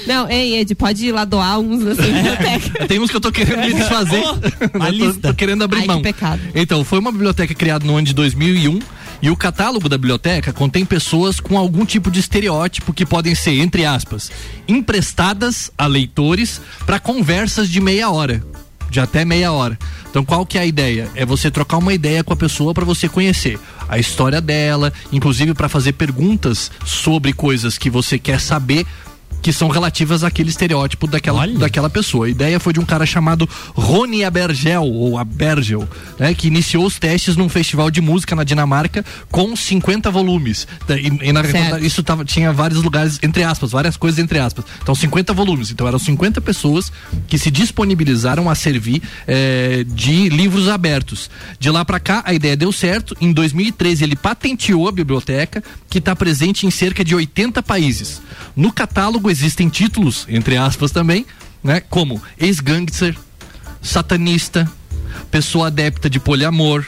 Não, 0.08 0.30
ei, 0.30 0.56
Ed, 0.60 0.76
pode 0.76 1.06
ir 1.08 1.12
lá 1.12 1.26
doar 1.26 1.60
uns 1.60 1.86
assim, 1.86 2.12
na 2.12 2.18
biblioteca. 2.36 2.88
Tem 2.88 3.00
uns 3.00 3.10
que 3.10 3.18
eu 3.18 3.22
tô 3.22 3.32
querendo 3.32 3.60
me 3.66 3.74
desfazer. 3.74 4.22
Eu 4.62 4.70
tô- 4.80 4.88
lista. 4.90 5.28
tô, 5.30 5.34
querendo 5.34 5.64
abrir 5.64 5.78
Ai, 5.80 5.82
que 5.84 5.88
mão. 5.88 6.02
pecado. 6.02 6.42
Então, 6.56 6.84
foi 6.84 7.00
uma 7.00 7.12
biblioteca 7.12 7.54
criada 7.54 7.86
no 7.86 7.96
ano 7.98 8.06
de 8.08 8.14
2001 8.14 8.80
e 9.22 9.30
o 9.30 9.36
catálogo 9.38 9.88
da 9.88 9.98
biblioteca 9.98 10.52
contém 10.52 10.84
pessoas 10.84 11.40
com 11.40 11.58
algum 11.58 11.86
tipo 11.86 12.10
de 12.10 12.20
estereótipo 12.20 12.94
que 12.94 13.06
podem 13.06 13.36
ser, 13.36 13.60
entre 13.60 13.86
aspas, 13.86 14.32
emprestadas 14.68 15.72
a 15.78 15.86
leitores 15.86 16.60
para 16.86 17.00
conversas 17.00 17.70
de 17.70 17.80
meia 17.80 18.10
hora. 18.10 18.44
De 18.90 19.00
até 19.00 19.24
meia 19.24 19.52
hora. 19.52 19.78
Então, 20.10 20.26
qual 20.26 20.46
que 20.46 20.58
é 20.58 20.62
a 20.62 20.66
ideia? 20.66 21.10
É 21.16 21.26
você 21.26 21.50
trocar 21.50 21.78
uma 21.78 21.94
ideia 21.94 22.24
com 22.24 22.34
a 22.34 22.36
pessoa 22.36 22.74
para 22.74 22.84
você 22.84 23.08
conhecer 23.08 23.58
a 23.88 23.98
história 23.98 24.42
dela, 24.42 24.92
inclusive 25.12 25.54
para 25.54 25.70
fazer 25.70 25.94
perguntas 25.94 26.70
sobre 26.86 27.32
coisas 27.32 27.78
que 27.78 27.90
você 27.90 28.20
quer 28.20 28.42
saber 28.42 28.86
que 29.42 29.52
são 29.52 29.70
relativas 29.70 30.24
àquele 30.24 30.50
estereótipo 30.50 31.08
daquela, 31.08 31.40
Olha. 31.42 31.58
daquela 31.58 31.90
pessoa. 31.90 32.26
A 32.26 32.30
ideia 32.30 32.60
foi 32.60 32.74
de 32.74 32.80
um 32.80 32.86
cara 32.86 33.06
chamado 33.06 33.50
Rony 33.74 34.24
Abergel, 34.24 34.84
ou 34.84 35.18
Abergel, 35.18 35.88
né, 36.20 36.34
que 36.34 36.48
iniciou 36.48 36.86
os 36.86 37.00
testes 37.00 37.36
num 37.36 37.50
festival 37.50 37.90
de 37.90 38.02
música 38.02 38.36
na 38.36 38.44
Dinamarca 38.44 39.04
com 39.32 39.56
50 39.56 40.12
volumes. 40.12 40.68
Da- 40.88 40.98
E, 40.98 41.08
e 41.22 41.32
na 41.34 41.42
isso 41.82 42.04
tava, 42.04 42.24
tinha 42.24 42.52
vários 42.54 42.84
lugares, 42.84 43.18
entre 43.24 43.44
aspas, 43.44 43.72
várias 43.72 43.98
coisas 43.98 44.20
entre 44.20 44.38
aspas. 44.38 44.64
Então, 44.82 44.94
50 44.94 45.34
volumes. 45.34 45.72
Então, 45.72 45.88
eram 45.88 45.98
50 45.98 46.40
pessoas 46.42 46.92
que 47.28 47.38
se 47.38 47.50
disponibilizaram 47.50 48.50
a 48.50 48.54
servir 48.56 49.02
eh, 49.28 49.84
de 49.88 50.30
livros 50.30 50.68
abertos. 50.68 51.30
De 51.60 51.70
lá 51.72 51.84
para 51.84 52.00
cá, 52.00 52.22
a 52.26 52.34
ideia 52.34 52.56
deu 52.56 52.72
certo. 52.72 53.16
Em 53.20 53.32
2013, 53.32 54.04
ele 54.04 54.16
patenteou 54.16 54.88
a 54.88 54.92
biblioteca, 54.92 55.64
que 55.90 55.98
está 55.98 56.16
presente 56.16 56.68
em 56.68 56.72
cerca 56.72 57.04
de 57.04 57.16
80 57.16 57.64
países. 57.64 58.22
No 58.56 58.72
catálogo 58.72 59.31
existem 59.32 59.70
títulos, 59.70 60.26
entre 60.30 60.58
aspas 60.58 60.92
também, 60.92 61.26
né? 61.64 61.82
Como 61.82 62.22
ex-gangster, 62.38 63.18
satanista, 63.82 64.70
pessoa 65.32 65.68
adepta 65.68 66.10
de 66.10 66.20
poliamor, 66.20 66.86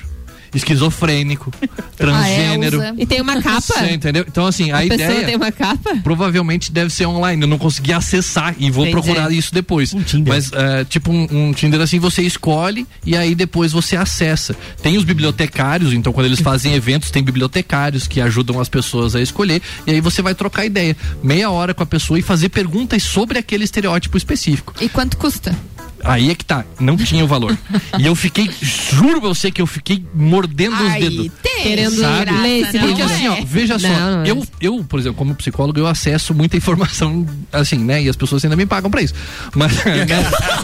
esquizofrênico, 0.54 1.52
transgênero. 1.98 2.78
usa. 2.78 2.94
E 2.98 3.06
tem 3.06 3.22
uma 3.22 3.42
capa? 3.42 3.62
Você 3.62 3.92
entendeu? 3.92 4.26
Então, 4.28 4.46
assim, 4.46 4.72
a, 4.72 4.78
A 4.80 4.82
pessoa 4.82 4.96
ideia 4.96 5.26
tem 5.26 5.36
uma 5.36 5.52
capa? 5.52 5.96
provavelmente 6.04 6.72
deve 6.72 6.89
ser 6.89 7.06
online. 7.06 7.42
Eu 7.44 7.48
não 7.48 7.58
consegui 7.58 7.94
acessar 7.94 8.56
e 8.58 8.70
vou 8.70 8.86
Entendi. 8.86 9.02
procurar 9.02 9.32
isso 9.32 9.54
depois. 9.54 9.94
Um 9.94 10.02
Tinder. 10.04 10.34
Mas, 10.34 10.52
é, 10.52 10.84
tipo, 10.86 11.12
um, 11.12 11.28
um 11.32 11.54
Tinder 11.54 11.82
assim, 11.82 12.00
você 12.00 12.22
escolhe 12.22 12.86
e 13.06 13.16
aí 13.16 13.36
depois 13.36 13.72
você 13.72 13.96
acessa. 13.96 14.56
Tem 14.82 14.98
os 14.98 15.04
bibliotecários, 15.04 15.94
então 15.94 16.12
quando 16.13 16.26
eles 16.28 16.39
fazem 16.42 16.74
eventos, 16.76 17.12
tem 17.12 17.24
bibliotecários 17.24 18.08
que 18.08 18.22
ajudam 18.22 18.60
as 18.60 18.70
pessoas 18.70 19.16
a 19.16 19.22
escolher. 19.22 19.62
E 19.88 19.92
aí 19.92 20.02
você 20.02 20.22
vai 20.22 20.36
trocar 20.36 20.66
ideia. 20.66 20.96
Meia 21.24 21.50
hora 21.50 21.74
com 21.74 21.84
a 21.84 21.86
pessoa 21.86 22.20
e 22.20 22.22
fazer 22.22 22.50
perguntas 22.50 23.04
sobre 23.04 23.38
aquele 23.38 23.63
estereótipo 23.63 24.18
específico. 24.18 24.74
E 24.82 24.89
quanto 24.89 25.18
custa? 25.18 25.56
Aí 26.04 26.30
é 26.30 26.36
que 26.36 26.44
tá, 26.44 26.66
não 26.80 26.98
tinha 26.98 27.24
o 27.24 27.28
valor. 27.28 27.58
e 27.98 28.06
eu 28.06 28.16
fiquei, 28.16 28.50
juro 28.62 29.20
pra 29.22 29.30
você 29.30 29.52
que 29.52 29.62
eu 29.62 29.68
fiquei 29.68 30.06
mordendo 30.13 30.76
os 30.76 30.94
dedos. 30.94 31.32
Querendo 31.62 31.96
Sabe? 32.00 32.32
ler 32.32 32.60
esse 32.62 32.78
Não 32.78 32.88
Porque 32.88 33.02
assim, 33.02 33.28
ó, 33.28 33.36
é. 33.36 33.46
veja 33.46 33.80
só, 33.80 33.88
Não, 33.88 34.12
não 34.18 34.24
é. 34.24 34.30
eu, 34.30 34.46
eu, 34.60 34.84
por 34.84 35.00
exemplo, 35.00 35.18
como 35.18 35.34
psicólogo, 35.36 35.80
eu 35.80 35.88
acesso 35.88 36.34
muita 36.34 36.58
informação, 36.58 37.26
assim, 37.52 37.78
né? 37.78 38.04
E 38.04 38.10
as 38.10 38.16
pessoas 38.16 38.44
ainda 38.44 38.56
me 38.56 38.66
pagam 38.66 38.92
pra 38.92 39.02
isso. 39.02 39.13
Mas, 39.56 39.74
né? 39.86 40.06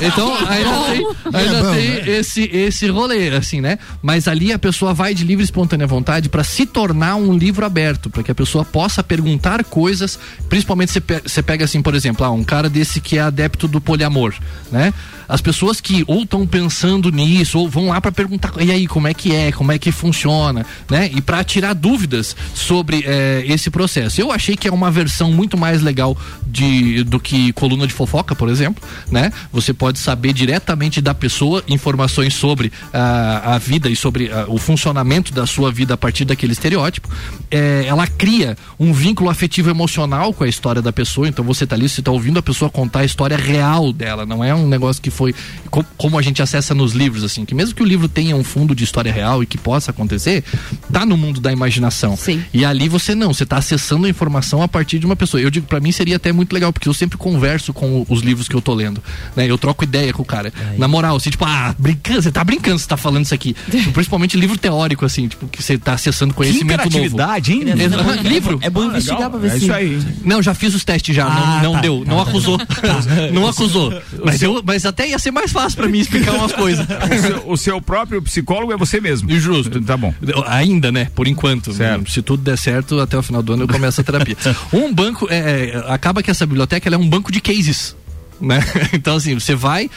Então, 0.01 0.33
ainda 0.47 0.85
tem, 0.87 1.07
ainda 1.33 1.57
É 1.57 1.61
bom, 1.63 1.73
tem 1.73 1.89
né? 1.89 2.09
esse, 2.19 2.43
esse 2.43 2.87
rolê, 2.89 3.29
assim, 3.29 3.61
né? 3.61 3.79
Mas 4.01 4.27
ali 4.27 4.51
a 4.51 4.59
pessoa 4.59 4.93
vai 4.93 5.13
de 5.13 5.23
livre 5.23 5.43
e 5.43 5.45
espontânea 5.45 5.87
vontade 5.87 6.27
pra 6.27 6.43
se 6.43 6.65
tornar 6.65 7.15
um 7.15 7.33
livro 7.37 7.65
aberto, 7.65 8.09
pra 8.09 8.23
que 8.23 8.31
a 8.31 8.35
pessoa 8.35 8.65
possa 8.65 9.01
perguntar 9.01 9.63
coisas, 9.63 10.19
principalmente 10.49 10.91
você 11.23 11.41
pega 11.41 11.63
assim, 11.65 11.81
por 11.81 11.95
exemplo, 11.95 12.25
ah, 12.25 12.31
um 12.31 12.43
cara 12.43 12.69
desse 12.69 12.99
que 12.99 13.17
é 13.17 13.21
adepto 13.21 13.67
do 13.67 13.79
poliamor, 13.79 14.33
né? 14.71 14.93
As 15.29 15.41
pessoas 15.41 15.79
que 15.79 16.03
ou 16.07 16.23
estão 16.23 16.45
pensando 16.45 17.11
nisso, 17.11 17.59
ou 17.59 17.69
vão 17.69 17.89
lá 17.89 18.01
pra 18.01 18.11
perguntar, 18.11 18.51
e 18.59 18.71
aí, 18.71 18.87
como 18.87 19.07
é 19.07 19.13
que 19.13 19.33
é, 19.33 19.51
como 19.51 19.71
é 19.71 19.77
que 19.77 19.91
funciona, 19.91 20.65
né? 20.89 21.09
E 21.13 21.21
pra 21.21 21.43
tirar 21.43 21.73
dúvidas 21.73 22.35
sobre 22.53 23.03
eh, 23.05 23.43
esse 23.47 23.69
processo. 23.69 24.19
Eu 24.19 24.31
achei 24.31 24.57
que 24.57 24.67
é 24.67 24.71
uma 24.71 24.89
versão 24.89 25.31
muito 25.31 25.55
mais 25.55 25.81
legal 25.81 26.17
de, 26.45 27.03
do 27.03 27.19
que 27.19 27.53
coluna 27.53 27.85
de 27.85 27.93
fofoca, 27.93 28.35
por 28.35 28.49
exemplo, 28.49 28.83
né? 29.11 29.31
Você 29.53 29.73
pode 29.73 29.99
saber 29.99 30.33
diretamente 30.33 31.01
da 31.01 31.13
pessoa 31.13 31.63
informações 31.67 32.33
sobre 32.33 32.71
ah, 32.93 33.55
a 33.55 33.57
vida 33.57 33.89
e 33.89 33.95
sobre 33.95 34.31
ah, 34.31 34.45
o 34.47 34.57
funcionamento 34.57 35.33
da 35.33 35.45
sua 35.45 35.71
vida 35.71 35.93
a 35.93 35.97
partir 35.97 36.25
daquele 36.25 36.53
estereótipo. 36.53 37.07
Eh, 37.51 37.83
ela 37.85 38.07
cria 38.07 38.57
um 38.79 38.91
vínculo 38.91 39.29
afetivo 39.29 39.69
emocional 39.69 40.33
com 40.33 40.43
a 40.43 40.47
história 40.47 40.81
da 40.81 40.91
pessoa, 40.91 41.27
então 41.27 41.45
você 41.45 41.67
tá 41.67 41.75
ali, 41.75 41.87
você 41.87 42.01
tá 42.01 42.11
ouvindo 42.11 42.39
a 42.39 42.43
pessoa 42.43 42.69
contar 42.71 42.99
a 43.01 43.05
história 43.05 43.37
real 43.37 43.93
dela, 43.93 44.25
não 44.25 44.43
é 44.43 44.55
um 44.55 44.67
negócio 44.67 45.01
que 45.01 45.11
foi 45.19 45.35
co- 45.69 45.83
como 45.97 46.17
a 46.17 46.21
gente 46.21 46.41
acessa 46.41 46.73
nos 46.73 46.93
livros, 46.93 47.25
assim, 47.25 47.43
que 47.43 47.53
mesmo 47.53 47.75
que 47.75 47.83
o 47.83 47.85
livro 47.85 48.07
tenha 48.07 48.37
um 48.37 48.43
fundo 48.43 48.73
de 48.73 48.85
história 48.85 49.11
real 49.11 49.43
e 49.43 49.45
que 49.45 49.57
possa 49.57 49.91
acontecer, 49.91 50.45
tá 50.93 51.05
no 51.05 51.17
mundo 51.17 51.41
da 51.41 51.51
imaginação. 51.51 52.15
Sim. 52.15 52.41
E 52.53 52.63
ali 52.63 52.87
você 52.87 53.13
não, 53.13 53.33
você 53.33 53.45
tá 53.45 53.57
acessando 53.57 54.05
a 54.05 54.09
informação 54.09 54.61
a 54.63 54.67
partir 54.67 54.97
de 54.97 55.05
uma 55.05 55.17
pessoa. 55.17 55.41
Eu 55.41 55.49
digo, 55.49 55.65
pra 55.67 55.81
mim 55.81 55.91
seria 55.91 56.15
até 56.15 56.31
muito 56.31 56.53
legal, 56.53 56.71
porque 56.71 56.87
eu 56.87 56.93
sempre 56.93 57.17
converso 57.17 57.73
com 57.73 58.05
os 58.07 58.21
livros 58.21 58.47
que 58.47 58.55
eu 58.55 58.61
tô 58.61 58.73
lendo, 58.73 59.03
né? 59.35 59.45
Eu 59.49 59.57
troco 59.57 59.83
ideia 59.83 60.13
com 60.13 60.21
o 60.21 60.25
cara. 60.25 60.53
Na 60.77 60.87
moral, 60.87 61.17
assim, 61.17 61.29
tipo, 61.29 61.43
ah, 61.43 61.75
brincando, 61.77 62.21
você 62.21 62.31
tá 62.31 62.41
brincando, 62.45 62.79
você 62.79 62.87
tá 62.87 62.95
falando 62.95 63.25
isso 63.25 63.33
aqui. 63.33 63.53
Principalmente 63.93 64.37
livro 64.37 64.57
teórico, 64.57 65.03
assim, 65.05 65.27
tipo, 65.27 65.47
que 65.49 65.61
você 65.61 65.77
tá 65.77 65.93
acessando 65.93 66.31
Que 66.33 66.37
conhecimento 66.37 66.77
novo. 66.77 66.87
interatividade, 66.87 67.51
hein? 67.51 67.63
Exato. 67.77 68.23
livro? 68.25 68.57
É 68.61 68.69
bom 68.69 68.85
investigar 68.85 69.29
pra 69.29 69.37
ver 69.39 69.47
É 69.47 69.51
se. 69.51 69.57
isso 69.65 69.73
aí. 69.73 69.99
Não, 70.23 70.41
já 70.41 70.53
fiz 70.53 70.73
os 70.73 70.85
testes 70.85 71.13
já, 71.13 71.25
Ah, 71.25 71.59
não, 71.61 71.63
não 71.63 71.73
tá. 71.73 71.81
deu, 71.81 72.03
não 72.07 72.21
acusou. 72.21 72.57
não 73.33 73.47
acusou. 73.47 73.91
Mas, 74.23 74.41
eu, 74.41 74.61
mas 74.65 74.85
até 74.85 75.08
ia 75.09 75.19
ser 75.19 75.31
mais 75.31 75.51
fácil 75.51 75.77
pra 75.77 75.87
mim 75.87 75.99
explicar 75.99 76.33
umas 76.33 76.51
coisas. 76.51 76.85
O 77.09 77.21
seu, 77.21 77.49
o 77.51 77.57
seu 77.57 77.81
próprio 77.81 78.21
psicólogo 78.21 78.71
é 78.71 78.77
você 78.77 79.01
mesmo. 79.01 79.29
E 79.31 79.39
justo. 79.39 79.81
Tá 79.81 79.97
bom. 79.97 80.13
Ainda, 80.47 80.91
né? 80.91 81.09
Por 81.15 81.27
enquanto. 81.27 81.73
Certo. 81.73 82.09
Se 82.09 82.21
tudo 82.21 82.43
der 82.43 82.57
certo, 82.57 82.99
até 82.99 83.17
o 83.17 83.23
final 83.23 83.41
do 83.41 83.53
ano 83.53 83.63
eu 83.63 83.67
começo 83.67 83.99
a 83.99 84.03
terapia. 84.03 84.37
um 84.71 84.93
banco, 84.93 85.27
é, 85.29 85.37
é, 85.37 85.83
acaba 85.87 86.21
que 86.21 86.29
essa 86.29 86.45
biblioteca 86.45 86.87
ela 86.87 86.95
é 86.95 86.99
um 86.99 87.07
banco 87.09 87.31
de 87.31 87.41
cases. 87.41 87.95
Né? 88.41 88.59
Então, 88.91 89.15
assim, 89.15 89.33
você 89.33 89.55
vai, 89.55 89.85
uh, 89.85 89.89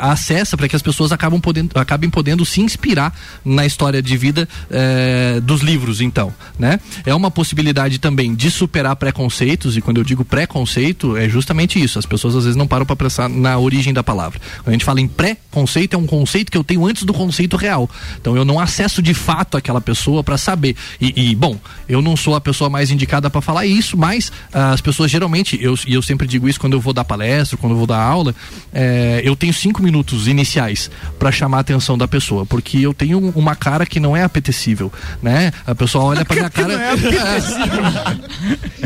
acessa 0.00 0.56
para 0.56 0.68
que 0.68 0.76
as 0.76 0.82
pessoas 0.82 1.10
acabam 1.10 1.40
podendo, 1.40 1.70
acabem 1.78 2.08
podendo 2.08 2.44
se 2.44 2.60
inspirar 2.60 3.12
na 3.44 3.64
história 3.64 4.02
de 4.02 4.16
vida 4.16 4.48
uh, 4.70 5.40
dos 5.40 5.62
livros, 5.62 6.00
então, 6.00 6.32
né? 6.58 6.78
É 7.04 7.14
uma 7.14 7.30
possibilidade 7.30 7.98
também 7.98 8.34
de 8.34 8.50
superar 8.50 8.94
preconceitos, 8.96 9.76
e 9.76 9.80
quando 9.80 9.98
eu 9.98 10.04
digo 10.04 10.24
preconceito, 10.24 11.16
é 11.16 11.28
justamente 11.28 11.82
isso. 11.82 11.98
As 11.98 12.06
pessoas 12.06 12.36
às 12.36 12.44
vezes 12.44 12.56
não 12.56 12.66
param 12.66 12.86
para 12.86 12.96
pensar 12.96 13.28
na 13.28 13.58
origem 13.58 13.92
da 13.92 14.02
palavra. 14.02 14.40
Quando 14.58 14.68
a 14.68 14.72
gente 14.72 14.84
fala 14.84 15.00
em 15.00 15.08
pré-conceito, 15.08 15.96
é 15.96 15.98
um 15.98 16.06
conceito 16.06 16.50
que 16.50 16.58
eu 16.58 16.64
tenho 16.64 16.86
antes 16.86 17.04
do 17.04 17.12
conceito 17.12 17.56
real. 17.56 17.88
Então, 18.20 18.36
eu 18.36 18.44
não 18.44 18.60
acesso 18.60 19.02
de 19.02 19.14
fato 19.14 19.56
aquela 19.56 19.80
pessoa 19.80 20.22
para 20.22 20.36
saber. 20.36 20.76
E, 21.00 21.30
e, 21.30 21.34
bom, 21.34 21.58
eu 21.88 22.02
não 22.02 22.16
sou 22.16 22.34
a 22.34 22.40
pessoa 22.40 22.68
mais 22.68 22.90
indicada 22.90 23.30
para 23.30 23.40
falar 23.40 23.66
isso, 23.66 23.96
mas 23.96 24.28
uh, 24.28 24.72
as 24.72 24.80
pessoas 24.80 25.10
geralmente, 25.10 25.58
eu, 25.60 25.74
e 25.86 25.94
eu 25.94 26.02
sempre 26.02 26.26
digo 26.26 26.48
isso 26.48 26.60
quando 26.60 26.74
eu 26.74 26.80
vou 26.80 26.92
dar 26.92 27.04
palestra, 27.04 27.56
quando 27.56 27.75
eu 27.76 27.78
vou 27.78 27.86
dar 27.86 28.00
aula, 28.02 28.34
é, 28.72 29.20
eu 29.24 29.36
tenho 29.36 29.52
cinco 29.52 29.82
minutos 29.82 30.26
iniciais 30.26 30.90
para 31.18 31.30
chamar 31.30 31.58
a 31.58 31.60
atenção 31.60 31.96
da 31.96 32.08
pessoa, 32.08 32.44
porque 32.46 32.78
eu 32.78 32.92
tenho 32.94 33.18
uma 33.34 33.54
cara 33.54 33.84
que 33.86 34.00
não 34.00 34.16
é 34.16 34.22
apetecível, 34.22 34.92
né? 35.22 35.52
A 35.66 35.74
pessoa 35.74 36.04
olha 36.04 36.24
para 36.24 36.36
minha 36.36 36.50
cara. 36.50 36.72
É, 36.72 36.92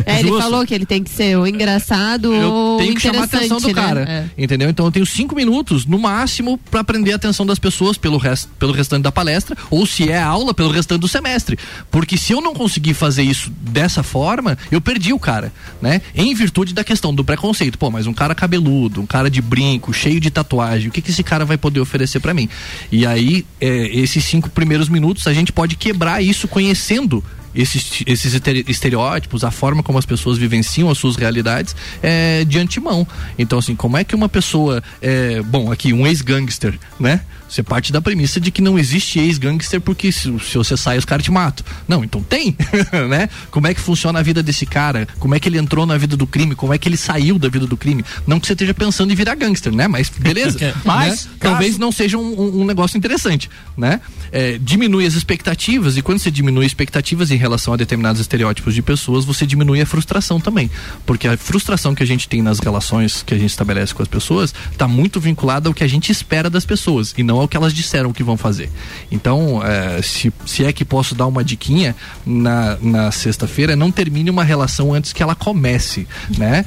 é, 0.16 0.20
ele 0.20 0.30
falou 0.30 0.66
que 0.66 0.74
ele 0.74 0.86
tem 0.86 1.02
que 1.02 1.10
ser 1.10 1.36
o 1.36 1.46
engraçado 1.46 2.32
eu 2.34 2.50
ou 2.50 2.78
tenho 2.78 2.94
que 2.94 3.00
chamar 3.00 3.22
a 3.22 3.24
atenção 3.24 3.58
do 3.58 3.66
né? 3.68 3.74
cara, 3.74 4.00
É. 4.08 4.24
entendeu? 4.42 4.68
Então 4.68 4.86
eu 4.86 4.92
tenho 4.92 5.06
cinco 5.06 5.34
minutos 5.34 5.86
no 5.86 5.98
máximo 5.98 6.58
para 6.70 6.82
prender 6.82 7.12
a 7.12 7.16
atenção 7.16 7.46
das 7.46 7.58
pessoas 7.58 7.96
pelo 7.96 8.16
resto, 8.18 8.48
pelo 8.58 8.72
restante 8.72 9.02
da 9.02 9.12
palestra, 9.12 9.56
ou 9.70 9.86
se 9.86 10.08
é 10.10 10.20
aula 10.20 10.52
pelo 10.54 10.70
restante 10.70 11.00
do 11.00 11.08
semestre, 11.08 11.58
porque 11.90 12.16
se 12.16 12.32
eu 12.32 12.40
não 12.40 12.54
conseguir 12.54 12.94
fazer 12.94 13.22
isso 13.22 13.50
dessa 13.60 14.02
forma, 14.02 14.56
eu 14.70 14.80
perdi 14.80 15.12
o 15.12 15.18
cara, 15.18 15.52
né? 15.80 16.00
Em 16.14 16.34
virtude 16.34 16.74
da 16.74 16.82
questão 16.84 17.14
do 17.14 17.24
preconceito, 17.24 17.78
pô, 17.78 17.90
mas 17.90 18.06
um 18.06 18.12
cara 18.14 18.34
cabeludo, 18.34 18.79
um 18.98 19.06
cara 19.06 19.28
de 19.30 19.42
brinco, 19.42 19.92
cheio 19.92 20.20
de 20.20 20.30
tatuagem, 20.30 20.88
o 20.88 20.90
que 20.92 21.02
que 21.02 21.10
esse 21.10 21.22
cara 21.22 21.44
vai 21.44 21.58
poder 21.58 21.80
oferecer 21.80 22.20
para 22.20 22.32
mim? 22.32 22.48
E 22.90 23.04
aí, 23.04 23.44
é, 23.60 23.68
esses 23.96 24.24
cinco 24.24 24.48
primeiros 24.48 24.88
minutos 24.88 25.26
a 25.26 25.32
gente 25.32 25.52
pode 25.52 25.76
quebrar 25.76 26.22
isso 26.22 26.46
conhecendo 26.48 27.22
esses, 27.54 28.02
esses 28.06 28.32
estere- 28.32 28.64
estereótipos, 28.68 29.42
a 29.42 29.50
forma 29.50 29.82
como 29.82 29.98
as 29.98 30.06
pessoas 30.06 30.38
vivenciam 30.38 30.88
as 30.88 30.98
suas 30.98 31.16
realidades 31.16 31.74
é, 32.02 32.44
de 32.44 32.58
antemão. 32.58 33.06
Então, 33.38 33.58
assim, 33.58 33.74
como 33.74 33.96
é 33.96 34.04
que 34.04 34.14
uma 34.14 34.28
pessoa, 34.28 34.82
é, 35.02 35.42
bom, 35.42 35.72
aqui, 35.72 35.92
um 35.92 36.06
ex-gangster, 36.06 36.78
né? 36.98 37.20
Você 37.50 37.62
parte 37.62 37.92
da 37.92 38.00
premissa 38.00 38.40
de 38.40 38.50
que 38.50 38.62
não 38.62 38.78
existe 38.78 39.18
ex-gangster 39.18 39.80
porque 39.80 40.12
se, 40.12 40.32
se 40.38 40.56
você 40.56 40.76
sai, 40.76 40.96
os 40.98 41.04
caras 41.04 41.24
te 41.24 41.32
matam. 41.32 41.66
Não, 41.88 42.04
então 42.04 42.22
tem, 42.22 42.56
né? 43.10 43.28
Como 43.50 43.66
é 43.66 43.74
que 43.74 43.80
funciona 43.80 44.20
a 44.20 44.22
vida 44.22 44.42
desse 44.42 44.64
cara? 44.64 45.08
Como 45.18 45.34
é 45.34 45.40
que 45.40 45.48
ele 45.48 45.58
entrou 45.58 45.84
na 45.84 45.98
vida 45.98 46.16
do 46.16 46.26
crime? 46.26 46.54
Como 46.54 46.72
é 46.72 46.78
que 46.78 46.88
ele 46.88 46.96
saiu 46.96 47.38
da 47.38 47.48
vida 47.48 47.66
do 47.66 47.76
crime? 47.76 48.04
Não 48.26 48.38
que 48.38 48.46
você 48.46 48.52
esteja 48.52 48.72
pensando 48.72 49.12
em 49.12 49.16
virar 49.16 49.34
gangster, 49.34 49.72
né? 49.74 49.88
Mas 49.88 50.08
beleza. 50.08 50.58
Mas, 50.84 51.24
né? 51.26 51.32
talvez 51.40 51.76
não 51.76 51.90
seja 51.90 52.16
um, 52.16 52.40
um- 52.40 52.60
um 52.60 52.64
negócio 52.64 52.96
interessante, 52.96 53.50
né? 53.76 54.00
É, 54.32 54.58
diminui 54.58 55.04
as 55.06 55.14
expectativas 55.14 55.96
e 55.96 56.02
quando 56.02 56.20
você 56.20 56.30
diminui 56.30 56.64
expectativas 56.64 57.32
em 57.32 57.36
relação 57.36 57.74
a 57.74 57.76
determinados 57.76 58.20
estereótipos 58.20 58.74
de 58.74 58.82
pessoas, 58.82 59.24
você 59.24 59.44
diminui 59.44 59.80
a 59.80 59.86
frustração 59.86 60.38
também, 60.40 60.70
porque 61.04 61.26
a 61.26 61.36
frustração 61.36 61.96
que 61.96 62.02
a 62.02 62.06
gente 62.06 62.28
tem 62.28 62.40
nas 62.40 62.60
relações 62.60 63.24
que 63.24 63.34
a 63.34 63.38
gente 63.38 63.50
estabelece 63.50 63.92
com 63.92 64.02
as 64.02 64.08
pessoas 64.08 64.54
está 64.70 64.86
muito 64.86 65.18
vinculada 65.18 65.68
ao 65.68 65.74
que 65.74 65.82
a 65.82 65.88
gente 65.88 66.12
espera 66.12 66.48
das 66.48 66.64
pessoas 66.64 67.12
e 67.18 67.24
não 67.24 67.39
ao 67.40 67.48
que 67.48 67.56
elas 67.56 67.72
disseram 67.72 68.12
que 68.12 68.22
vão 68.22 68.36
fazer. 68.36 68.70
Então, 69.10 69.62
é, 69.64 70.00
se, 70.02 70.32
se 70.46 70.64
é 70.64 70.72
que 70.72 70.84
posso 70.84 71.14
dar 71.14 71.26
uma 71.26 71.44
diquinha 71.44 71.94
na, 72.24 72.76
na 72.80 73.10
sexta-feira, 73.10 73.74
não 73.74 73.90
termine 73.90 74.30
uma 74.30 74.44
relação 74.44 74.92
antes 74.92 75.12
que 75.12 75.22
ela 75.22 75.34
comece, 75.34 76.06
né? 76.36 76.64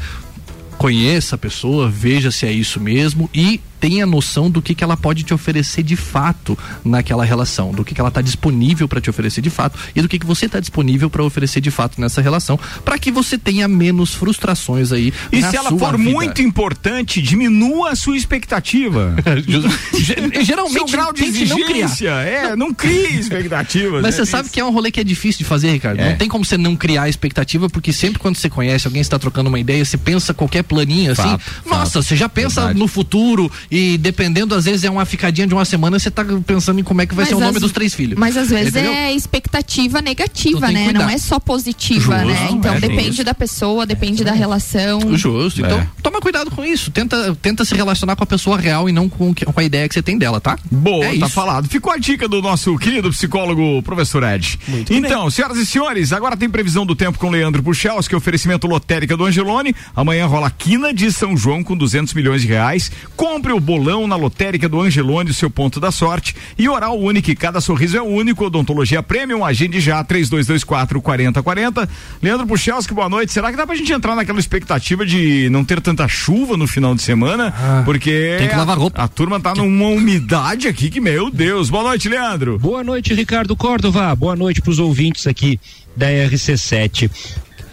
conheça 0.78 1.36
a 1.36 1.38
pessoa, 1.38 1.90
veja 1.90 2.30
se 2.30 2.46
é 2.46 2.52
isso 2.52 2.80
mesmo 2.80 3.30
e 3.34 3.62
tenha 3.84 4.06
noção 4.06 4.50
do 4.50 4.62
que, 4.62 4.74
que 4.74 4.82
ela 4.82 4.96
pode 4.96 5.24
te 5.24 5.34
oferecer 5.34 5.84
de 5.84 5.98
fato 5.98 6.58
naquela 6.86 7.26
relação, 7.26 7.74
do 7.74 7.84
que, 7.84 7.93
que 7.93 8.00
ela 8.00 8.08
está 8.08 8.22
disponível 8.22 8.88
para 8.88 9.02
te 9.02 9.10
oferecer 9.10 9.41
de 9.41 9.50
fato 9.50 9.78
e 9.93 10.02
do 10.02 10.08
que, 10.08 10.17
que 10.17 10.26
você 10.26 10.46
está 10.46 10.58
disponível 10.58 11.10
para 11.10 11.22
oferecer 11.22 11.60
de 11.60 11.69
fato 11.69 12.00
nessa 12.00 12.22
relação, 12.22 12.58
para 12.86 12.98
que 12.98 13.12
você 13.12 13.38
tenha 13.38 13.67
menos 13.67 14.13
frustrações 14.13 14.93
aí. 14.93 15.13
E 15.34 15.43
se 15.43 15.58
ela 15.58 15.69
for 15.69 15.98
vida. 15.98 16.12
muito 16.12 16.41
importante, 16.41 17.22
diminua 17.22 17.89
a 17.89 17.96
sua 17.98 18.15
expectativa. 18.15 19.17
Ge- 20.00 20.43
Geralmente 20.46 20.74
Seu 20.76 20.86
grau 20.86 21.12
de 21.12 21.24
tente 21.24 21.46
não 21.46 21.58
criar. 21.58 21.86
exigência, 21.88 22.10
é, 22.10 22.56
não 22.56 22.74
crie 22.74 23.19
expectativas. 23.19 24.02
Mas 24.02 24.15
né? 24.17 24.24
você 24.24 24.32
sabe 24.32 24.48
que 24.50 24.62
é 24.62 24.63
um 24.63 24.72
rolê 24.72 24.91
que 24.91 25.02
é 25.02 25.04
difícil 25.04 25.39
de 25.39 25.43
fazer, 25.43 25.72
Ricardo. 25.74 26.00
É. 26.00 26.12
Não 26.12 26.17
tem 26.17 26.30
como 26.30 26.46
você 26.46 26.58
não 26.58 26.74
criar 26.78 27.10
expectativa, 27.10 27.69
porque 27.69 27.91
sempre 27.91 28.17
quando 28.17 28.38
você 28.38 28.50
conhece 28.50 28.88
alguém 28.88 29.02
está 29.02 29.19
trocando 29.19 29.50
uma 29.50 29.60
ideia, 29.60 29.84
você 29.84 29.98
pensa 29.98 30.34
qualquer 30.34 30.63
planinho 30.63 31.12
assim. 31.12 31.24
Fato, 31.24 31.43
nossa, 31.65 31.91
fato. 31.91 32.04
você 32.04 32.15
já 32.15 32.30
pensa 32.30 32.62
Verdade. 32.62 32.80
no 32.80 32.88
futuro 32.88 33.52
e 33.76 33.98
dependendo, 33.98 34.54
às 34.56 34.66
vezes 34.66 34.84
é 34.84 34.90
uma 34.90 35.06
ficadinha 35.06 35.48
de 35.48 35.54
uma 35.54 35.66
semana, 35.66 35.98
você 35.98 36.12
tá 36.12 36.24
pensando 36.46 36.80
em 36.80 36.84
como 36.84 37.02
é 37.02 37.06
que 37.06 37.16
vai 37.16 37.24
Mas 37.24 37.30
ser 37.30 37.36
o 37.36 37.40
nome 37.40 37.60
dos 37.60 37.72
três 37.72 37.94
filhos. 37.94 38.18
Mas 38.20 38.38
às 38.38 38.50
vezes 38.50 38.68
Entendeu? 38.70 38.92
é 38.92 39.14
expectativa 39.14 40.02
negativa, 40.02 40.58
Então 40.58 40.68
que 40.70 40.74
né? 40.74 40.94
Não 40.94 41.10
é 41.10 41.18
só 41.18 41.40
positiva, 41.40 42.20
Justo, 42.20 42.28
né? 42.28 42.50
Então 42.52 42.74
é, 42.76 42.80
depende 42.80 43.08
justo. 43.08 43.24
da 43.24 43.34
pessoa, 43.34 43.86
depende 43.86 44.24
da 44.24 44.32
relação. 44.34 45.16
Justo. 45.18 45.62
Então, 45.62 45.80
É. 45.80 45.88
toma 46.02 46.20
cuidado 46.22 46.52
com 46.52 46.64
isso. 46.64 46.92
Tenta, 46.92 47.36
tenta 47.42 47.66
se 47.66 47.74
relacionar 47.76 48.16
com 48.16 48.24
a 48.24 48.28
pessoa 48.28 48.58
real 48.58 48.88
e 48.88 48.92
não 48.92 49.10
com, 49.10 49.34
com 49.34 49.60
a 49.60 49.64
ideia 49.64 49.88
que 49.88 49.94
você 49.94 50.02
tem 50.02 50.18
dela, 50.18 50.40
tá? 50.40 50.58
Boa, 50.72 51.06
É 51.06 51.10
tá 51.18 51.26
isso. 51.26 51.30
falado. 51.30 51.68
Ficou 51.68 51.92
a 51.92 51.98
dica 51.98 52.28
do 52.28 52.42
nosso 52.42 52.78
querido 52.78 53.10
psicólogo, 53.10 53.82
professor 53.84 54.24
Ed. 54.24 54.60
então, 54.90 55.30
senhoras 55.30 55.58
e 55.58 55.66
senhores, 55.66 56.14
agora 56.14 56.38
tem 56.38 56.50
previsão 56.50 56.86
do 56.86 56.96
tempo 56.96 57.18
com 57.18 57.30
Leandro 57.30 57.64
Puchalski, 57.64 58.16
oferecimento 58.16 58.68
lotérica 58.68 59.18
do 59.18 59.26
Angelone. 59.26 59.76
Amanhã 59.96 60.26
rola 60.28 60.52
quina 60.52 60.94
de 60.94 61.12
São 61.12 61.36
João 61.36 61.64
com 61.64 61.76
200 61.76 62.14
milhões 62.14 62.42
de 62.42 62.48
reais. 62.48 62.92
Compre 63.16 63.52
o 63.54 63.60
bolão 63.63 64.06
na 64.06 64.15
lotérica 64.15 64.69
do 64.69 64.80
Angelone, 64.82 65.34
seu 65.34 65.49
ponto 65.49 65.80
da 65.80 65.91
sorte. 65.91 66.36
E 66.58 66.69
Oral 66.69 66.99
Único, 66.99 67.36
cada 67.36 67.60
sorriso 67.62 67.97
é 67.97 68.02
único. 68.02 68.45
Odontologia 68.45 69.02
Premium, 69.02 69.43
agende 69.45 69.80
já, 69.80 70.04
3224 70.04 71.02
4040. 71.02 71.89
Leandro 72.21 72.45
Puchalski, 72.45 72.93
boa 72.93 73.10
noite. 73.10 73.32
Será 73.34 73.49
que 73.49 73.58
dá 73.58 73.65
pra 73.65 73.76
gente 73.76 73.91
entrar 73.91 74.15
naquela 74.15 74.39
expectativa 74.39 75.06
de 75.06 75.49
não 75.49 75.63
ter 75.63 75.80
tanta 75.82 76.08
chuva 76.08 76.58
no 76.58 76.67
final 76.67 76.93
de 76.93 77.02
semana? 77.02 77.54
Porque 77.86 78.34
Ah, 78.36 78.39
tem 78.39 78.49
que 78.49 78.56
lavar 78.56 78.78
roupa. 78.78 79.02
a 79.02 79.08
turma 79.08 79.39
tá 79.39 79.56
numa 79.56 79.88
umidade 79.88 80.67
aqui 80.67 80.89
que, 80.89 80.99
meu 80.99 81.32
Deus. 81.32 81.69
Boa 81.69 81.84
noite, 81.84 82.10
Leandro. 82.10 82.60
Boa 82.60 82.84
noite, 82.84 83.13
Ricardo 83.13 83.56
Córdova. 83.56 84.13
Boa 84.15 84.36
noite 84.36 84.62
para 84.62 84.71
os 84.71 84.80
ouvintes 84.80 85.26
aqui 85.26 85.60
da 85.95 86.08
RC7. 86.08 87.10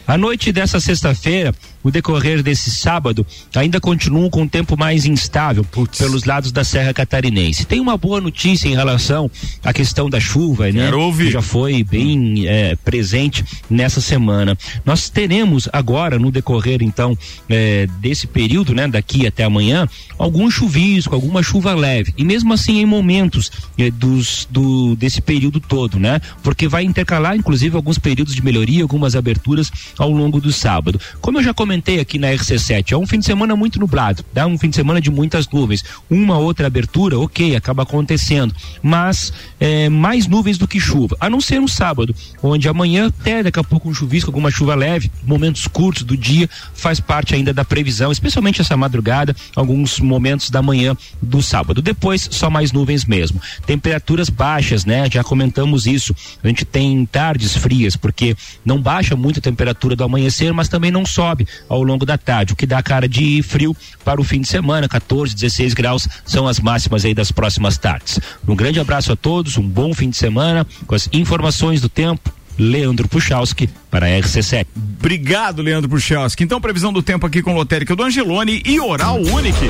A 0.07 0.17
noite 0.19 0.53
dessa 0.53 0.79
sexta-feira, 0.81 1.55
o 1.83 1.91
decorrer 1.91 2.43
desse 2.43 2.71
sábado, 2.71 3.27
ainda 3.55 3.81
continua 3.81 4.29
com 4.31 4.43
um 4.43 4.49
tempo 4.49 4.77
mais 4.77 5.05
instável 5.07 5.65
pelos 5.99 6.25
lados 6.25 6.53
da 6.53 6.65
Serra 6.65 6.93
Catarinense. 6.93 7.67
Tem 7.67 7.81
uma 7.81 7.97
boa 7.97 8.21
notícia 8.21 8.69
em 8.69 8.75
relação 8.75 9.31
à 9.65 9.73
questão 9.73 10.09
da 10.11 10.21
chuva, 10.21 10.71
né? 10.71 10.89
Que 11.27 11.33
já 11.33 11.43
foi 11.43 11.83
bem 11.83 12.47
eh, 12.47 12.77
presente 12.85 13.45
nessa 13.69 14.01
semana. 14.01 14.57
Nós 14.85 15.09
teremos 15.09 15.69
agora, 15.73 16.19
no 16.19 16.31
decorrer, 16.31 16.83
então, 16.83 17.17
eh, 17.49 17.87
desse 17.99 18.27
período, 18.27 18.75
né, 18.75 18.87
daqui 18.87 19.27
até 19.27 19.45
amanhã, 19.45 19.89
algum 20.19 20.51
chuvisco, 20.51 21.15
alguma 21.15 21.43
chuva 21.43 21.75
leve. 21.75 22.13
E 22.17 22.25
mesmo 22.25 22.53
assim, 22.53 22.81
em 22.81 22.87
momentos 22.87 23.51
eh, 23.79 23.91
dos, 23.91 24.47
do, 24.51 24.95
desse 24.97 25.21
período 25.21 25.61
todo, 25.61 25.99
né? 25.99 26.21
Porque 26.43 26.69
vai 26.69 26.85
intercalar, 26.85 27.37
inclusive, 27.37 27.75
alguns 27.75 27.99
períodos 27.99 28.35
de 28.35 28.43
melhoria, 28.43 28.83
algumas 28.83 29.17
aberturas 29.17 29.71
ao 29.97 30.11
longo 30.11 30.41
do 30.41 30.53
sábado. 30.53 31.01
Como 31.21 31.39
eu 31.39 31.43
já 31.43 31.55
comentei 31.55 31.70
aqui 32.01 32.19
na 32.19 32.29
RC7, 32.29 32.93
é 32.93 32.97
um 32.97 33.07
fim 33.07 33.19
de 33.19 33.27
semana 33.27 33.55
muito 33.55 33.79
nublado, 33.79 34.25
dá 34.33 34.47
um 34.47 34.59
fim 34.59 34.69
de 34.69 34.77
semana 34.77 35.01
de 35.01 35.11
muitas 35.11 35.49
nuvens. 35.49 35.85
Uma 36.09 36.39
outra 36.39 36.67
abertura, 36.67 37.19
ok, 37.19 37.55
acaba 37.55 37.83
acontecendo, 37.83 38.55
mas 38.83 39.33
é, 39.59 39.89
mais 39.89 40.27
nuvens 40.27 40.59
do 40.59 40.67
que 40.67 40.81
chuva, 40.81 41.17
a 41.21 41.31
não 41.31 41.41
ser 41.41 41.61
no 41.61 41.69
sábado, 41.69 42.15
onde 42.43 42.69
amanhã 42.69 43.07
até 43.07 43.43
daqui 43.43 43.59
a 43.59 43.65
pouco 43.65 43.89
um 43.89 43.95
chuvisco, 43.95 44.31
alguma 44.31 44.51
chuva 44.51 44.75
leve, 44.75 45.11
momentos 45.25 45.67
curtos 45.67 46.03
do 46.03 46.17
dia, 46.17 46.49
faz 46.75 46.99
parte 46.99 47.35
ainda 47.35 47.53
da 47.53 47.65
previsão, 47.65 48.11
especialmente 48.11 48.61
essa 48.61 48.77
madrugada, 48.77 49.35
alguns 49.55 50.01
momentos 50.01 50.51
da 50.51 50.63
manhã 50.63 50.97
do 51.21 51.43
sábado. 51.43 51.83
Depois, 51.83 52.29
só 52.31 52.51
mais 52.51 52.73
nuvens 52.73 53.05
mesmo. 53.05 53.41
Temperaturas 53.67 54.29
baixas, 54.29 54.85
né? 54.85 55.09
Já 55.11 55.23
comentamos 55.23 55.87
isso. 55.87 56.15
A 56.43 56.49
gente 56.49 56.65
tem 56.65 57.05
tardes 57.07 57.57
frias, 57.57 57.97
porque 57.97 58.37
não 58.65 58.81
baixa 58.81 59.15
muito 59.15 59.39
a 59.39 59.43
temperatura 59.43 59.95
do 59.95 60.05
amanhecer, 60.05 60.53
mas 60.53 60.69
também 60.69 60.91
não 60.91 61.05
sobe 61.05 61.47
ao 61.69 61.83
longo 61.83 62.05
da 62.05 62.19
tarde, 62.19 62.53
o 62.53 62.57
que 62.57 62.67
dá 62.67 62.83
cara 62.83 63.09
de 63.09 63.43
frio 63.43 63.77
para 64.05 64.21
o 64.21 64.25
fim 64.25 64.41
de 64.41 64.49
semana, 64.49 64.89
14, 64.89 65.35
16 65.35 65.75
graus 65.75 66.09
são 66.25 66.47
as 66.47 66.59
máximas 66.61 67.05
aí 67.05 67.15
das 67.15 67.31
próximas 67.31 67.79
tardes. 67.79 68.21
Um 68.47 68.57
grande 68.57 68.81
abraço 68.81 69.13
a 69.13 69.17
todos, 69.17 69.57
um 69.57 69.69
bom 69.69 69.95
fim 69.95 70.11
de 70.11 70.17
semana, 70.17 70.67
com 70.87 70.95
as 70.95 71.09
informações 71.13 71.81
do 71.81 71.89
tempo. 71.89 72.33
Leandro 72.59 73.09
Puchalski 73.09 73.71
para 73.91 74.07
a 74.07 74.11
RC7. 74.11 74.67
Obrigado, 74.77 75.63
Leandro 75.63 75.89
Puchalski. 75.89 76.45
Então, 76.45 76.61
previsão 76.61 76.93
do 76.93 77.03
tempo 77.03 77.27
aqui 77.27 77.41
com 77.41 77.55
lotérica 77.55 77.97
do 77.97 78.03
Angelone 78.03 78.63
e 78.67 78.79
Oral 78.79 79.17
Único. 79.17 79.65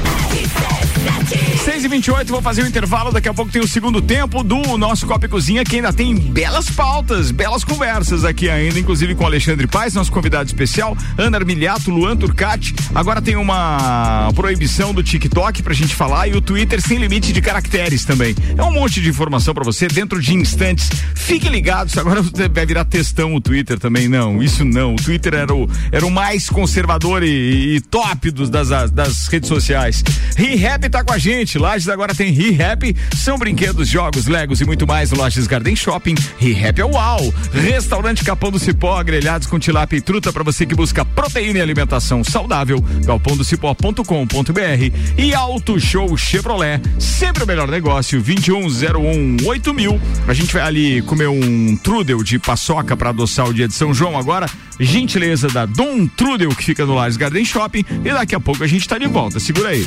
6 1.64 1.84
e 1.84 1.88
28 1.88 2.32
vou 2.32 2.42
fazer 2.42 2.62
o 2.62 2.66
intervalo. 2.66 3.12
Daqui 3.12 3.28
a 3.28 3.34
pouco 3.34 3.50
tem 3.50 3.62
o 3.62 3.68
segundo 3.68 4.02
tempo 4.02 4.42
do 4.42 4.76
nosso 4.76 5.06
Copa 5.06 5.26
e 5.26 5.28
Cozinha, 5.28 5.64
que 5.64 5.76
ainda 5.76 5.92
tem 5.92 6.14
belas 6.14 6.68
pautas, 6.70 7.30
belas 7.30 7.64
conversas 7.64 8.24
aqui 8.24 8.50
ainda, 8.50 8.78
inclusive 8.78 9.14
com 9.14 9.24
Alexandre 9.24 9.66
Paes, 9.66 9.94
nosso 9.94 10.10
convidado 10.10 10.46
especial, 10.46 10.96
Ana 11.16 11.38
Armiliato, 11.38 11.90
Luan 11.90 12.16
Turcati. 12.16 12.74
Agora 12.94 13.22
tem 13.22 13.36
uma 13.36 14.30
proibição 14.34 14.92
do 14.92 15.02
TikTok 15.02 15.62
pra 15.62 15.72
gente 15.72 15.94
falar 15.94 16.28
e 16.28 16.32
o 16.32 16.40
Twitter 16.40 16.80
sem 16.80 16.98
limite 16.98 17.32
de 17.32 17.40
caracteres 17.40 18.04
também. 18.04 18.34
É 18.56 18.62
um 18.62 18.72
monte 18.72 19.00
de 19.00 19.08
informação 19.08 19.54
para 19.54 19.64
você 19.64 19.86
dentro 19.86 20.20
de 20.20 20.34
instantes. 20.34 20.90
Fique 21.14 21.48
ligado, 21.48 21.90
agora 21.98 22.22
vai 22.22 22.66
virar 22.66 22.84
textão 22.84 23.34
o 23.34 23.40
Twitter 23.40 23.78
também. 23.78 24.08
Não, 24.08 24.42
isso 24.42 24.64
não. 24.64 24.94
O 24.94 24.96
Twitter 24.96 25.34
era 25.34 25.54
o, 25.54 25.68
era 25.92 26.04
o 26.04 26.10
mais 26.10 26.50
conservador 26.50 27.22
e, 27.22 27.76
e 27.76 27.80
top 27.80 28.30
dos, 28.30 28.50
das, 28.50 28.90
das 28.90 29.28
redes 29.28 29.48
sociais. 29.48 30.02
ReHap 30.36 30.89
tá 30.90 31.04
com 31.04 31.12
a 31.12 31.18
gente. 31.18 31.58
Lages 31.58 31.88
agora 31.88 32.14
tem 32.14 32.32
ReHap. 32.32 32.94
São 33.16 33.38
brinquedos, 33.38 33.88
jogos, 33.88 34.26
legos 34.26 34.60
e 34.60 34.64
muito 34.64 34.86
mais 34.86 35.10
no 35.10 35.18
Lages 35.18 35.46
Garden 35.46 35.76
Shopping. 35.76 36.14
ReHap 36.38 36.80
é 36.80 36.84
uau! 36.84 37.32
Restaurante 37.52 38.24
Capão 38.24 38.50
do 38.50 38.58
Cipó, 38.58 39.02
grelhados 39.02 39.46
com 39.46 39.58
tilápia 39.58 39.96
e 39.96 40.00
truta 40.00 40.32
para 40.32 40.42
você 40.42 40.66
que 40.66 40.74
busca 40.74 41.04
proteína 41.04 41.60
e 41.60 41.62
alimentação 41.62 42.24
saudável. 42.24 42.84
galpondocipó.com.br 43.04 44.96
e 45.16 45.34
Auto 45.34 45.78
Show 45.78 46.16
Chevrolet. 46.16 46.80
Sempre 46.98 47.44
o 47.44 47.46
melhor 47.46 47.68
negócio. 47.68 48.20
2101 48.20 49.36
8000. 49.46 50.00
A 50.26 50.34
gente 50.34 50.52
vai 50.52 50.62
ali 50.62 51.02
comer 51.02 51.28
um 51.28 51.76
trudel 51.76 52.22
de 52.22 52.38
paçoca 52.38 52.96
para 52.96 53.10
adoçar 53.10 53.48
o 53.48 53.54
dia 53.54 53.68
de 53.68 53.74
São 53.74 53.94
João 53.94 54.18
agora. 54.18 54.46
Gentileza 54.78 55.48
da 55.48 55.66
Dom 55.66 56.06
Trudel, 56.06 56.50
que 56.50 56.64
fica 56.64 56.84
no 56.84 56.94
Lages 56.94 57.16
Garden 57.16 57.44
Shopping. 57.44 57.84
E 58.04 58.12
daqui 58.12 58.34
a 58.34 58.40
pouco 58.40 58.64
a 58.64 58.66
gente 58.66 58.88
tá 58.88 58.98
de 58.98 59.06
volta. 59.06 59.38
Segura 59.38 59.68
aí. 59.68 59.86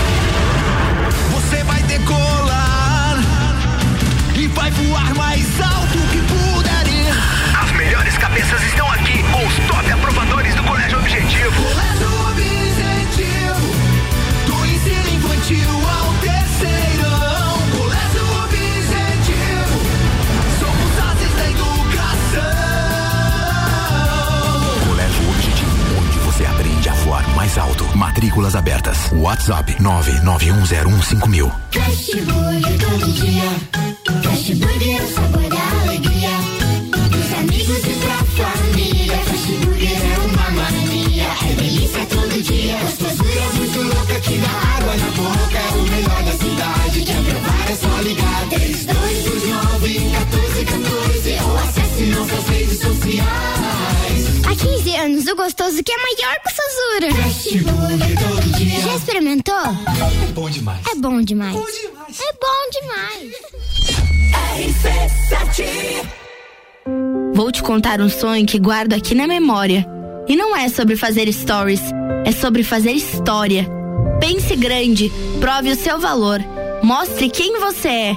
Matrículas 28.21 28.53
abertas. 28.53 29.11
WhatsApp 29.13 29.77
991015000. 29.81 31.51
Fast 31.71 32.11
todo 32.77 33.11
dia. 33.13 33.49
Fast 34.21 34.51
é 34.51 35.01
o 35.01 35.07
sabor 35.07 35.49
da 35.49 35.81
alegria. 35.81 36.29
Dos 37.09 37.33
amigos 37.39 37.81
e 37.83 37.95
família. 38.37 39.19
É 39.81 40.19
uma 40.19 40.51
mania. 40.51 41.29
É 41.49 41.53
delícia 41.55 42.05
todo 42.05 42.43
dia. 42.43 42.77
Gostosura 42.77 43.41
muito 43.55 44.21
que 44.21 44.37
dá 44.37 44.53
água 44.77 44.95
na 44.97 45.09
boca. 45.17 45.57
É 45.57 45.71
o 45.71 45.81
melhor 45.81 46.23
da 46.23 46.33
cidade. 46.33 47.05
É 47.71 47.75
só 47.75 48.01
ligar. 48.01 48.45
3229 48.49 49.99
1414 49.99 51.39
ou 51.43 51.57
acesse 51.57 52.03
nossas 52.03 52.47
redes 52.49 52.79
sociais. 52.81 54.00
Há 55.01 55.05
15 55.05 55.13
anos, 55.13 55.27
o 55.27 55.35
gostoso 55.35 55.83
que 55.83 55.91
é 55.91 55.97
maior 55.97 56.37
que 56.41 56.47
o 56.47 56.51
Sazura. 56.55 57.09
Já 58.81 58.95
experimentou? 58.95 59.55
É 59.55 60.27
bom 60.31 60.47
demais. 60.47 60.85
É 60.85 60.95
bom 60.95 61.21
demais. 61.21 61.55
É 61.55 62.33
bom 62.39 62.69
demais. 62.71 63.33
RC7 64.59 66.05
Vou 67.33 67.51
te 67.51 67.63
contar 67.63 67.99
um 67.99 68.09
sonho 68.09 68.45
que 68.45 68.59
guardo 68.59 68.93
aqui 68.93 69.15
na 69.15 69.25
memória. 69.25 69.87
E 70.27 70.35
não 70.35 70.55
é 70.55 70.69
sobre 70.69 70.95
fazer 70.95 71.31
stories, 71.33 71.81
é 72.23 72.31
sobre 72.31 72.63
fazer 72.63 72.91
história. 72.91 73.67
Pense 74.19 74.55
grande, 74.55 75.11
prove 75.39 75.71
o 75.71 75.75
seu 75.75 75.97
valor, 75.99 76.39
mostre 76.83 77.27
quem 77.27 77.59
você 77.59 77.87
é. 77.87 78.15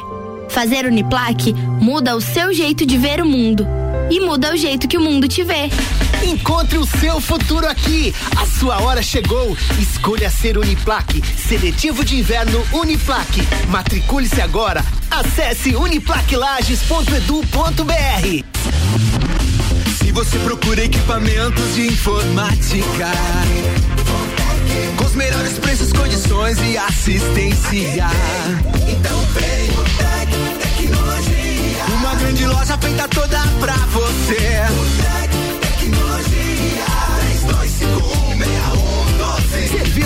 Fazer 0.51 0.85
Uniplaque 0.85 1.55
muda 1.81 2.15
o 2.15 2.21
seu 2.21 2.53
jeito 2.53 2.85
de 2.85 2.99
ver 2.99 3.23
o 3.23 3.27
mundo 3.27 3.67
e 4.11 4.21
muda 4.21 4.53
o 4.53 4.57
jeito 4.57 4.87
que 4.87 4.99
o 4.99 5.01
mundo 5.01 5.27
te 5.27 5.43
vê. 5.43 5.71
Encontre 6.25 6.79
o 6.79 6.87
seu 6.87 7.21
futuro 7.21 7.69
aqui. 7.69 8.15
A 8.37 8.47
sua 8.47 8.81
hora 8.81 9.03
chegou. 9.03 9.55
Escolha 9.79 10.31
ser 10.31 10.57
Uniplaque. 10.57 11.23
Seletivo 11.37 12.03
de 12.03 12.17
inverno 12.17 12.67
Uniplaque. 12.73 13.43
Matricule-se 13.69 14.41
agora. 14.41 14.83
Acesse 15.11 15.77
uniplaquilages.edu.br. 15.77 18.45
Se 19.99 20.13
você 20.13 20.39
procura 20.39 20.83
equipamentos 20.83 21.75
de 21.75 21.89
informática, 21.89 23.11
com 24.97 25.05
os 25.05 25.15
melhores 25.15 25.59
preços, 25.59 25.93
condições 25.93 26.57
e 26.61 26.79
assistência, 26.79 28.07
então 28.89 29.21
vem 29.35 29.69
o 29.71 29.85
Tec 29.99 30.31
Tecnologia. 30.63 31.85
Uma 31.99 32.15
grande 32.15 32.47
loja 32.47 32.79
feita 32.79 33.07
toda 33.09 33.43
pra 33.61 33.75
você. 33.75 34.63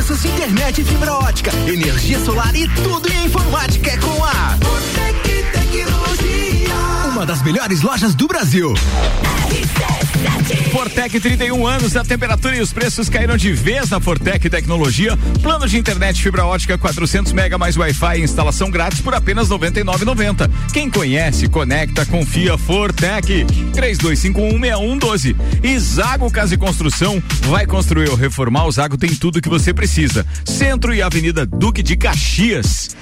Serviços 0.09 0.23
de 0.23 0.29
internet 0.29 0.81
e 0.81 0.85
fibra 0.85 1.13
ótica, 1.13 1.51
energia 1.67 2.19
solar 2.21 2.55
e 2.57 2.67
tudo 2.69 3.13
em 3.13 3.27
informática 3.27 3.91
é 3.91 3.97
com 3.99 4.25
a 4.25 4.57
Tec 4.95 5.53
Tecnologia. 5.53 6.75
uma 7.13 7.27
das 7.27 7.43
melhores 7.43 7.83
lojas 7.83 8.15
do 8.15 8.27
Brasil. 8.27 8.73
Fortec 10.71 11.21
31 11.21 11.67
anos, 11.67 11.97
a 11.97 12.05
temperatura 12.05 12.57
e 12.57 12.61
os 12.61 12.73
preços 12.73 13.09
caíram 13.09 13.37
de 13.37 13.53
vez 13.53 13.91
na 13.91 14.01
Fortec 14.01 14.49
Tecnologia. 14.49 15.17
Plano 15.43 15.67
de 15.67 15.79
internet 15.79 16.23
fibra 16.23 16.45
ótica 16.45 16.77
400 16.79 17.33
mega 17.33 17.59
mais 17.59 17.77
Wi-Fi 17.77 18.19
e 18.19 18.23
instalação 18.23 18.71
grátis 18.71 19.01
por 19.01 19.15
apenas 19.15 19.49
99,90. 19.49 20.51
Quem 20.73 20.91
conhece, 20.91 21.49
conecta, 21.49 22.05
confia 22.07 22.57
Fortec 22.57 23.45
32516112. 23.73 25.37
E 25.63 25.79
Zago 25.79 26.31
Casa 26.31 26.55
e 26.55 26.59
Construção 26.59 27.23
vai 27.43 27.67
construir 27.67 28.09
ou 28.11 28.17
reformar. 28.17 28.67
O 28.67 28.73
Zago 28.73 28.97
tem 28.97 29.15
tudo 29.15 29.41
que 29.41 29.49
você 29.49 29.73
precisa. 29.73 30.27
Centro 30.45 30.95
e 30.95 31.03
Avenida 31.03 31.45
Duque 31.47 31.83
de 31.83 31.97
Caxias. 31.97 32.97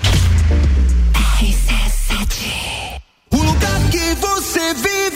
O 3.30 3.36
lugar 3.36 3.80
que 3.90 4.14
você 4.14 4.74
vive 4.74 5.15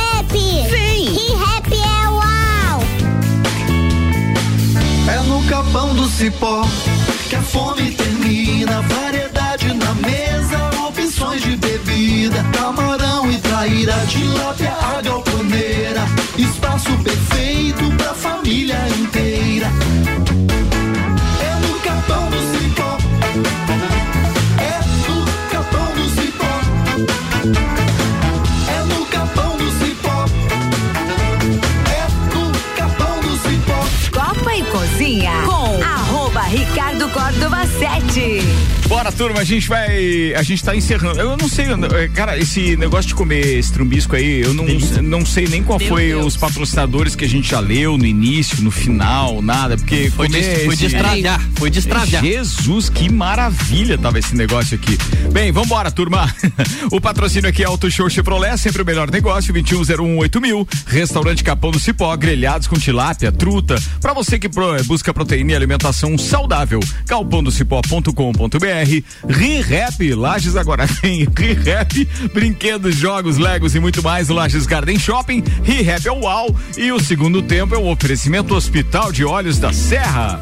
Vem. 0.31 1.13
ReHap 1.13 1.73
é 1.73 2.09
uau. 2.09 2.81
É 5.09 5.19
no 5.27 5.43
capão 5.49 5.93
do 5.93 6.07
cipó 6.07 6.65
que 7.29 7.35
a 7.35 7.41
fome 7.41 7.91
termina. 7.91 8.81
Variedade 8.81 9.73
na 9.73 9.93
mesa, 9.95 10.87
opções 10.87 11.41
de 11.41 11.57
bebida. 11.57 12.43
Camarão 12.53 13.29
e 13.29 13.37
traíra, 13.39 13.93
tilápia, 14.07 14.71
a 14.71 15.01
galponeira. 15.01 16.05
Espaço 16.37 16.91
perfeito 17.03 17.91
pra 17.97 18.13
família 18.13 18.77
inteira. 18.99 19.67
É 21.41 21.67
no 21.67 21.79
capão 21.81 22.29
do 22.29 22.40
Córdova 37.13 37.65
7. 37.67 38.41
Bora, 38.87 39.11
turma, 39.11 39.39
a 39.39 39.43
gente 39.43 39.67
vai. 39.69 40.33
A 40.33 40.43
gente 40.43 40.63
tá 40.63 40.75
encerrando. 40.75 41.19
Eu 41.19 41.37
não 41.37 41.47
sei, 41.47 41.65
eh, 41.65 42.09
cara, 42.13 42.37
esse 42.37 42.75
negócio 42.75 43.07
de 43.09 43.15
comer 43.15 43.57
estrumbisco 43.59 44.15
aí, 44.15 44.41
eu 44.41 44.53
não, 44.53 44.65
não 45.01 45.25
sei 45.25 45.47
nem 45.47 45.63
qual 45.63 45.79
Meu 45.79 45.87
foi 45.87 46.07
Deus. 46.07 46.25
os 46.27 46.37
patrocinadores 46.37 47.15
que 47.15 47.23
a 47.23 47.29
gente 47.29 47.49
já 47.49 47.59
leu 47.59 47.97
no 47.97 48.05
início, 48.05 48.61
no 48.61 48.69
final, 48.71 49.41
nada, 49.41 49.77
porque 49.77 50.11
Foi 50.15 50.27
de- 50.27 50.33
comer 50.41 50.65
foi 50.65 50.75
de 50.75 50.85
esse- 50.85 50.95
estragar, 50.95 51.41
foi 51.55 51.69
de 51.69 51.79
estragar. 51.79 52.21
Jesus, 52.23 52.89
que 52.89 53.09
maravilha 53.09 53.97
tava 53.97 54.19
esse 54.19 54.35
negócio 54.35 54.75
aqui. 54.75 54.97
Bem, 55.31 55.51
vambora, 55.53 55.89
turma. 55.89 56.33
o 56.91 56.99
patrocínio 56.99 57.49
aqui 57.49 57.63
é 57.63 57.65
Auto 57.67 57.89
Show 57.89 58.09
Chevrolet, 58.09 58.57
sempre 58.57 58.81
o 58.81 58.85
melhor 58.85 59.09
negócio, 59.09 59.53
21018000, 59.53 60.41
mil, 60.41 60.67
restaurante 60.87 61.43
Capão 61.43 61.71
do 61.71 61.79
Cipó, 61.79 62.15
grelhados 62.17 62.67
com 62.67 62.75
tilápia, 62.77 63.31
truta, 63.31 63.81
pra 64.01 64.13
você 64.13 64.37
que 64.37 64.49
busca 64.85 65.13
proteína 65.13 65.53
e 65.53 65.55
alimentação 65.55 66.17
saudável, 66.17 66.79
galpondocipó.com.br, 67.07 69.03
ReHap, 69.27 70.13
Lages 70.13 70.55
agora 70.55 70.87
tem 71.01 71.27
ReHap, 71.35 72.07
brinquedos, 72.33 72.95
jogos, 72.95 73.37
legos 73.37 73.75
e 73.75 73.79
muito 73.79 74.01
mais, 74.03 74.29
Lages 74.29 74.65
Garden 74.65 74.97
Shopping, 74.97 75.43
ReHap 75.63 76.07
é 76.07 76.11
o 76.11 76.21
UAU 76.21 76.55
e 76.77 76.91
o 76.91 76.99
segundo 76.99 77.41
tempo 77.41 77.75
é 77.75 77.77
o 77.77 77.87
oferecimento 77.87 78.55
Hospital 78.55 79.11
de 79.11 79.25
Olhos 79.25 79.59
da 79.59 79.73
Serra. 79.73 80.41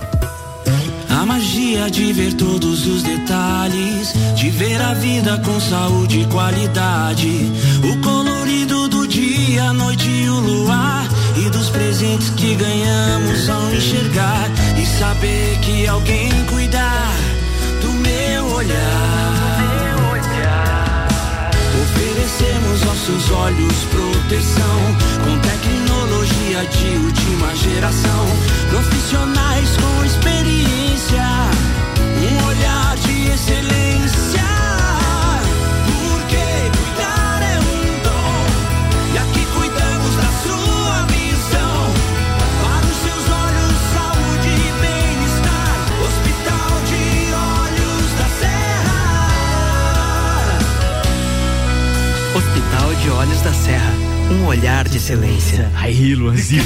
A 1.10 1.26
magia 1.26 1.90
de 1.90 2.14
ver 2.14 2.34
todos 2.34 2.86
os 2.86 3.04
detalhes, 3.04 4.14
de 4.36 4.50
ver 4.52 4.80
a 4.80 4.94
vida 4.94 5.38
com 5.40 5.60
saúde 5.60 6.22
e 6.22 6.26
qualidade. 6.28 7.52
O 7.84 8.02
colorido 8.02 8.88
do 8.88 9.08
dia, 9.08 9.64
a 9.64 9.74
noite 9.74 10.08
e 10.08 10.30
o 10.30 10.40
luar. 10.40 10.99
Presentes 11.72 12.30
que 12.32 12.56
ganhamos 12.56 13.50
ao 13.50 13.74
enxergar. 13.74 14.50
E 14.78 14.86
saber 14.86 15.58
que 15.60 15.88
alguém 15.88 16.30
cuidar 16.46 17.14
do 17.82 17.92
meu 17.94 18.46
olhar. 18.56 19.50
Oferecemos 21.84 22.88
aos 22.88 23.00
seus 23.06 23.32
olhos 23.32 23.74
proteção 23.92 24.80
com 25.24 25.38
tecnologia 25.40 26.66
de 26.66 26.98
última 26.98 27.56
geração. 27.56 28.26
Profissionais 28.70 29.70
com 29.78 30.06
experiência, 30.06 31.24
um 32.18 32.48
olhar 32.48 32.96
de 32.98 33.32
excelência. 33.32 34.59
Olhos 53.20 53.42
da 53.42 53.52
Serra. 53.52 53.92
Um 54.32 54.46
olhar 54.46 54.88
de 54.88 54.96
excelência. 54.96 55.70
Aí, 55.76 56.16
Luanzito. 56.16 56.64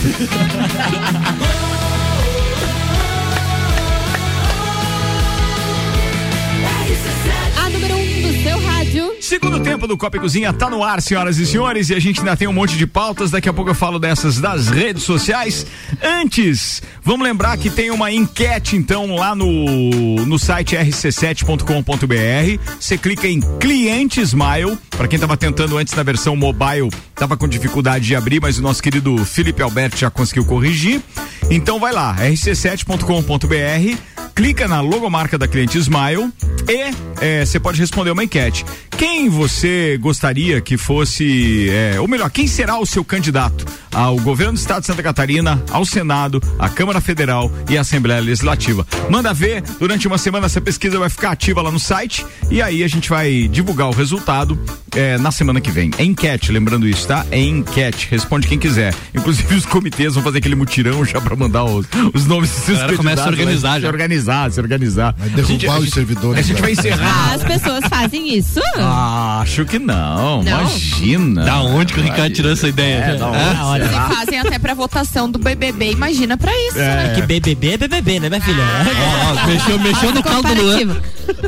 A 7.57 7.69
número 7.69 7.95
1 7.95 7.97
um 7.97 8.21
do 8.21 8.43
seu 8.43 8.67
rádio. 8.67 9.15
Segundo 9.19 9.61
tempo 9.61 9.87
do 9.87 9.97
Copa 9.97 10.17
e 10.17 10.19
Cozinha 10.19 10.53
tá 10.53 10.69
no 10.69 10.83
ar, 10.83 11.01
senhoras 11.01 11.39
e 11.39 11.47
senhores, 11.47 11.89
e 11.89 11.95
a 11.95 11.99
gente 11.99 12.19
ainda 12.19 12.37
tem 12.37 12.47
um 12.47 12.53
monte 12.53 12.77
de 12.77 12.85
pautas. 12.85 13.31
Daqui 13.31 13.49
a 13.49 13.53
pouco 13.53 13.71
eu 13.71 13.75
falo 13.75 13.97
dessas 13.97 14.39
das 14.39 14.67
redes 14.67 15.01
sociais. 15.01 15.65
Antes, 16.03 16.83
vamos 17.03 17.25
lembrar 17.25 17.57
que 17.57 17.69
tem 17.69 17.91
uma 17.91 18.11
enquete, 18.11 18.75
então, 18.75 19.15
lá 19.15 19.35
no, 19.35 20.25
no 20.25 20.39
site 20.39 20.75
rc7.com.br. 20.75 22.63
Você 22.79 22.97
clica 22.97 23.27
em 23.27 23.39
Cliente 23.59 24.21
Smile. 24.21 24.77
Para 24.91 25.07
quem 25.07 25.19
tava 25.19 25.35
tentando 25.35 25.77
antes 25.77 25.93
na 25.93 26.03
versão 26.03 26.35
mobile, 26.35 26.89
tava 27.15 27.35
com 27.35 27.47
dificuldade 27.47 28.05
de 28.05 28.15
abrir, 28.15 28.39
mas 28.41 28.57
o 28.57 28.61
nosso 28.61 28.81
querido 28.81 29.23
Felipe 29.25 29.61
Alberto 29.61 29.97
já 29.97 30.09
conseguiu 30.09 30.45
corrigir. 30.45 31.01
Então 31.49 31.79
vai 31.79 31.91
lá, 31.91 32.15
rc7.com.br, 32.15 33.97
clica 34.35 34.67
na 34.67 34.81
logomarca 34.81 35.37
da 35.37 35.47
Cliente 35.47 35.77
Smile 35.77 36.31
e 36.67 36.93
eh, 37.21 37.45
você 37.45 37.59
pode 37.59 37.79
responder 37.79 38.11
uma 38.11 38.23
enquete. 38.23 38.65
Quem 38.97 39.29
você 39.29 39.97
gostaria 39.99 40.61
que 40.61 40.77
fosse, 40.77 41.69
eh, 41.69 41.99
ou 41.99 42.07
melhor, 42.07 42.29
quem 42.31 42.47
será 42.47 42.77
o 42.77 42.85
seu 42.85 43.03
candidato 43.03 43.65
ao 43.91 44.17
governo 44.17 44.53
do 44.53 44.59
estado 44.59 44.81
de 44.81 44.87
Santa 44.87 45.03
Catarina, 45.03 45.61
ao 45.69 45.85
Senado, 45.85 46.41
à 46.57 46.69
Câmara 46.69 46.92
Federal 47.01 47.51
e 47.69 47.77
Assembleia 47.77 48.19
Legislativa? 48.21 48.85
Manda 49.09 49.33
ver, 49.33 49.61
durante 49.79 50.07
uma 50.07 50.17
semana 50.17 50.45
essa 50.45 50.61
pesquisa 50.61 50.97
vai 50.99 51.09
ficar 51.09 51.31
ativa 51.31 51.61
lá 51.61 51.71
no 51.71 51.79
site 51.79 52.25
e 52.49 52.61
aí 52.61 52.83
a 52.83 52.87
gente 52.87 53.09
vai 53.09 53.47
divulgar 53.47 53.87
o 53.89 53.91
resultado 53.93 54.57
eh, 54.95 55.17
na 55.17 55.31
semana 55.31 55.59
que 55.61 55.71
vem. 55.71 55.91
É 55.97 56.03
enquete, 56.03 56.51
lembrando 56.51 56.87
isso, 56.87 57.07
tá? 57.07 57.25
É 57.31 57.39
enquete, 57.39 58.07
responde 58.11 58.47
quem 58.47 58.57
quiser. 58.59 58.93
Inclusive 59.13 59.55
os 59.55 59.65
comitês 59.65 60.13
vão 60.15 60.23
fazer 60.23 60.37
aquele 60.39 60.55
mutirão 60.55 61.03
já 61.05 61.19
pra 61.21 61.35
mandar 61.35 61.63
os, 61.63 61.85
os 62.13 62.25
nomes 62.25 62.49
dos 62.51 62.59
seus 62.77 62.97
começa 62.97 63.23
a 63.23 63.27
organizar 63.27 63.73
né? 63.75 63.79
já. 63.81 63.87
Se 63.87 63.91
organizar, 63.93 64.51
se 64.51 64.59
organizar. 64.61 65.15
Vai 65.17 65.29
derrubar 65.29 65.79
os 65.79 65.89
servidores. 65.89 66.39
A 66.39 66.41
gente 66.47 66.61
vai 66.61 66.71
Ah, 66.71 66.73
encerrar. 66.73 67.33
as 67.33 67.43
pessoas 67.43 67.83
fazem 67.89 68.37
isso? 68.37 68.59
Ah, 68.77 69.39
acho 69.41 69.65
que 69.65 69.79
não, 69.79 70.43
Não? 70.43 70.61
imagina. 70.61 71.43
Da 71.43 71.61
onde 71.61 71.93
que 71.93 71.99
o 71.99 72.03
Ricardo 72.03 72.33
tirou 72.33 72.51
essa 72.51 72.67
ideia? 72.67 72.95
É, 73.03 73.15
da 73.17 73.25
Ah, 73.27 73.65
onde? 73.71 73.87
Se 73.87 74.15
fazem 74.15 74.39
até 74.39 74.59
pra 74.59 74.73
votação 74.73 75.29
do 75.29 75.39
BBB, 75.39 75.91
imagina 75.91 76.37
pra 76.37 76.51
isso, 76.67 76.77
né? 76.83 77.13
Que 77.15 77.21
BBB 77.23 77.69
é 77.73 77.77
BBB, 77.77 78.19
né, 78.19 78.29
minha 78.29 78.41
filha? 78.41 78.63
Ó, 79.43 79.47
mexeu, 79.47 79.79
mexeu 79.79 80.11
no 80.13 80.23
caldo 80.23 80.53
do 80.55 80.61
Luan. 80.61 80.97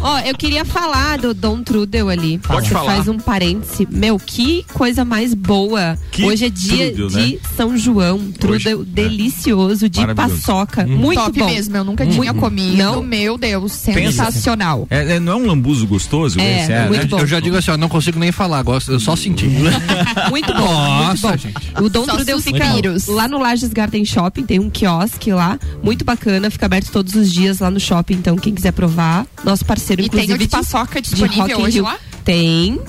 Ó, 0.02 0.20
eu 0.20 0.36
queria 0.36 0.64
falar 0.66 1.18
do 1.18 1.34
Dom 1.34 1.62
Trudel 1.64 2.10
ali. 2.10 2.38
Pode 2.38 2.68
Você 2.68 2.74
falar. 2.74 2.96
faz 2.96 3.08
um 3.08 3.18
parêntese. 3.18 3.88
Meu, 3.92 4.18
que 4.20 4.66
coisa 4.74 5.04
mais 5.04 5.34
boa. 5.34 5.98
Que 6.12 6.24
Hoje 6.24 6.46
é 6.46 6.50
dia 6.50 6.88
Trudel, 6.94 7.08
de 7.10 7.34
né? 7.34 7.40
São 7.56 7.78
João. 7.78 8.32
Trudel 8.40 8.84
delicioso, 8.86 9.90
de 9.90 10.00
Maravilhoso. 10.00 10.36
paçoca. 10.42 10.84
Hum. 10.86 10.98
Muito 10.98 11.20
Top 11.22 11.40
bom. 11.40 11.46
mesmo, 11.46 11.76
eu 11.78 11.84
nunca 11.84 12.06
tinha 12.06 12.18
Muito- 12.34 12.40
comido. 12.40 12.78
Não? 12.78 13.04
Meu 13.04 13.38
Deus, 13.38 13.78
Pensa. 13.86 14.26
sensacional. 14.26 14.88
É, 14.90 15.16
é, 15.16 15.20
não 15.20 15.34
é 15.34 15.36
um 15.36 15.48
lambuzo 15.48 15.86
gostoso? 15.88 16.40
É, 16.40 16.62
esse? 16.64 16.88
muito 16.88 17.02
né? 17.04 17.06
bom. 17.10 17.20
Eu 17.20 17.28
já 17.28 17.40
digo 17.40 17.58
assim, 17.58 17.72
ó, 17.72 17.78
não 17.78 17.90
consigo 17.90 18.20
nem 18.20 18.32
falar, 18.32 18.62
gosto, 18.64 18.92
eu 18.92 19.00
só 19.00 19.16
senti. 19.16 19.46
Muito 20.30 20.54
bom, 20.54 20.60
Nossa, 20.66 21.08
muito 21.08 21.22
bom. 21.22 21.38
gente. 21.38 21.84
O 21.84 21.90
Dom 21.90 22.06
Só 22.06 22.16
Trudel 22.16 22.40
fica 22.42 22.66
suspiros. 22.66 23.08
lá 23.08 23.28
no 23.28 23.40
Lages 23.40 23.72
Garden 23.74 24.06
Shopping, 24.06 24.44
tem 24.44 24.60
um 24.60 24.70
quiosque 24.70 25.25
lá, 25.34 25.60
muito 25.84 26.04
bacana, 26.06 26.50
fica 26.50 26.66
aberto 26.66 26.92
todos 26.92 27.16
os 27.16 27.32
dias 27.32 27.60
lá 27.60 27.70
no 27.70 27.80
shopping, 27.80 28.16
então 28.16 28.36
quem 28.36 28.54
quiser 28.54 28.72
provar, 28.72 29.26
nosso 29.44 29.66
parceiro 29.66 30.02
E 30.02 30.10
tem 30.10 30.24
inclusive 30.24 30.44
o 30.44 30.48
de 30.48 30.48
paçoca 30.48 31.02
disponível 31.02 31.60
in 31.60 31.64
hoje 31.64 31.76
Rio. 31.76 31.84
lá? 31.84 31.98
Tem. 32.24 32.80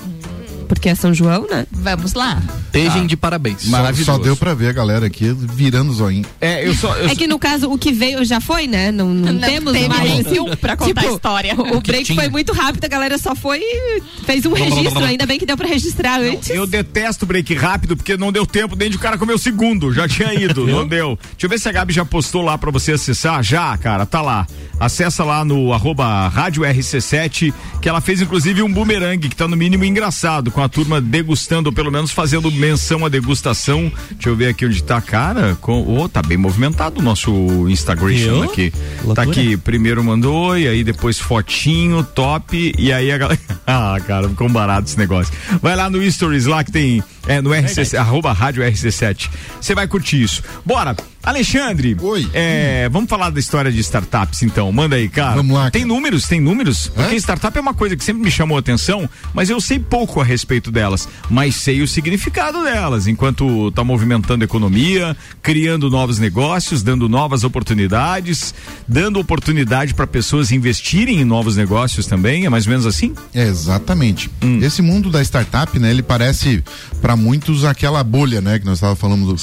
Porque 0.66 0.88
é 0.88 0.94
São 0.94 1.14
João, 1.14 1.46
né? 1.48 1.66
Vamos 1.70 2.12
lá. 2.14 2.42
Estejam 2.66 3.06
de 3.06 3.16
parabéns. 3.16 3.62
Só, 3.62 3.92
só 4.04 4.18
deu 4.18 4.36
pra 4.36 4.52
ver 4.54 4.68
a 4.68 4.72
galera 4.72 5.06
aqui 5.06 5.32
virando 5.32 5.90
o 5.90 5.94
zoinho. 5.94 6.24
É, 6.40 6.66
eu 6.66 6.74
só. 6.74 6.94
É 6.98 7.14
que 7.14 7.26
no 7.26 7.38
caso, 7.38 7.70
o 7.70 7.78
que 7.78 7.92
veio 7.92 8.24
já 8.24 8.40
foi, 8.40 8.66
né? 8.66 8.90
Não, 8.92 9.08
não, 9.08 9.32
Não 9.32 9.40
temos 9.40 9.72
teve 9.72 9.88
mais. 9.88 10.02
nem 10.02 10.24
filme 10.24 10.56
pra 10.56 10.76
contar 10.76 11.02
a 11.02 11.06
história. 11.12 11.54
O, 11.56 11.76
o 11.76 11.80
break 11.80 12.14
foi 12.14 12.28
muito 12.28 12.52
rápido, 12.52 12.84
a 12.84 12.88
galera 12.88 13.16
só 13.18 13.34
foi 13.34 13.60
e 13.62 14.02
fez 14.24 14.44
um 14.44 14.52
registro. 14.52 15.04
Ainda 15.04 15.24
bem 15.26 15.38
que 15.38 15.46
deu 15.46 15.56
pra 15.56 15.66
registrar 15.66 16.20
antes. 16.20 16.50
Eu 16.50 16.66
detesto 16.66 17.24
break 17.24 17.54
rápido 17.54 17.96
porque 17.96 18.16
não 18.16 18.30
deu 18.32 18.44
tempo 18.46 18.76
nem 18.76 18.90
de 18.90 18.96
o 18.96 19.00
cara 19.00 19.16
comer 19.16 19.34
o 19.34 19.38
segundo. 19.38 19.92
Já 19.92 20.08
tinha 20.08 20.34
ido, 20.34 20.66
não 20.66 20.86
deu. 20.86 21.18
Deixa 21.32 21.46
eu 21.46 21.48
ver 21.50 21.58
se 21.58 21.68
a 21.68 21.72
Gabi 21.72 21.92
já 21.92 22.04
postou 22.04 22.42
lá 22.42 22.58
pra 22.58 22.70
você 22.70 22.92
acessar. 22.92 23.42
Já, 23.42 23.76
cara, 23.78 24.04
tá 24.04 24.20
lá. 24.20 24.46
Acessa 24.78 25.24
lá 25.24 25.44
no 25.44 25.72
arroba 25.72 26.28
rádio 26.28 26.62
RC7, 26.62 27.52
que 27.80 27.88
ela 27.88 28.00
fez 28.00 28.20
inclusive 28.20 28.62
um 28.62 28.70
bumerangue 28.70 29.28
que 29.28 29.36
tá 29.36 29.48
no 29.48 29.56
mínimo 29.56 29.84
engraçado, 29.84 30.50
com 30.50 30.62
a 30.62 30.68
turma 30.68 31.00
degustando, 31.00 31.70
ou 31.70 31.74
pelo 31.74 31.90
menos 31.90 32.10
fazendo 32.10 32.50
menção 32.52 33.04
à 33.04 33.08
degustação. 33.08 33.90
Deixa 34.10 34.28
eu 34.28 34.36
ver 34.36 34.48
aqui 34.48 34.66
onde 34.66 34.82
tá, 34.82 35.00
cara. 35.00 35.56
Com, 35.60 35.98
oh, 35.98 36.08
tá 36.08 36.22
bem 36.22 36.36
movimentado 36.36 37.00
o 37.00 37.02
nosso 37.02 37.30
Instagram 37.68 38.44
aqui. 38.44 38.72
Tá 39.14 39.22
aqui, 39.22 39.56
primeiro 39.56 40.04
mandou, 40.04 40.58
e 40.58 40.68
aí 40.68 40.84
depois 40.84 41.18
fotinho, 41.18 42.04
top, 42.04 42.74
e 42.78 42.92
aí 42.92 43.10
a 43.10 43.18
galera. 43.18 43.40
ah, 43.66 43.96
cara, 44.06 44.28
ficou 44.28 44.48
barato 44.48 44.88
esse 44.88 44.98
negócio. 44.98 45.32
Vai 45.62 45.74
lá 45.74 45.88
no 45.88 46.10
Stories 46.10 46.44
lá 46.44 46.62
que 46.62 46.70
tem. 46.70 47.02
É, 47.26 47.40
no 47.40 47.52
RC, 47.52 47.96
arroba 47.96 48.32
rádio 48.32 48.62
RC7. 48.62 49.28
Você 49.60 49.74
vai 49.74 49.88
curtir 49.88 50.22
isso. 50.22 50.42
Bora! 50.64 50.94
Alexandre, 51.26 51.96
Oi. 52.00 52.30
é, 52.32 52.88
vamos 52.88 53.10
falar 53.10 53.30
da 53.30 53.40
história 53.40 53.72
de 53.72 53.80
startups 53.80 54.44
então. 54.44 54.70
Manda 54.70 54.94
aí, 54.94 55.08
cara. 55.08 55.34
Vamos 55.34 55.56
lá, 55.56 55.72
Tem 55.72 55.84
números, 55.84 56.28
tem 56.28 56.40
números? 56.40 56.86
Porque 56.86 57.16
startup 57.16 57.58
é 57.58 57.60
uma 57.60 57.74
coisa 57.74 57.96
que 57.96 58.04
sempre 58.04 58.22
me 58.22 58.30
chamou 58.30 58.56
a 58.56 58.60
atenção, 58.60 59.10
mas 59.34 59.50
eu 59.50 59.60
sei 59.60 59.80
pouco 59.80 60.20
a 60.20 60.24
respeito 60.24 60.70
delas, 60.70 61.08
mas 61.28 61.56
sei 61.56 61.82
o 61.82 61.88
significado 61.88 62.62
delas, 62.62 63.08
enquanto 63.08 63.72
tá 63.72 63.82
movimentando 63.82 64.44
a 64.44 64.46
economia, 64.46 65.16
criando 65.42 65.90
novos 65.90 66.20
negócios, 66.20 66.84
dando 66.84 67.08
novas 67.08 67.42
oportunidades, 67.42 68.54
dando 68.86 69.18
oportunidade 69.18 69.94
para 69.94 70.06
pessoas 70.06 70.52
investirem 70.52 71.20
em 71.20 71.24
novos 71.24 71.56
negócios 71.56 72.06
também, 72.06 72.46
é 72.46 72.48
mais 72.48 72.66
ou 72.66 72.70
menos 72.70 72.86
assim? 72.86 73.12
É, 73.34 73.48
exatamente. 73.48 74.30
Hum. 74.40 74.60
Esse 74.62 74.80
mundo 74.80 75.10
da 75.10 75.20
startup, 75.22 75.76
né, 75.76 75.90
ele 75.90 76.04
parece 76.04 76.62
para 77.02 77.16
muitos 77.16 77.64
aquela 77.64 78.04
bolha, 78.04 78.40
né, 78.40 78.60
que 78.60 78.64
nós 78.64 78.76
estávamos 78.76 79.00
falando, 79.00 79.36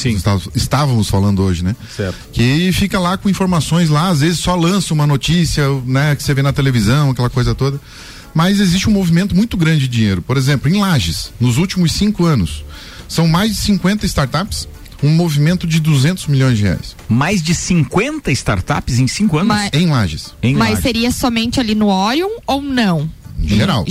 estávamos 0.56 1.10
falando 1.10 1.44
hoje, 1.44 1.62
né? 1.62 1.73
Certo. 1.96 2.16
Que 2.32 2.72
fica 2.74 3.00
lá 3.00 3.18
com 3.18 3.30
informações 3.30 3.90
lá, 3.90 4.10
às 4.10 4.22
vezes 4.22 4.40
só 4.40 4.56
lança 4.56 4.94
uma 4.94 5.06
notícia, 5.08 5.64
né, 5.86 6.16
que 6.16 6.24
você 6.24 6.34
vê 6.34 6.42
na 6.42 6.54
televisão, 6.54 7.12
aquela 7.12 7.30
coisa 7.30 7.54
toda. 7.56 7.80
Mas 8.34 8.60
existe 8.60 8.90
um 8.90 8.92
movimento 8.94 9.36
muito 9.36 9.56
grande 9.56 9.82
de 9.82 9.88
dinheiro. 9.88 10.22
Por 10.22 10.38
exemplo, 10.38 10.70
em 10.70 10.80
Lages, 10.80 11.32
nos 11.40 11.58
últimos 11.58 11.92
cinco 11.94 12.26
anos, 12.26 12.66
são 13.08 13.28
mais 13.28 13.52
de 13.52 13.58
50 13.58 14.06
startups, 14.08 14.68
um 15.04 15.10
movimento 15.10 15.68
de 15.68 15.80
200 15.80 16.28
milhões 16.28 16.58
de 16.58 16.64
reais. 16.64 16.96
Mais 17.08 17.44
de 17.44 17.54
50 17.54 18.32
startups 18.32 18.98
em 19.00 19.06
cinco 19.08 19.38
anos? 19.38 19.50
Mas- 19.50 19.70
Em 19.74 19.88
Lages. 19.88 20.34
Em 20.42 20.56
Mas 20.56 20.70
Lages. 20.70 20.84
seria 20.84 21.12
somente 21.12 21.60
ali 21.60 21.76
no 21.76 21.90
Orion 21.90 22.30
ou 22.48 22.62
não? 22.62 23.10
Geral. 23.44 23.84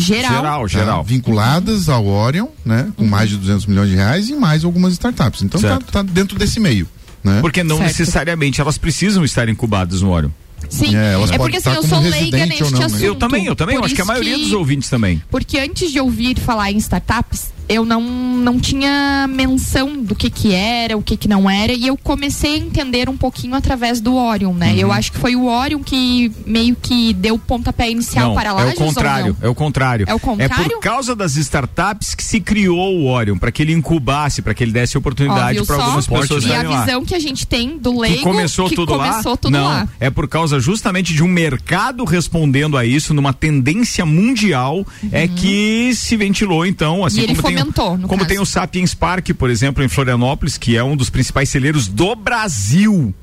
Geral. 0.66 1.02
Tá? 1.02 1.02
Vinculadas 1.08 1.88
ao 1.88 2.06
Orion, 2.06 2.46
né? 2.64 2.90
Com 2.96 3.04
mais 3.06 3.28
de 3.28 3.36
200 3.36 3.66
milhões 3.66 3.90
de 3.90 3.96
reais 3.96 4.28
e 4.30 4.34
mais 4.34 4.64
algumas 4.64 4.94
startups. 4.94 5.42
Então 5.42 5.60
tá, 5.60 5.78
tá 5.78 6.02
dentro 6.02 6.38
desse 6.38 6.58
meio. 6.58 6.88
Né? 7.24 7.40
Porque 7.40 7.62
não 7.62 7.76
Certo. 7.78 7.88
necessariamente 7.88 8.60
elas 8.60 8.78
precisam 8.78 9.24
estar 9.24 9.48
incubadas 9.48 10.02
no 10.02 10.10
Orion. 10.10 10.30
Sim, 10.68 10.96
É, 10.96 11.14
é, 11.34 11.36
porque 11.38 11.56
assim, 11.56 11.70
eu 11.70 11.82
sou 11.82 12.00
leiga 12.00 12.46
neste 12.46 12.62
não, 12.64 12.70
né? 12.80 12.84
assunto. 12.86 13.02
Eu 13.02 13.14
também, 13.14 13.46
eu 13.46 13.54
também. 13.56 13.76
Eu 13.76 13.84
acho 13.84 13.94
que 13.94 14.00
a 14.00 14.04
maioria 14.04 14.38
dos 14.38 14.52
ouvintes 14.52 14.88
também. 14.88 15.22
Porque 15.30 15.58
antes 15.58 15.90
de 15.90 16.00
ouvir 16.00 16.38
falar 16.38 16.70
em 16.70 16.76
startups, 16.78 17.52
eu 17.72 17.84
não, 17.84 18.02
não 18.02 18.58
tinha 18.58 19.26
menção 19.28 20.02
do 20.02 20.14
que 20.14 20.28
que 20.28 20.54
era, 20.54 20.96
o 20.96 21.02
que 21.02 21.16
que 21.16 21.28
não 21.28 21.48
era, 21.48 21.72
e 21.72 21.86
eu 21.86 21.96
comecei 21.96 22.54
a 22.54 22.58
entender 22.58 23.08
um 23.08 23.16
pouquinho 23.16 23.54
através 23.54 24.00
do 24.00 24.14
Orion, 24.14 24.52
né? 24.52 24.72
Uhum. 24.72 24.78
Eu 24.78 24.92
acho 24.92 25.12
que 25.12 25.18
foi 25.18 25.34
o 25.34 25.46
Orion 25.46 25.80
que 25.82 26.30
meio 26.46 26.76
que 26.76 27.12
deu 27.14 27.34
o 27.36 27.38
pontapé 27.38 27.90
inicial 27.90 28.28
não, 28.28 28.34
para 28.34 28.50
é 28.50 28.52
Lages 28.52 28.74
o 28.74 28.84
contrário, 28.84 29.36
é 29.40 29.48
o 29.48 29.54
contrário. 29.54 30.06
É 30.08 30.14
o 30.14 30.20
contrário? 30.20 30.70
por 30.70 30.80
causa 30.80 31.14
das 31.16 31.36
startups 31.36 32.14
que 32.14 32.22
se 32.22 32.40
criou 32.40 32.98
o 32.98 33.06
Orion, 33.06 33.38
para 33.38 33.50
que 33.50 33.62
ele 33.62 33.72
incubasse, 33.72 34.42
para 34.42 34.54
que 34.54 34.62
ele 34.62 34.72
desse 34.72 34.98
oportunidade 34.98 35.64
para 35.64 35.76
só? 35.76 35.82
algumas 35.82 36.06
pessoas 36.06 36.44
E 36.44 36.46
a 36.46 36.48
estarem 36.50 36.70
lá. 36.70 36.84
visão 36.84 37.04
que 37.04 37.14
a 37.14 37.18
gente 37.18 37.46
tem 37.46 37.78
do 37.78 37.98
leigo 37.98 38.18
que 38.18 38.22
começou 38.22 38.68
que 38.68 38.74
tudo 38.74 38.92
começou 38.92 39.32
lá? 39.32 39.36
tudo 39.36 39.50
não, 39.52 39.64
lá. 39.64 39.88
é 39.98 40.10
por 40.10 40.28
causa 40.28 40.60
justamente 40.60 41.14
de 41.14 41.22
um 41.22 41.28
mercado 41.28 42.04
respondendo 42.04 42.76
a 42.76 42.84
isso, 42.84 43.14
numa 43.14 43.32
tendência 43.32 44.04
mundial, 44.04 44.86
é 45.10 45.26
que 45.26 45.94
se 45.94 46.16
ventilou 46.16 46.66
então, 46.66 47.04
assim 47.04 47.22
Uhum. 47.22 47.32
E 47.32 47.36
como 47.36 47.56
tem, 47.56 47.61
fomentou, 47.62 47.96
no 47.98 48.08
como 48.08 48.20
caso. 48.20 48.28
tem 48.28 48.38
o 48.40 48.46
Sapiens 48.46 48.94
Park, 48.94 49.30
por 49.38 49.48
exemplo, 49.50 49.82
em 49.82 49.88
Florianópolis, 49.88 50.56
que 50.58 50.76
é 50.76 50.84
um 50.84 50.96
dos 50.96 51.08
principais 51.10 51.48
celeiros 51.48 51.88
do 51.88 52.14
Brasil. 52.14 53.14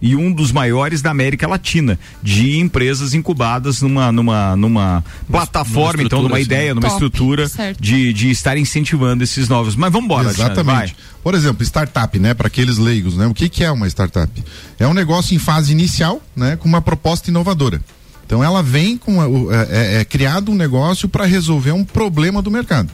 E 0.00 0.14
um 0.14 0.30
dos 0.30 0.52
maiores 0.52 1.02
da 1.02 1.10
América 1.10 1.48
Latina, 1.48 1.98
de 2.22 2.56
empresas 2.56 3.14
incubadas 3.14 3.82
numa, 3.82 4.12
numa, 4.12 4.54
numa 4.54 5.04
plataforma, 5.28 6.04
então, 6.04 6.22
numa 6.22 6.38
ideia, 6.38 6.66
assim. 6.70 6.74
numa 6.74 6.82
Top, 6.88 6.92
estrutura 6.94 7.48
certo. 7.48 7.82
de, 7.82 8.12
de 8.12 8.30
estar 8.30 8.56
incentivando 8.56 9.24
esses 9.24 9.48
novos. 9.48 9.74
Mas 9.74 9.90
vamos 9.90 10.04
embora, 10.04 10.30
Exatamente. 10.30 10.94
Por 11.20 11.34
exemplo, 11.34 11.64
startup, 11.64 12.16
né? 12.16 12.32
Para 12.32 12.46
aqueles 12.46 12.78
leigos, 12.78 13.16
né? 13.16 13.26
O 13.26 13.34
que, 13.34 13.48
que 13.48 13.64
é 13.64 13.72
uma 13.72 13.88
startup? 13.88 14.30
É 14.78 14.86
um 14.86 14.94
negócio 14.94 15.34
em 15.34 15.38
fase 15.40 15.72
inicial, 15.72 16.22
né? 16.36 16.54
Com 16.54 16.68
uma 16.68 16.80
proposta 16.80 17.28
inovadora. 17.28 17.80
Então 18.24 18.44
ela 18.44 18.62
vem 18.62 18.96
com 18.96 19.20
a- 19.20 19.54
é, 19.56 19.96
é- 19.96 20.00
é 20.00 20.04
criado 20.04 20.52
um 20.52 20.54
negócio 20.54 21.08
para 21.08 21.24
resolver 21.24 21.72
um 21.72 21.82
problema 21.84 22.40
do 22.40 22.52
mercado. 22.52 22.88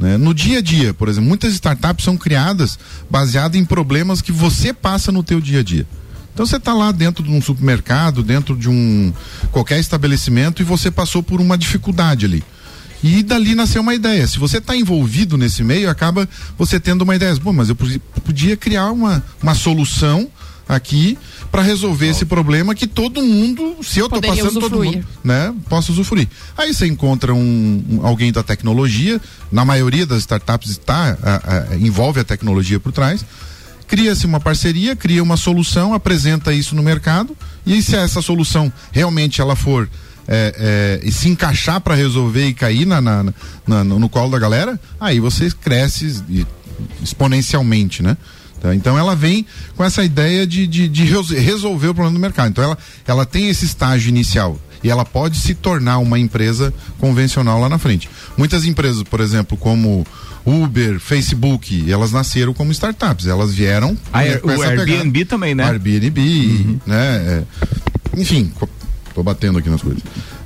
Né? 0.00 0.16
No 0.16 0.32
dia 0.32 0.58
a 0.58 0.62
dia, 0.62 0.94
por 0.94 1.08
exemplo, 1.10 1.28
muitas 1.28 1.52
startups 1.52 2.06
são 2.06 2.16
criadas 2.16 2.78
baseadas 3.10 3.60
em 3.60 3.64
problemas 3.66 4.22
que 4.22 4.32
você 4.32 4.72
passa 4.72 5.12
no 5.12 5.22
teu 5.22 5.42
dia 5.42 5.60
a 5.60 5.62
dia. 5.62 5.86
Então 6.32 6.46
você 6.46 6.56
está 6.56 6.72
lá 6.72 6.90
dentro 6.90 7.22
de 7.22 7.30
um 7.30 7.42
supermercado, 7.42 8.22
dentro 8.22 8.56
de 8.56 8.66
um 8.66 9.12
qualquer 9.52 9.78
estabelecimento 9.78 10.62
e 10.62 10.64
você 10.64 10.90
passou 10.90 11.22
por 11.22 11.38
uma 11.38 11.58
dificuldade 11.58 12.24
ali. 12.24 12.42
E 13.02 13.22
dali 13.22 13.54
nasceu 13.54 13.82
uma 13.82 13.94
ideia. 13.94 14.26
Se 14.26 14.38
você 14.38 14.56
está 14.56 14.74
envolvido 14.74 15.36
nesse 15.36 15.62
meio, 15.62 15.90
acaba 15.90 16.26
você 16.56 16.80
tendo 16.80 17.02
uma 17.02 17.14
ideia. 17.14 17.34
Bom, 17.36 17.52
mas 17.52 17.68
eu 17.68 17.76
podia, 17.76 18.56
criar 18.56 18.90
uma, 18.90 19.22
uma 19.42 19.54
solução 19.54 20.28
aqui 20.74 21.18
para 21.50 21.62
resolver 21.62 22.06
esse 22.08 22.24
problema 22.24 22.74
que 22.74 22.86
todo 22.86 23.20
mundo, 23.22 23.76
se 23.82 23.98
eu 23.98 24.06
estou 24.06 24.20
passando, 24.22 24.52
todo 24.54 24.62
usufruir. 24.66 24.92
mundo, 24.98 25.06
né, 25.24 25.52
possa 25.68 25.90
usufruir. 25.90 26.28
Aí 26.56 26.72
você 26.72 26.86
encontra 26.86 27.34
um, 27.34 27.84
um- 27.90 28.06
alguém 28.06 28.30
da 28.30 28.42
tecnologia, 28.42 29.20
na 29.50 29.64
maioria 29.64 30.06
das 30.06 30.18
startups 30.20 30.70
está 30.70 31.18
a- 31.22 31.70
a- 31.72 31.76
envolve 31.76 32.20
a 32.20 32.24
tecnologia 32.24 32.78
por 32.78 32.92
trás. 32.92 33.24
Cria-se 33.88 34.24
uma 34.24 34.38
parceria, 34.38 34.94
cria 34.94 35.20
uma 35.22 35.36
solução, 35.36 35.92
apresenta 35.92 36.52
isso 36.52 36.76
no 36.76 36.82
mercado 36.82 37.36
e 37.66 37.82
se 37.82 37.96
essa 37.96 38.22
solução 38.22 38.72
realmente 38.92 39.40
ela 39.40 39.56
for 39.56 39.88
é, 40.32 41.00
é, 41.02 41.08
e 41.08 41.10
se 41.10 41.28
encaixar 41.28 41.80
para 41.80 41.96
resolver 41.96 42.46
e 42.46 42.54
cair 42.54 42.86
na, 42.86 43.00
na- 43.00 43.24
na- 43.66 43.82
no, 43.82 43.98
no 43.98 44.08
colo 44.08 44.30
da 44.30 44.38
galera, 44.38 44.78
aí 45.00 45.18
você 45.18 45.50
cresce 45.50 46.22
exponencialmente, 47.02 48.02
né? 48.02 48.16
Tá? 48.60 48.74
Então 48.74 48.98
ela 48.98 49.16
vem 49.16 49.46
com 49.76 49.82
essa 49.82 50.04
ideia 50.04 50.46
de, 50.46 50.66
de, 50.66 50.86
de 50.88 51.04
res- 51.04 51.30
resolver 51.30 51.88
o 51.88 51.94
problema 51.94 52.18
do 52.18 52.20
mercado. 52.20 52.50
Então 52.50 52.62
ela, 52.64 52.78
ela 53.06 53.24
tem 53.26 53.48
esse 53.48 53.64
estágio 53.64 54.08
inicial 54.10 54.58
e 54.82 54.90
ela 54.90 55.04
pode 55.04 55.38
se 55.38 55.54
tornar 55.54 55.98
uma 55.98 56.18
empresa 56.18 56.72
convencional 56.98 57.60
lá 57.60 57.68
na 57.68 57.78
frente. 57.78 58.08
Muitas 58.36 58.64
empresas, 58.64 59.02
por 59.02 59.20
exemplo, 59.20 59.56
como 59.56 60.06
Uber, 60.44 60.98
Facebook, 61.00 61.90
elas 61.90 62.12
nasceram 62.12 62.52
como 62.54 62.70
startups. 62.72 63.26
Elas 63.26 63.52
vieram 63.54 63.96
Ah, 64.12 64.22
né, 64.22 64.32
é, 64.34 64.40
o 64.46 64.62
Airbnb 64.62 65.24
também, 65.26 65.54
né? 65.54 65.64
Airbnb, 65.64 66.78
né? 66.86 66.96
é, 66.96 67.42
enfim, 68.16 68.50
tô 69.14 69.22
batendo 69.22 69.58
aqui 69.58 69.68
nas 69.70 69.82
coisas. 69.82 70.02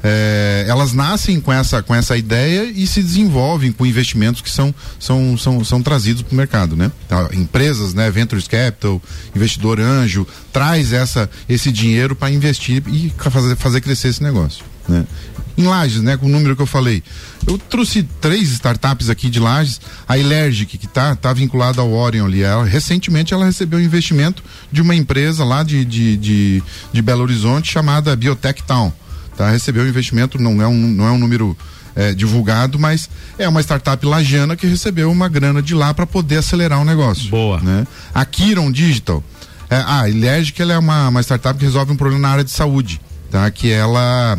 É, 0.07 0.67
elas 0.69 0.93
nascem 0.93 1.41
com 1.41 1.51
essa, 1.51 1.83
com 1.83 1.95
essa 1.95 2.15
ideia 2.15 2.65
e 2.65 2.87
se 2.87 3.03
desenvolvem 3.03 3.73
com 3.73 3.87
investimentos 3.87 4.43
que 4.43 4.51
são, 4.51 4.75
são, 5.01 5.39
são, 5.39 5.65
são 5.65 5.83
trazidos 5.83 6.21
para 6.21 6.35
o 6.35 6.37
mercado, 6.37 6.77
né? 6.77 6.93
Então, 7.07 7.27
empresas, 7.33 7.95
né? 7.95 8.11
Ventures 8.11 8.47
Capital, 8.47 9.01
investidor 9.35 9.81
anjo, 9.81 10.27
traz 10.53 10.93
essa, 10.93 11.31
esse 11.49 11.73
dinheiro 11.73 12.15
para 12.15 12.31
investir 12.31 12.83
e 12.87 13.11
fazer, 13.31 13.57
fazer 13.57 13.81
crescer 13.81 14.09
esse 14.09 14.23
negócio, 14.23 14.63
né? 14.87 15.07
Em 15.57 15.63
Lages, 15.63 16.03
né, 16.03 16.17
com 16.17 16.27
o 16.27 16.29
número 16.29 16.57
que 16.57 16.63
eu 16.63 16.67
falei. 16.67 17.01
Eu 17.47 17.57
trouxe 17.57 18.03
três 18.21 18.51
startups 18.51 19.09
aqui 19.09 19.31
de 19.31 19.39
Lages, 19.39 19.81
a 20.07 20.19
Elergic, 20.19 20.77
que 20.77 20.89
tá, 20.89 21.15
tá 21.15 21.33
vinculada 21.33 21.81
ao 21.81 21.93
Orion 21.93 22.27
ali. 22.27 22.43
Ela, 22.43 22.65
recentemente 22.65 23.33
ela 23.33 23.45
recebeu 23.45 23.79
um 23.79 23.83
investimento 23.83 24.43
de 24.73 24.83
uma 24.83 24.97
empresa 24.97 25.45
lá 25.45 25.63
de, 25.63 25.85
de, 25.85 26.17
de, 26.17 26.63
de 26.93 27.03
Belo 27.03 27.23
Horizonte 27.23 27.71
chamada 27.71 28.17
Biotech 28.17 28.65
Town. 28.65 28.93
Tá? 29.37 29.51
Recebeu 29.51 29.85
um 29.85 29.89
investimento, 29.89 30.41
não 30.41 30.63
é 30.63 30.67
um, 30.67 30.75
não 30.75 31.07
é 31.07 31.11
um 31.11 31.19
número 31.19 31.57
é, 31.95 32.13
divulgado, 32.13 32.79
mas 32.79 33.09
é 33.39 33.49
uma 33.49 33.61
startup 33.61 34.05
lagiana 34.05 34.57
que 34.57 34.67
recebeu 34.67 35.11
uma 35.11 35.29
grana 35.29 35.63
de 35.63 35.75
lá 35.75 35.93
para 35.95 36.07
poder 36.07 36.39
acelerar 36.39 36.81
o 36.81 36.85
negócio. 36.85 37.31
Boa. 37.31 37.61
Né? 37.61 37.87
A 38.15 38.25
Kiron 38.25 38.71
Digital. 38.71 39.23
É, 39.71 39.83
a 39.87 40.09
Elergic 40.09 40.61
ela 40.61 40.75
é 40.75 40.79
uma, 40.79 41.09
uma 41.09 41.23
startup 41.23 41.59
que 41.59 41.65
resolve 41.65 41.93
um 41.93 41.97
problema 41.97 42.23
na 42.23 42.29
área 42.29 42.45
de 42.45 42.51
saúde. 42.51 43.01
Tá? 43.31 43.51
Que 43.51 43.71
ela 43.71 44.39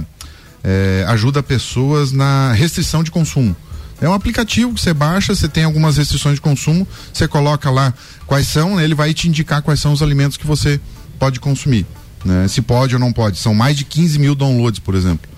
é, 0.63 1.05
ajuda 1.07 1.43
pessoas 1.43 2.11
na 2.11 2.53
restrição 2.53 3.03
de 3.03 3.11
consumo. 3.11 3.55
É 4.01 4.09
um 4.09 4.13
aplicativo 4.13 4.73
que 4.73 4.81
você 4.81 4.93
baixa, 4.93 5.33
você 5.33 5.47
tem 5.47 5.63
algumas 5.63 5.97
restrições 5.97 6.35
de 6.35 6.41
consumo, 6.41 6.85
você 7.13 7.27
coloca 7.27 7.69
lá 7.71 7.93
quais 8.25 8.47
são, 8.47 8.75
né, 8.75 8.83
ele 8.83 8.93
vai 8.93 9.13
te 9.13 9.29
indicar 9.29 9.61
quais 9.61 9.79
são 9.79 9.93
os 9.93 10.01
alimentos 10.01 10.37
que 10.37 10.45
você 10.45 10.79
pode 11.17 11.39
consumir. 11.39 11.85
Né? 12.25 12.47
Se 12.47 12.61
pode 12.61 12.95
ou 12.95 12.99
não 12.99 13.13
pode. 13.13 13.37
São 13.37 13.53
mais 13.53 13.77
de 13.77 13.85
15 13.85 14.17
mil 14.19 14.33
downloads, 14.35 14.79
por 14.79 14.95
exemplo. 14.95 15.29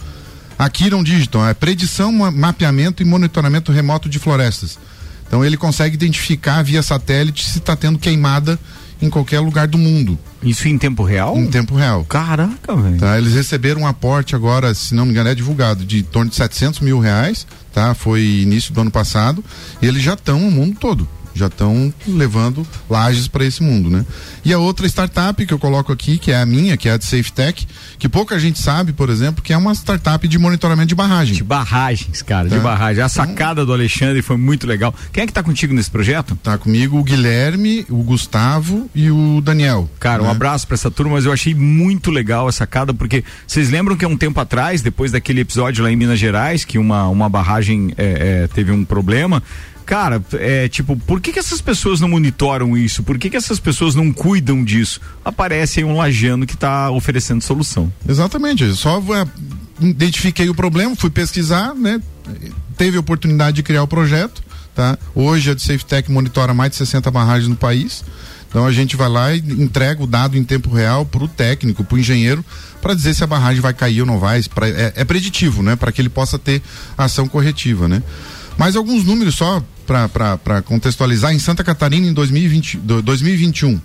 Aqui 0.57 0.89
não 0.89 1.03
Digital 1.03 1.47
é 1.47 1.53
predição, 1.53 2.11
ma- 2.11 2.31
mapeamento 2.31 3.03
e 3.03 3.05
monitoramento 3.05 3.71
remoto 3.71 4.09
de 4.09 4.17
florestas. 4.17 4.79
Então 5.27 5.43
ele 5.43 5.57
consegue 5.57 5.93
identificar 5.95 6.63
via 6.63 6.81
satélite 6.81 7.43
se 7.47 7.57
está 7.59 7.75
tendo 7.75 7.99
queimada 7.99 8.57
em 8.99 9.09
qualquer 9.09 9.39
lugar 9.41 9.67
do 9.67 9.77
mundo. 9.77 10.17
Isso 10.41 10.67
em 10.67 10.77
tempo 10.77 11.03
real? 11.03 11.37
Em 11.37 11.45
tempo 11.47 11.75
real. 11.75 12.03
Caraca, 12.05 12.75
velho. 12.75 12.97
Tá, 12.97 13.17
eles 13.17 13.33
receberam 13.33 13.81
um 13.81 13.87
aporte 13.87 14.35
agora, 14.35 14.73
se 14.73 14.95
não 14.95 15.05
me 15.05 15.11
engano, 15.11 15.29
é 15.29 15.35
divulgado, 15.35 15.85
de 15.85 16.01
torno 16.01 16.31
de 16.31 16.35
700 16.37 16.79
mil 16.79 16.97
reais, 16.99 17.45
tá? 17.73 17.93
Foi 17.93 18.23
início 18.23 18.73
do 18.73 18.81
ano 18.81 18.89
passado, 18.89 19.43
e 19.81 19.85
eles 19.85 20.01
já 20.01 20.13
estão 20.13 20.39
no 20.39 20.49
mundo 20.49 20.77
todo. 20.79 21.07
Já 21.37 21.47
estão 21.47 21.93
levando 22.07 22.65
lajes 22.89 23.27
para 23.27 23.45
esse 23.45 23.61
mundo, 23.63 23.89
né? 23.89 24.05
E 24.43 24.53
a 24.53 24.59
outra 24.59 24.87
startup 24.87 25.45
que 25.45 25.53
eu 25.53 25.59
coloco 25.59 25.91
aqui, 25.91 26.17
que 26.17 26.31
é 26.31 26.41
a 26.41 26.45
minha, 26.45 26.75
que 26.77 26.89
é 26.89 26.93
a 26.93 26.97
de 26.97 27.05
SafeTech, 27.05 27.67
que 27.99 28.09
pouca 28.09 28.39
gente 28.39 28.59
sabe, 28.61 28.93
por 28.93 29.09
exemplo, 29.09 29.43
que 29.43 29.53
é 29.53 29.57
uma 29.57 29.73
startup 29.73 30.27
de 30.27 30.39
monitoramento 30.39 30.87
de 30.89 30.95
barragem. 30.95 31.35
De 31.35 31.43
barragens, 31.43 32.21
cara, 32.21 32.49
de 32.49 32.55
Tá. 32.55 32.61
barragem. 32.61 33.03
A 33.03 33.09
sacada 33.09 33.65
do 33.65 33.73
Alexandre 33.73 34.21
foi 34.21 34.37
muito 34.37 34.65
legal. 34.65 34.93
Quem 35.13 35.23
é 35.23 35.27
que 35.27 35.33
tá 35.33 35.43
contigo 35.43 35.73
nesse 35.73 35.91
projeto? 35.91 36.35
Tá 36.41 36.57
comigo 36.57 36.97
o 36.97 37.03
Guilherme, 37.03 37.85
o 37.89 38.01
Gustavo 38.03 38.89
e 38.95 39.11
o 39.11 39.41
Daniel. 39.41 39.89
Cara, 39.99 40.21
um 40.21 40.25
né? 40.25 40.31
abraço 40.31 40.65
pra 40.67 40.75
essa 40.75 40.89
turma, 40.89 41.13
mas 41.13 41.25
eu 41.25 41.31
achei 41.31 41.53
muito 41.53 42.09
legal 42.11 42.47
a 42.47 42.51
sacada, 42.51 42.93
porque 42.93 43.23
vocês 43.45 43.69
lembram 43.69 43.95
que 43.95 44.05
há 44.05 44.07
um 44.07 44.17
tempo 44.17 44.39
atrás, 44.39 44.81
depois 44.81 45.11
daquele 45.11 45.41
episódio 45.41 45.83
lá 45.83 45.91
em 45.91 45.95
Minas 45.95 46.19
Gerais, 46.19 46.63
que 46.65 46.77
uma, 46.77 47.07
uma 47.07 47.29
barragem 47.29 47.93
é, 47.97 48.43
é, 48.43 48.47
teve 48.47 48.71
um 48.71 48.83
problema. 48.85 49.43
Cara, 49.87 50.21
é 50.33 50.67
tipo, 50.67 50.97
por 50.97 51.21
que, 51.21 51.31
que 51.31 51.39
essas 51.39 51.61
pessoas 51.61 52.01
não 52.01 52.09
monitoram 52.09 52.75
isso? 52.75 53.01
Por 53.03 53.17
que, 53.17 53.29
que 53.29 53.37
essas 53.37 53.57
pessoas 53.57 53.95
não 53.95 54.11
cuidam 54.11 54.61
disso? 54.61 54.99
Aparece 55.23 55.79
aí 55.79 55.85
um 55.85 55.95
lajano 55.95 56.45
que 56.45 56.57
tá 56.57 56.91
oferecendo 56.91 57.41
solução. 57.41 57.91
Exatamente, 58.07 58.75
só 58.75 59.01
é, 59.15 59.25
identifiquei 59.79 60.49
o 60.49 60.53
problema, 60.53 60.93
fui 60.93 61.09
pesquisar, 61.09 61.73
né? 61.73 62.01
Teve 62.75 62.97
a 62.97 62.99
oportunidade 62.99 63.55
de 63.55 63.63
criar 63.63 63.81
o 63.81 63.87
projeto, 63.87 64.43
tá? 64.75 64.97
Hoje 65.15 65.51
a 65.51 65.55
de 65.55 65.61
SafeTech 65.61 66.11
monitora 66.11 66.53
mais 66.53 66.71
de 66.71 66.75
60 66.75 67.09
barragens 67.09 67.47
no 67.47 67.55
país. 67.55 68.03
Então 68.49 68.65
a 68.65 68.73
gente 68.73 68.97
vai 68.97 69.07
lá 69.07 69.33
e 69.33 69.39
entrega 69.39 70.03
o 70.03 70.07
dado 70.07 70.37
em 70.37 70.43
tempo 70.43 70.69
real 70.69 71.05
para 71.05 71.23
o 71.23 71.29
técnico, 71.29 71.85
para 71.85 71.95
o 71.95 71.99
engenheiro, 71.99 72.43
para 72.81 72.93
dizer 72.93 73.13
se 73.13 73.23
a 73.23 73.27
barragem 73.27 73.61
vai 73.61 73.73
cair 73.73 74.01
ou 74.01 74.05
não 74.05 74.19
vai. 74.19 74.43
Pra- 74.43 74.67
é, 74.67 74.91
é 74.97 75.05
preditivo, 75.05 75.63
né? 75.63 75.77
Para 75.77 75.93
que 75.93 76.01
ele 76.01 76.09
possa 76.09 76.37
ter 76.37 76.61
ação 76.97 77.25
corretiva, 77.25 77.87
né? 77.87 78.03
Mas 78.57 78.75
alguns 78.75 79.05
números 79.05 79.35
só 79.35 79.63
para 79.87 80.61
contextualizar. 80.61 81.33
Em 81.33 81.39
Santa 81.39 81.63
Catarina, 81.63 82.05
em 82.07 82.13
2020, 82.13 82.77
do- 82.77 83.01
2021, 83.01 83.79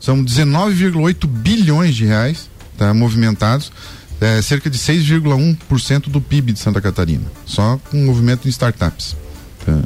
são 0.00 0.22
19,8 0.22 1.26
bilhões 1.26 1.94
de 1.96 2.04
reais 2.04 2.48
tá, 2.76 2.92
movimentados, 2.94 3.72
é, 4.20 4.40
cerca 4.42 4.68
de 4.70 4.78
6,1% 4.78 6.08
do 6.10 6.20
PIB 6.20 6.52
de 6.52 6.58
Santa 6.58 6.80
Catarina, 6.80 7.24
só 7.46 7.78
com 7.90 8.04
movimento 8.04 8.46
em 8.46 8.50
startups. 8.50 9.16
tá. 9.64 9.80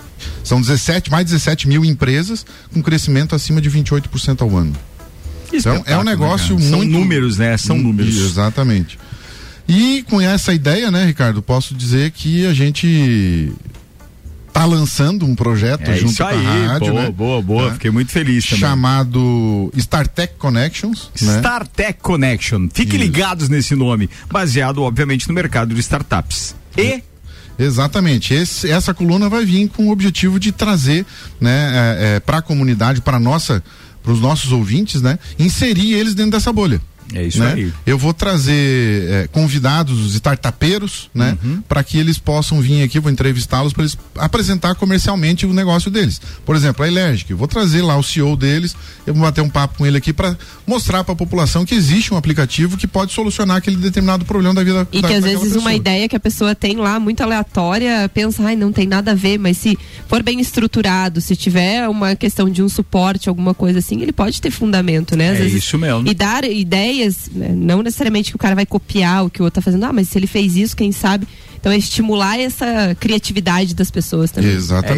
São 0.45 0.61
17, 0.61 1.11
mais 1.11 1.25
de 1.27 1.33
17 1.33 1.67
mil 1.69 1.85
empresas 1.85 2.45
com 2.73 2.83
crescimento 2.83 3.35
acima 3.35 3.61
de 3.61 3.71
28% 3.71 4.43
ao 4.43 4.57
ano. 4.57 4.75
Então 5.53 5.73
é 5.73 5.77
um 5.77 5.79
espetáculo, 5.81 6.05
negócio 6.05 6.55
né, 6.55 6.61
cara? 6.61 6.71
São 6.71 6.79
muito. 6.79 6.91
números, 6.93 7.39
né? 7.39 7.57
São 7.59 7.77
números. 7.79 8.17
Exatamente. 8.17 8.99
E 9.69 10.03
com 10.09 10.21
essa 10.21 10.53
ideia, 10.53 10.91
né, 10.91 11.05
Ricardo, 11.05 11.43
posso 11.43 11.75
dizer 11.75 12.11
que 12.11 12.47
a 12.47 12.53
gente 12.55 13.53
tá 14.53 14.65
lançando 14.65 15.25
um 15.27 15.35
projeto 15.35 15.89
É 15.91 15.97
junto 15.97 16.11
isso 16.13 16.23
com 16.23 16.29
a 16.29 16.31
aí, 16.31 16.67
rádio, 16.67 16.93
boa, 16.93 17.03
né? 17.03 17.11
boa, 17.11 17.43
boa. 17.43 17.67
Tá? 17.69 17.75
Fiquei 17.75 17.91
muito 17.91 18.11
feliz 18.13 18.45
também. 18.45 18.61
Chamado 18.61 19.73
StarTech 19.77 20.35
Connections, 20.39 21.11
né? 21.21 21.37
StarTech 21.37 21.99
Connection. 22.03 22.69
Fiquem 22.73 22.99
ligados 23.01 23.49
nesse 23.49 23.75
nome, 23.75 24.11
baseado, 24.31 24.83
obviamente, 24.83 25.27
no 25.29 25.35
mercado 25.35 25.75
de 25.75 25.81
startups. 25.81 26.55
E 26.77 27.03
Exatamente. 27.59 28.33
Esse- 28.35 28.71
essa 28.71 28.95
coluna 28.95 29.29
vai 29.29 29.45
vir 29.45 29.69
com 29.69 29.89
o 29.89 29.91
objetivo 29.93 30.41
de 30.41 30.51
trazer, 30.53 31.05
né, 31.41 32.21
para 32.25 32.39
a 32.39 32.43
comunidade, 32.43 33.01
para 33.03 33.21
nossa, 33.21 33.63
para 34.03 34.11
os 34.13 34.21
nossos 34.21 34.51
ouvintes, 34.53 35.01
né, 35.03 35.19
inserir 35.39 35.93
eles 35.93 36.15
dentro 36.15 36.33
dessa 36.33 36.53
bolha. 36.53 36.81
É 37.15 37.25
isso 37.25 37.39
né? 37.41 37.53
aí. 37.55 37.73
Eu 37.87 37.99
vou 37.99 38.13
trazer 38.15 38.53
eh, 39.11 39.29
convidados 39.31 40.15
startupeiros, 40.15 41.11
né, 41.15 41.37
Uhum. 41.43 41.63
para 41.69 41.83
que 41.83 41.99
eles 41.99 42.19
possam 42.19 42.61
vir 42.61 42.83
aqui, 42.83 42.99
vou 43.01 43.11
entrevistá-los 43.11 43.73
para 43.73 43.83
eles 43.83 43.97
apresentar 44.17 44.75
comercialmente 44.75 45.47
o 45.47 45.53
negócio 45.53 45.91
deles. 45.91 46.21
Por 46.45 46.55
exemplo, 46.57 46.85
a 46.85 46.89
Elergic, 46.89 47.31
eu 47.31 47.37
vou 47.37 47.49
trazer 47.49 47.83
lá 47.83 47.97
o 47.97 48.03
CEO 48.03 48.37
deles, 48.37 48.75
eu 49.07 49.15
vou 49.15 49.23
bater 49.23 49.41
um 49.41 49.49
papo 49.49 49.79
com 49.79 49.87
ele 49.87 49.97
aqui 49.99 50.13
para 50.13 50.37
mostrar 50.67 51.05
para 51.05 51.13
a 51.13 51.17
população 51.17 51.65
que 51.65 51.75
existe 51.75 52.13
um 52.13 52.17
aplicativo 52.17 52.77
que 52.77 52.87
pode 52.87 53.13
solucionar 53.13 53.57
aquele 53.59 53.77
determinado 53.77 54.25
problema 54.25 54.55
da 54.55 54.63
vida 54.65 54.87
E 54.93 55.01
da, 55.01 55.09
que 55.09 55.15
às 55.15 55.25
vezes 55.25 55.41
uma 55.53 55.55
pessoa. 55.55 55.75
ideia 55.75 56.09
que 56.09 56.17
a 56.17 56.21
pessoa 56.21 56.55
tem 56.55 56.77
lá 56.77 56.99
muito 57.01 57.23
aleatória, 57.23 58.11
pensa, 58.13 58.43
ai, 58.45 58.57
não 58.57 58.73
tem 58.73 58.87
nada 58.87 59.13
a 59.13 59.15
ver, 59.15 59.39
mas 59.39 59.57
se 59.57 59.79
for 60.09 60.23
bem 60.23 60.41
estruturado, 60.41 61.21
se 61.21 61.35
tiver 61.37 61.89
uma 61.89 62.15
questão 62.17 62.49
de 62.49 62.63
um 62.63 62.69
suporte, 62.69 63.29
alguma 63.29 63.55
coisa 63.55 63.79
assim, 63.79 64.01
ele 64.01 64.13
pode 64.13 64.41
ter 64.41 64.51
fundamento, 64.51 65.17
né? 65.17 65.31
Às 65.31 65.39
É 65.39 65.43
vezes- 65.43 65.65
isso 65.65 65.79
mesmo. 65.79 66.07
E 66.09 66.15
dar 66.15 66.45
ideias, 66.45 67.02
né, 67.33 67.49
não 67.55 67.83
necessariamente 67.83 68.31
que 68.31 68.37
o 68.37 68.39
cara 68.39 68.55
vai 68.55 68.67
copiar 68.67 69.25
o 69.25 69.31
que 69.31 69.41
o 69.41 69.45
outro 69.45 69.61
tá 69.61 69.65
fazendo, 69.65 69.85
ah, 69.85 69.93
mas 69.93 70.09
se 70.09 70.19
ele 70.19 70.27
fez 70.27 70.57
isso, 70.57 70.77
quem 70.77 70.93
sabe? 70.93 71.27
Então 71.63 71.71
é 71.71 71.77
estimular 71.77 72.41
essa 72.41 72.97
criatividade 72.99 73.73
das 73.73 73.89
pessoas 73.89 74.33
também. 74.33 74.51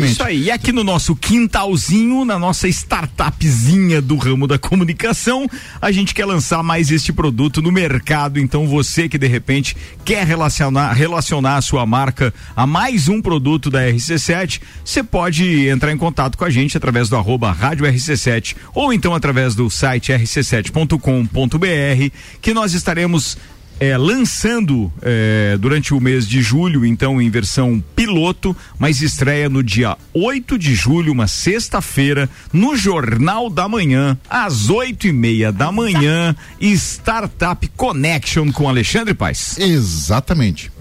É 0.09 0.11
isso 0.11 0.23
aí. 0.23 0.45
E 0.45 0.51
aqui 0.51 0.73
no 0.73 0.83
nosso 0.83 1.15
quintalzinho, 1.15 2.25
na 2.25 2.39
nossa 2.39 2.67
startupzinha 2.69 4.01
do 4.01 4.17
ramo 4.17 4.47
da 4.47 4.59
comunicação, 4.59 5.47
a 5.79 5.93
gente 5.93 6.15
quer 6.15 6.25
lançar 6.25 6.63
mais 6.63 6.91
este 6.91 7.13
produto 7.13 7.61
no 7.61 7.71
mercado. 7.71 8.41
Então 8.41 8.67
você 8.67 9.11
que 9.11 9.19
de 9.19 9.27
repente 9.27 9.77
quer 10.07 10.27
relacionar, 10.27 10.95
relacionar 10.95 11.59
a 11.59 11.61
sua 11.61 11.85
marca 11.85 12.33
a 12.57 12.67
mais 12.67 13.11
um 13.11 13.21
produto 13.21 13.69
da 13.69 13.81
RC7, 13.81 14.63
você 14.83 15.03
pode 15.03 15.69
entrar 15.69 15.93
em 15.93 15.99
contato 15.99 16.39
com 16.39 16.47
a 16.47 16.51
gente 16.51 16.79
através 16.79 17.11
do 17.11 17.17
arroba 17.17 17.53
rádio 17.53 17.85
RC7 17.85 18.57
ou 18.75 18.91
então 18.91 19.15
através 19.15 19.55
do 19.55 19.69
site 19.69 20.13
rc7.com.br 20.13 22.17
que 22.41 22.55
nós 22.55 22.73
estaremos 22.73 23.37
é, 23.79 23.97
lançando 23.97 24.93
é, 25.03 25.57
durante 25.59 25.95
o 25.95 26.01
mês 26.01 26.27
de 26.27 26.41
julho, 26.43 26.85
então 26.85 27.21
em 27.21 27.31
versão 27.31 27.83
piloto, 27.95 28.57
mas 28.79 29.03
estreia 29.03 29.49
no 29.49 29.63
dia 29.63 29.97
8 30.13 30.59
de 30.59 30.75
julho, 30.75 31.13
uma 31.13 31.27
sexta-feira, 31.27 32.29
no 32.53 32.77
Jornal 32.77 33.51
da 33.51 33.69
Manhã, 33.69 34.19
às 34.29 34.71
oito 34.71 35.07
e 35.07 35.13
meia 35.13 35.53
da 35.53 35.71
manhã, 35.71 36.35
Startup 36.61 37.67
Connection 37.77 38.51
com 38.53 38.69
Alexandre 38.69 39.15
Paes. 39.15 39.59
Exatamente. 39.59 40.74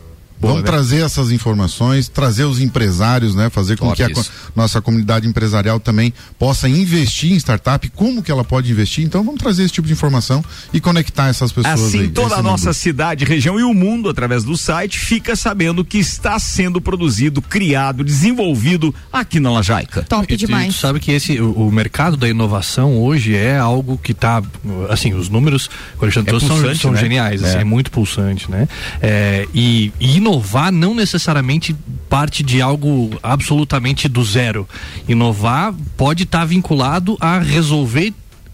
Boa, 0.44 0.54
Vamos 0.56 0.64
né? 0.70 0.72
trazer 0.72 1.02
essas 1.06 1.32
informações, 1.32 2.10
trazer 2.10 2.44
os 2.44 2.60
empresários, 2.60 3.34
né? 3.34 3.50
Fazer 3.50 3.78
com 3.78 3.86
Top 3.88 3.96
que 3.96 4.04
a 4.04 4.10
isso. 4.10 4.30
nossa 4.56 4.82
comunidade 4.82 5.26
empresarial 5.28 5.80
também 5.80 6.14
possa 6.38 6.68
investir 6.68 7.32
em 7.32 7.36
startup, 7.38 7.90
como 7.92 8.22
que 8.22 8.30
ela 8.30 8.44
pode 8.44 8.70
investir. 8.70 9.06
Então 9.06 9.24
vamos 9.24 9.40
trazer 9.40 9.64
esse 9.64 9.74
tipo 9.74 9.88
de 9.88 9.94
informação 9.94 10.44
e 10.74 10.82
conectar 10.82 11.28
essas 11.30 11.52
pessoas 11.52 11.82
Assim, 11.82 12.00
aí, 12.02 12.08
toda 12.10 12.36
a 12.36 12.42
nossa 12.44 12.74
cidade, 12.74 13.24
região 13.24 13.58
e 13.60 13.64
o 13.64 13.74
mundo, 13.74 14.10
através 14.10 14.44
do 14.44 14.58
site, 14.58 15.00
fica 15.00 15.36
sabendo 15.36 15.86
que 15.86 15.98
está 15.98 16.38
sendo 16.40 16.82
produzido, 16.82 17.42
criado, 17.42 18.04
desenvolvido 18.04 18.94
aqui 19.12 19.40
na 19.40 19.50
Lajaica. 19.52 20.04
Top 20.04 20.32
E 20.32 20.38
Tu 20.38 20.74
sabe 20.74 21.00
que 21.00 21.12
esse, 21.12 21.40
o, 21.40 21.68
o 21.68 21.72
mercado 21.72 22.18
da 22.18 22.28
inovação 22.28 23.02
hoje 23.02 23.36
é 23.36 23.58
algo 23.58 23.98
que 23.98 24.12
está, 24.12 24.42
assim, 24.90 25.14
os 25.14 25.30
números, 25.30 25.70
o 26.00 26.04
Alexandre 26.04 26.36
É 26.36 26.40
são, 26.40 26.76
são 26.76 26.92
né? 26.92 27.00
geniais, 27.00 27.44
assim, 27.44 27.58
É. 27.58 27.62
é. 27.62 27.64
muito 27.64 27.92
pulsante, 27.92 28.50
né? 28.52 28.68
É, 29.02 29.48
e, 29.54 29.92
e 30.00 30.20
inovar 30.34 30.72
não 30.72 30.96
necessariamente 30.96 31.76
parte 32.10 32.42
de 32.44 32.62
algo 32.62 33.12
absolutamente 33.22 34.10
do 34.10 34.24
zero. 34.24 34.68
Inovar 35.08 35.74
pode 35.96 36.24
estar 36.24 36.46
vinculado 36.46 37.16
a 37.20 37.38
resolver 37.40 38.12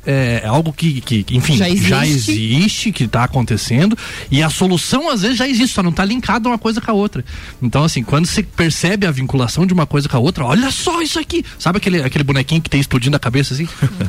é, 0.09 0.41
algo 0.47 0.73
que, 0.73 1.01
que 1.01 1.23
enfim, 1.29 1.55
Já 1.55 1.69
já 1.75 2.07
existe. 2.07 2.31
existe, 2.31 2.91
que 2.91 3.03
está 3.03 3.25
acontecendo, 3.25 3.95
e 4.31 4.41
a 4.41 4.49
solução 4.49 5.07
às 5.07 5.21
vezes 5.21 5.37
já 5.37 5.47
existe, 5.47 5.75
só 5.75 5.83
não 5.83 5.91
está 5.91 6.03
linkada 6.03 6.49
uma 6.49 6.57
coisa 6.57 6.81
com 6.81 6.89
a 6.89 6.93
outra. 6.95 7.23
Então, 7.61 7.83
assim, 7.83 8.01
quando 8.01 8.25
você 8.25 8.41
percebe 8.41 9.05
a 9.05 9.11
vinculação 9.11 9.67
de 9.67 9.73
uma 9.73 9.85
coisa 9.85 10.09
com 10.09 10.17
a 10.17 10.19
outra, 10.19 10.43
olha 10.45 10.71
só 10.71 10.99
isso 11.03 11.19
aqui! 11.19 11.45
Sabe 11.59 11.77
aquele, 11.77 12.01
aquele 12.01 12.23
bonequinho 12.23 12.59
que 12.59 12.69
tem 12.71 12.79
explodindo 12.79 13.15
a 13.15 13.19
cabeça 13.19 13.53
assim? 13.53 13.67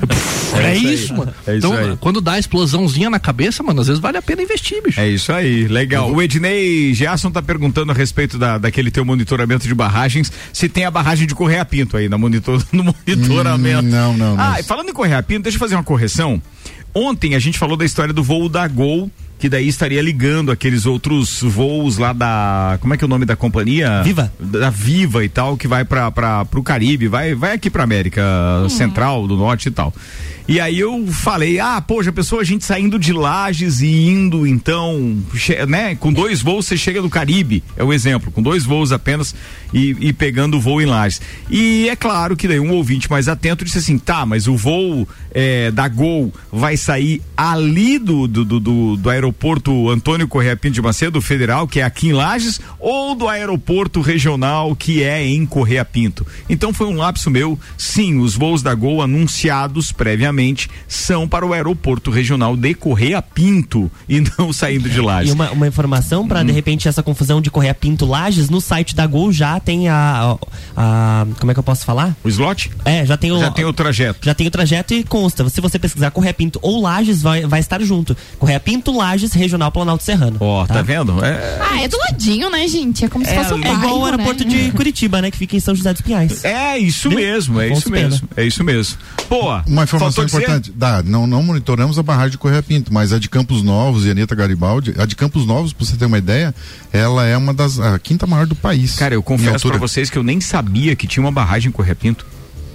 é, 0.57 0.71
É 0.71 0.77
isso 0.79 1.15
mano. 1.15 1.35
É 1.47 1.57
isso 1.57 1.67
então, 1.67 1.77
aí. 1.77 1.97
quando 2.01 2.21
dá 2.23 2.33
a 2.33 2.39
explosãozinha 2.39 3.11
na 3.11 3.19
cabeça, 3.19 3.63
mano, 3.63 3.83
às 3.83 3.87
vezes 3.89 4.01
vale 4.01 4.17
a 4.17 4.23
pena 4.23 4.41
investir, 4.41 4.83
bicho. 4.83 4.99
É 4.99 5.07
isso 5.07 5.31
aí, 5.31 5.69
legal. 5.69 6.11
O 6.11 6.23
Ednei 6.23 6.95
Gerson 6.95 7.31
tá 7.31 7.43
perguntando 7.43 7.93
a 7.93 7.95
respeito 7.95 8.39
da, 8.39 8.57
daquele 8.57 8.91
teu 8.91 9.05
monitoramento 9.05 9.69
de 9.69 9.75
barragens, 9.75 10.33
se 10.51 10.67
tem 10.67 10.87
a 10.87 10.91
barragem 10.91 11.27
de 11.27 11.35
Correia 11.35 11.65
Pinto 11.65 11.99
aí 11.99 12.09
na 12.09 12.17
monitor, 12.17 12.65
no 12.73 12.85
monitoramento. 12.85 13.85
Hum, 13.85 13.91
não, 13.91 14.17
não, 14.17 14.37
não. 14.37 14.43
Ah, 14.43 14.61
e 14.61 14.63
falando 14.63 14.89
em 14.89 14.95
Correia 14.95 15.23
Pinto, 15.23 15.43
deixa 15.43 15.57
eu 15.57 15.61
fazer 15.61 15.75
uma 15.75 15.85
correção. 15.91 16.41
Ontem 16.95 17.35
a 17.35 17.41
gente 17.41 17.59
falou 17.59 17.77
da 17.77 17.85
história 17.85 18.15
do 18.15 18.23
voo 18.23 18.49
da 18.49 18.69
Gol 18.69 19.11
que 19.41 19.49
daí 19.49 19.67
estaria 19.67 20.03
ligando 20.03 20.53
aqueles 20.53 20.85
outros 20.85 21.41
voos 21.43 21.97
lá 21.97 22.13
da. 22.13 22.77
Como 22.79 22.93
é 22.93 22.97
que 22.99 23.03
é 23.03 23.07
o 23.07 23.09
nome 23.09 23.25
da 23.25 23.35
companhia? 23.35 24.03
Viva. 24.03 24.31
Da 24.39 24.69
Viva 24.69 25.25
e 25.25 25.31
tal, 25.31 25.57
que 25.57 25.67
vai 25.67 25.83
para 25.83 26.47
o 26.55 26.63
Caribe, 26.63 27.09
vai, 27.09 27.35
vai 27.35 27.53
aqui 27.53 27.71
pra 27.71 27.83
América 27.83 28.23
Central, 28.69 29.27
do 29.27 29.39
Norte 29.39 29.69
e 29.69 29.71
tal. 29.71 29.95
E 30.47 30.59
aí 30.59 30.81
eu 30.81 31.07
falei, 31.07 31.61
ah, 31.61 31.81
poxa, 31.81 32.13
pessoa, 32.13 32.43
a 32.43 32.45
gente 32.45 32.65
saindo 32.65 32.99
de 32.99 33.13
Lages 33.13 33.83
e 33.83 34.09
indo, 34.09 34.45
então, 34.45 35.17
né, 35.69 35.95
com 35.95 36.13
dois 36.13 36.43
voos 36.43 36.67
você 36.67 36.77
chega 36.77 37.01
no 37.01 37.09
Caribe, 37.09 37.63
é 37.77 37.85
o 37.85 37.93
exemplo, 37.93 38.33
com 38.33 38.43
dois 38.43 38.65
voos 38.65 38.91
apenas 38.91 39.33
e, 39.73 39.97
e 40.01 40.13
pegando 40.13 40.57
o 40.57 40.61
voo 40.61 40.83
em 40.83 40.87
Lages. 40.87 41.21
E 41.49 41.89
é 41.89 41.95
claro 41.95 42.37
que 42.37 42.49
daí 42.49 42.59
um 42.59 42.73
ouvinte 42.73 43.09
mais 43.09 43.29
atento 43.29 43.65
disse 43.65 43.79
assim, 43.79 43.97
tá, 43.97 44.27
mas 44.27 44.49
o 44.49 44.57
voo 44.57 45.07
é, 45.33 45.71
da 45.71 45.87
Gol 45.89 46.33
vai 46.53 46.77
sair 46.77 47.23
ali 47.37 47.99
do, 47.99 48.27
do, 48.27 48.45
do, 48.45 48.97
do- 48.97 49.11
aeroporto 49.11 49.89
Antônio 49.91 50.27
Correia 50.29 50.57
Pinto 50.57 50.75
de 50.75 50.83
Macedo, 50.83 51.21
federal, 51.21 51.67
que 51.69 51.81
é 51.81 51.83
aqui 51.83 52.09
em 52.09 52.13
Lages, 52.13 52.61
ou 52.79 53.15
do 53.15 53.29
aeroporto 53.29 54.01
regional, 54.01 54.75
que 54.77 55.03
é 55.03 55.25
em 55.27 55.45
Correia 55.47 55.85
Pinto. 55.85 56.27
Então 56.49 56.73
foi 56.73 56.87
um 56.87 56.97
lapso 56.97 57.31
meu, 57.31 57.59
sim, 57.77 58.19
os 58.19 58.35
voos 58.35 58.63
da 58.63 58.75
Gol 58.75 59.03
anunciados 59.03 59.93
previamente 59.93 60.69
são 60.89 61.29
para 61.29 61.47
o 61.47 61.53
aeroporto 61.53 62.11
regional 62.11 62.57
de 62.57 62.75
Correia 62.75 63.21
Pinto 63.23 63.91
e 64.09 64.21
não 64.39 64.53
saindo 64.53 64.89
de 64.89 65.01
Lages. 65.01 65.31
E 65.31 65.35
uma, 65.35 65.51
uma 65.51 65.67
informação 65.69 66.27
para 66.27 66.41
Hum. 66.41 66.45
de 66.47 66.53
repente 66.53 66.89
essa 66.89 67.03
confusão 67.03 67.41
de 67.41 67.51
Correia 67.51 67.75
Pinto 67.75 68.07
Lages, 68.07 68.49
no 68.49 68.61
site 68.61 68.95
da 68.95 69.07
Gol 69.07 69.31
já 69.33 69.59
tem 69.61 69.89
a, 69.89 70.37
a, 70.77 71.23
a- 71.23 71.27
como 71.39 71.51
é 71.51 71.55
que 71.55 71.61
eu 71.61 71.65
posso 71.65 71.85
falar? 71.85 72.17
O 72.25 72.29
slot? 72.29 72.71
É, 72.85 73.05
já 73.05 73.17
tem 73.17 73.31
o 73.33 73.39
Já 73.39 73.51
tem 73.51 73.65
o 73.65 73.73
trajeto. 73.73 74.19
Já 74.23 74.35
tem 74.35 74.47
o 74.47 74.51
trajeto 74.51 74.95
e 74.95 75.03
consta. 75.21 75.49
Se 75.51 75.61
você 75.61 75.79
pesquisar 75.79 76.11
Correia 76.11 76.33
Pinto 76.33 76.59
ou 76.63 76.81
Lages 76.81 77.21
vai, 77.23 77.43
vai 77.47 77.61
estar 77.61 77.81
junto. 77.83 78.17
Correia 78.39 78.59
Pinto 78.59 78.91
Lages 78.97 79.33
Regional 79.33 79.71
Planalto 79.71 80.03
Serrano. 80.03 80.37
Ó, 80.41 80.67
tá, 80.67 80.81
vendo? 80.83 81.23
É, 81.25 81.59
Ah, 81.61 81.83
é 81.83 81.89
do 81.89 81.97
ladinho, 81.99 82.49
né, 82.51 82.67
gente? 82.67 83.05
É 83.05 83.09
como 83.09 83.25
se 83.25 83.31
é, 83.31 83.37
fosse 83.43 83.55
um 83.55 83.59
é 83.59 83.63
bairro, 83.63 83.79
igual 83.79 83.97
o 83.97 84.05
né? 84.05 84.11
aeroporto 84.13 84.45
de 84.45 84.71
Curitiba, 84.73 85.21
né? 85.21 85.31
Que 85.31 85.37
fica 85.37 85.57
em 85.57 85.61
São 85.61 85.75
José 85.75 85.93
dos 85.93 86.03
Pinhais. 86.03 86.45
É 86.45 86.79
isso 86.79 87.11
mesmo, 87.11 87.61
é 87.61 87.69
isso 87.69 87.91
Pena. 87.91 88.09
mesmo, 88.09 88.29
é 88.37 88.45
isso 88.45 88.65
mesmo. 88.65 88.97
Boa. 89.29 89.63
Uma 89.67 89.85
informação 89.85 90.25
importante. 90.25 90.73
Dá, 90.75 91.03
não, 91.03 91.27
não 91.27 91.43
monitoramos 91.43 91.99
a 91.99 92.03
barragem 92.03 92.33
de 92.33 92.39
Correia 92.39 92.63
Pinto, 92.63 92.93
mas 92.93 93.13
a 93.13 93.19
de 93.19 93.29
Campos 93.29 93.63
Novos 93.63 94.07
e 94.07 94.11
Anitta 94.11 94.35
Garibaldi, 94.35 94.95
a 94.99 95.05
de 95.05 95.15
Campos 95.15 95.47
Novos, 95.47 95.73
pra 95.73 95.85
você 95.85 95.97
ter 95.97 96.07
uma 96.07 96.19
ideia, 96.19 96.55
ela 96.93 97.27
é 97.27 97.37
uma 97.37 97.53
das, 97.53 97.79
a 97.79 97.99
quinta 97.99 98.27
maior 98.27 98.47
do 98.47 98.55
país. 98.55 98.97
Cara, 98.97 99.15
eu 99.15 99.23
confesso 99.23 99.69
pra 99.69 99.77
vocês 99.77 100.09
que 100.09 100.17
eu 100.19 100.23
nem 100.23 100.41
sabia 100.41 100.97
que 100.97 101.07
tinha 101.07 101.23
uma 101.23 101.33
barragem 101.33 101.69
em 101.69 101.73
Correia 101.73 101.95
Pinto. 101.95 102.27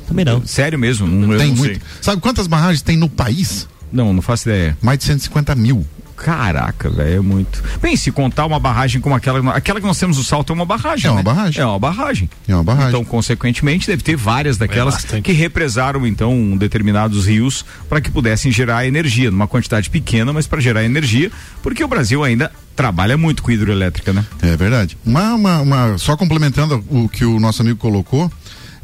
Também 0.08 0.26
não. 0.26 0.46
Sério 0.46 0.78
mesmo, 0.78 1.08
não, 1.08 1.38
Tem 1.38 1.50
não 1.50 1.56
muito. 1.58 1.74
sei. 1.76 1.82
Sabe 2.02 2.22
quantas 2.22 2.48
barragens 2.48 2.82
tem 2.82 2.98
no 2.98 3.10
país? 3.10 3.68
Não, 3.92 4.14
não 4.14 4.22
faço 4.22 4.48
ideia. 4.50 4.78
Mais 4.82 4.98
de 5.00 5.06
150 5.06 5.56
mil. 5.56 5.86
Caraca, 6.16 6.90
velho, 6.90 7.18
é 7.18 7.20
muito. 7.20 7.62
Bem, 7.82 7.96
se 7.98 8.10
contar 8.10 8.46
uma 8.46 8.58
barragem 8.60 9.02
como 9.02 9.14
aquela, 9.14 9.54
aquela 9.54 9.82
que 9.82 9.86
nós 9.86 10.00
temos 10.00 10.18
no 10.18 10.24
Salto 10.24 10.52
é 10.52 10.56
uma 10.56 10.66
barragem. 10.66 11.08
É 11.08 11.12
uma 11.12 11.18
né? 11.18 11.24
barragem. 11.24 11.62
É 11.62 11.66
uma 11.66 11.78
barragem. 11.78 12.30
É 12.48 12.56
uma 12.56 12.64
barragem. 12.64 12.90
Então, 12.90 13.04
consequentemente, 13.04 13.86
deve 13.86 14.02
ter 14.02 14.16
várias 14.16 14.58
daquelas 14.58 14.94
bastante. 14.96 15.24
que 15.24 15.34
represaram 15.34 16.08
então 16.08 16.56
determinados 16.58 17.28
rios 17.28 17.66
para 17.90 18.00
que 18.00 18.10
pudessem 18.10 18.50
gerar 18.50 18.88
energia, 18.88 19.30
numa 19.30 19.46
quantidade 19.48 19.90
pequena, 19.90 20.32
mas 20.32 20.48
para 20.48 20.62
gerar 20.62 20.86
energia, 20.86 21.30
porque 21.62 21.84
o 21.84 21.88
Brasil 21.88 22.24
ainda 22.24 22.50
trabalha 22.78 23.18
muito 23.18 23.44
com 23.44 23.52
hidroelétrica, 23.52 24.14
né? 24.14 24.26
É 24.42 24.56
verdade. 24.56 24.98
Uma, 25.06 25.34
uma, 25.36 25.62
uma- 25.62 25.98
só 25.98 26.16
complementando 26.16 26.84
o 26.90 27.10
que 27.10 27.26
o 27.26 27.40
nosso 27.42 27.62
amigo 27.62 27.78
colocou, 27.78 28.32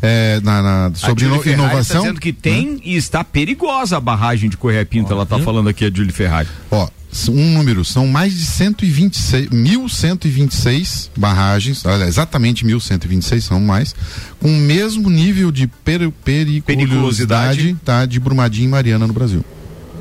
é, 0.01 0.39
na, 0.43 0.61
na- 0.61 0.91
sobre 0.95 1.25
ino- 1.25 1.39
Ferrari 1.41 1.61
inovação. 1.63 1.97
Tá 1.97 2.07
dizendo 2.07 2.19
que 2.19 2.33
tem 2.33 2.79
e 2.83 2.95
está 2.95 3.23
perigosa 3.23 3.97
a 3.97 3.99
barragem 3.99 4.49
de 4.49 4.57
Correia 4.57 4.85
Pinto. 4.85 5.11
Ela 5.13 5.25
tá 5.25 5.37
falando 5.39 5.69
aqui 5.69 5.85
a 5.85 5.91
Julie 5.93 6.11
Ferrari. 6.11 6.47
Ó, 6.71 6.87
um 7.29 7.53
número, 7.53 7.83
são 7.83 8.07
mais 8.07 8.33
de 8.33 8.45
126, 8.45 9.49
1126 9.49 11.11
barragens, 11.17 11.85
olha, 11.85 12.05
exatamente 12.05 12.65
1126 12.65 13.43
são 13.43 13.59
mais, 13.59 13.93
com 14.39 14.47
o 14.47 14.55
mesmo 14.57 15.09
nível 15.09 15.51
de 15.51 15.67
per- 15.67 16.09
periculosidade, 16.23 16.61
Periculosidade. 16.63 17.75
tá, 17.83 18.05
de 18.05 18.19
Brumadinho 18.19 18.65
e 18.67 18.69
Mariana 18.69 19.05
no 19.07 19.13
Brasil. 19.13 19.43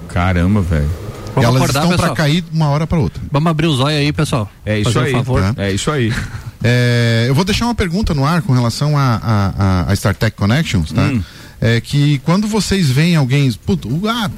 Caramba, 0.09 0.61
velho. 0.61 0.88
E 1.36 1.44
elas 1.44 1.57
acordar, 1.62 1.84
estão 1.84 1.96
para 1.96 2.14
cair 2.14 2.42
de 2.42 2.51
uma 2.57 2.68
hora 2.68 2.86
para 2.86 2.98
outra. 2.98 3.22
Vamos 3.30 3.51
abrir 3.51 3.66
os 3.68 3.78
olhos 3.80 3.98
aí, 4.01 4.12
pessoal. 4.12 4.51
É 4.66 4.78
isso 4.80 4.92
Fazer 4.92 5.05
um 5.05 5.09
aí. 5.09 5.12
favor. 5.12 5.55
Tá. 5.55 5.62
É 5.64 5.72
isso 5.72 5.90
aí. 5.90 6.12
É, 6.62 7.24
eu 7.28 7.34
vou 7.34 7.44
deixar 7.44 7.64
uma 7.66 7.74
pergunta 7.74 8.12
no 8.14 8.24
ar 8.24 8.42
com 8.42 8.52
relação 8.52 8.96
a, 8.96 9.02
a, 9.22 9.54
a, 9.58 9.90
a 9.90 9.94
StarTech 9.94 10.36
Connections, 10.36 10.92
tá? 10.92 11.02
Hum. 11.02 11.22
É 11.62 11.78
que 11.78 12.18
quando 12.20 12.46
vocês 12.48 12.88
veem 12.88 13.16
alguém. 13.16 13.52
Puto, 13.52 13.86
uh, 13.86 14.08
ah, 14.08 14.30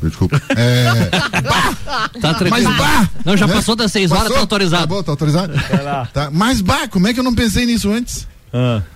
desculpa. 0.00 0.40
É, 0.56 1.10
Tá 2.20 2.34
tranquilo. 2.34 2.50
mas 2.70 2.76
bah! 2.78 3.08
Não, 3.24 3.36
já 3.36 3.48
né? 3.48 3.54
passou 3.54 3.74
das 3.74 3.90
seis 3.90 4.10
horas, 4.12 4.22
Passou? 4.24 4.36
tá 4.36 4.40
autorizado. 4.42 4.82
Tá 4.82 4.86
bom, 4.86 5.02
tá 5.02 5.10
autorizado? 5.12 5.52
Tá. 6.12 6.30
Mas 6.32 6.60
bah, 6.60 6.86
como 6.88 7.08
é 7.08 7.12
que 7.12 7.18
eu 7.18 7.24
não 7.24 7.34
pensei 7.34 7.66
nisso 7.66 7.90
antes? 7.90 8.28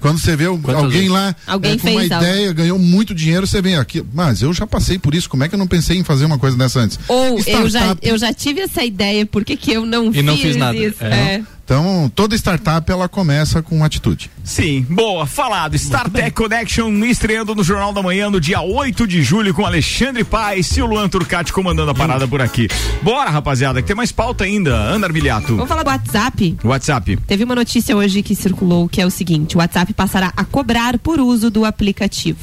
Quando 0.00 0.18
você 0.20 0.36
vê 0.36 0.44
Quantas 0.46 0.74
alguém 0.74 0.90
vezes? 0.90 1.08
lá 1.10 1.34
Alguém 1.46 1.72
é, 1.72 1.76
com 1.78 1.88
uma 1.88 1.98
fez 2.00 2.12
algo. 2.12 2.24
ideia, 2.24 2.52
ganhou 2.52 2.78
muito 2.78 3.14
dinheiro, 3.14 3.46
você 3.46 3.62
vem 3.62 3.76
aqui. 3.76 4.04
Mas 4.12 4.42
eu 4.42 4.52
já 4.52 4.66
passei 4.66 4.98
por 4.98 5.14
isso, 5.14 5.28
como 5.30 5.42
é 5.44 5.48
que 5.48 5.54
eu 5.54 5.58
não 5.58 5.66
pensei 5.66 5.96
em 5.98 6.04
fazer 6.04 6.26
uma 6.26 6.38
coisa 6.38 6.56
dessa 6.56 6.78
antes? 6.78 7.00
Ou 7.08 7.40
eu 7.46 7.68
já, 7.68 7.96
eu 8.02 8.18
já 8.18 8.32
tive 8.34 8.60
essa 8.60 8.84
ideia, 8.84 9.24
por 9.24 9.44
que, 9.44 9.56
que 9.56 9.72
eu 9.72 9.86
não 9.86 10.12
E 10.12 10.22
não 10.22 10.34
fiz 10.34 10.42
fiz 10.42 10.56
nada. 10.56 10.76
isso? 10.76 11.02
É. 11.02 11.08
É. 11.08 11.42
Então, 11.66 12.08
toda 12.14 12.36
startup 12.36 12.88
ela 12.88 13.08
começa 13.08 13.60
com 13.60 13.82
atitude. 13.82 14.30
Sim, 14.44 14.86
boa, 14.88 15.26
falado. 15.26 15.74
StarTech 15.74 16.30
Connection 16.30 17.04
estreando 17.04 17.56
no 17.56 17.64
Jornal 17.64 17.92
da 17.92 18.00
Manhã 18.00 18.30
no 18.30 18.40
dia 18.40 18.60
8 18.60 19.04
de 19.04 19.20
julho 19.20 19.52
com 19.52 19.66
Alexandre 19.66 20.22
Paes 20.22 20.76
e 20.76 20.80
o 20.80 20.86
Luan 20.86 21.08
Turcati 21.08 21.52
comandando 21.52 21.90
a 21.90 21.94
parada 21.94 22.28
por 22.28 22.40
aqui. 22.40 22.68
Bora, 23.02 23.30
rapaziada, 23.30 23.82
que 23.82 23.88
tem 23.88 23.96
mais 23.96 24.12
pauta 24.12 24.44
ainda. 24.44 24.76
Ana 24.76 25.08
Armiliato. 25.08 25.56
Vamos 25.56 25.66
falar 25.66 25.82
do 25.82 25.90
WhatsApp? 25.90 26.56
WhatsApp. 26.62 27.16
Teve 27.26 27.42
uma 27.42 27.56
notícia 27.56 27.96
hoje 27.96 28.22
que 28.22 28.36
circulou 28.36 28.88
que 28.88 29.00
é 29.00 29.06
o 29.06 29.10
seguinte: 29.10 29.56
o 29.56 29.58
WhatsApp 29.58 29.92
passará 29.92 30.32
a 30.36 30.44
cobrar 30.44 30.96
por 31.00 31.18
uso 31.18 31.50
do 31.50 31.64
aplicativo. 31.64 32.38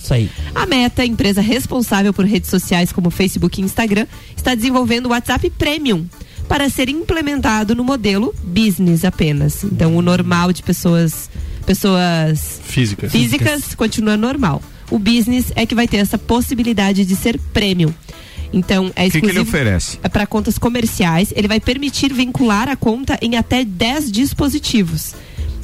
Isso 0.00 0.14
aí. 0.14 0.30
A 0.54 0.64
Meta, 0.64 1.04
empresa 1.04 1.40
responsável 1.40 2.14
por 2.14 2.24
redes 2.24 2.48
sociais 2.48 2.92
como 2.92 3.10
Facebook 3.10 3.60
e 3.60 3.64
Instagram, 3.64 4.06
está 4.36 4.54
desenvolvendo 4.54 5.06
o 5.06 5.08
WhatsApp 5.08 5.50
Premium 5.50 6.06
para 6.50 6.68
ser 6.68 6.88
implementado 6.88 7.76
no 7.76 7.84
modelo 7.84 8.34
business 8.42 9.04
apenas. 9.04 9.62
Então, 9.62 9.96
o 9.96 10.02
normal 10.02 10.52
de 10.52 10.64
pessoas 10.64 11.30
pessoas 11.64 12.60
Física. 12.64 13.08
físicas 13.08 13.74
continua 13.76 14.16
normal. 14.16 14.60
O 14.90 14.98
business 14.98 15.52
é 15.54 15.64
que 15.64 15.76
vai 15.76 15.86
ter 15.86 15.98
essa 15.98 16.18
possibilidade 16.18 17.04
de 17.04 17.14
ser 17.14 17.38
premium. 17.52 17.94
Então, 18.52 18.90
é 18.96 19.06
O 19.06 19.10
que, 19.10 19.20
que 19.20 19.26
ele 19.26 19.26
exclusivo 19.38 19.42
oferece? 19.42 19.98
é 20.02 20.08
para 20.08 20.26
contas 20.26 20.58
comerciais, 20.58 21.32
ele 21.36 21.46
vai 21.46 21.60
permitir 21.60 22.12
vincular 22.12 22.68
a 22.68 22.74
conta 22.74 23.16
em 23.22 23.36
até 23.36 23.64
10 23.64 24.10
dispositivos. 24.10 25.14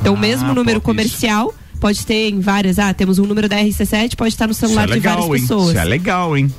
Então, 0.01 0.15
o 0.15 0.17
Ah, 0.17 0.21
mesmo 0.21 0.55
número 0.55 0.81
comercial 0.81 1.53
pode 1.81 2.07
ter 2.07 2.31
em 2.31 2.39
várias. 2.39 2.79
Ah, 2.79 2.95
temos 2.95 3.19
um 3.19 3.27
número 3.27 3.49
da 3.49 3.57
RC7, 3.57 4.15
pode 4.15 4.35
estar 4.35 4.47
no 4.47 4.53
Isso 4.53 4.65
é 4.65 4.69
celular 4.69 4.87
de 4.87 5.01
várias 5.01 5.25
legal, 5.25 5.35
hein? 5.35 5.41
pessoas. 5.43 5.69
Isso 5.71 5.79
é 5.79 5.85
legal, 5.85 6.37
hein? 6.37 6.55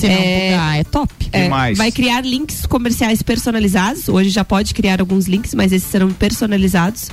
Se 0.00 0.08
não 0.08 0.16
bugar, 0.16 0.78
é 0.78 0.84
top. 0.84 1.12
É, 1.32 1.44
Demais. 1.44 1.78
vai 1.78 1.90
criar 1.90 2.20
links 2.22 2.66
comerciais 2.66 3.22
personalizados. 3.22 4.08
Hoje 4.08 4.30
já 4.30 4.44
pode 4.44 4.74
criar 4.74 5.00
alguns 5.00 5.26
links, 5.26 5.54
mas 5.54 5.72
esses 5.72 5.88
serão 5.88 6.10
personalizados. 6.12 7.10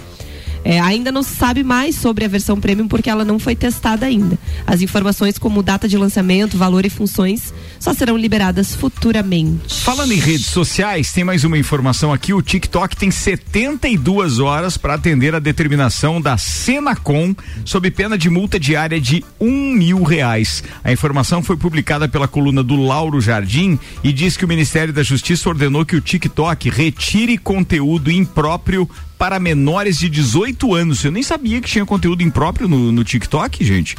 É, 0.64 0.80
ainda 0.80 1.12
não 1.12 1.24
se 1.24 1.36
sabe 1.36 1.64
mais 1.64 1.96
sobre 1.96 2.26
a 2.26 2.28
versão 2.28 2.60
premium 2.60 2.88
porque 2.88 3.10
ela 3.10 3.24
não 3.24 3.40
foi 3.40 3.56
testada 3.56 4.06
ainda. 4.06 4.38
As 4.66 4.82
informações 4.82 5.38
como 5.38 5.64
data 5.64 5.88
de 5.88 5.98
lançamento, 5.98 6.58
valor 6.58 6.86
e 6.86 6.90
funções 6.90 7.54
só 7.80 7.94
serão 7.94 8.18
liberadas 8.18 8.76
futuramente. 8.76 9.82
Falando 9.82 10.12
em 10.12 10.20
redes 10.20 10.48
sociais, 10.48 11.12
tem 11.12 11.24
mais 11.24 11.44
uma 11.44 11.58
informação 11.58 12.12
aqui. 12.12 12.34
O 12.34 12.42
TikTok 12.42 12.96
tem 12.96 13.12
72 13.12 14.40
horas 14.40 14.78
para 14.78 14.96
atender 14.96 15.34
a 15.34 15.40
determinação 15.40 16.22
da 16.22 16.38
Senacom 16.38 17.34
sob 17.64 17.90
pena 17.92 18.18
de 18.18 18.30
multa 18.30 18.60
diária 18.60 19.00
de 19.00 19.24
um 19.40 19.74
mil 19.74 20.04
reais. 20.04 20.64
A 20.84 20.92
informação 20.92 21.42
foi 21.42 21.56
publicada 21.56 22.08
pela 22.08 22.28
coluna 22.28 22.64
do 22.64 22.76
Lauro 22.76 23.22
Jardim 23.22 23.80
e 24.04 24.12
diz 24.12 24.36
que 24.36 24.46
o 24.46 24.48
Ministério 24.48 24.94
da 24.94 25.04
Justiça 25.04 25.50
ordenou 25.50 25.86
que 25.86 25.96
o 25.96 26.02
TikTok 26.02 26.70
retire 26.70 27.38
conteúdo 27.38 28.12
impróprio 28.12 28.90
para 29.20 29.38
menores 29.40 30.00
de 30.00 30.10
18 30.10 30.74
anos. 30.74 31.04
Eu 31.04 31.12
nem 31.12 31.22
sabia 31.22 31.60
que 31.62 31.68
tinha 31.70 31.86
conteúdo 31.86 32.24
impróprio 32.24 32.68
no, 32.70 32.92
no 32.92 33.04
TikTok, 33.04 33.64
gente. 33.66 33.96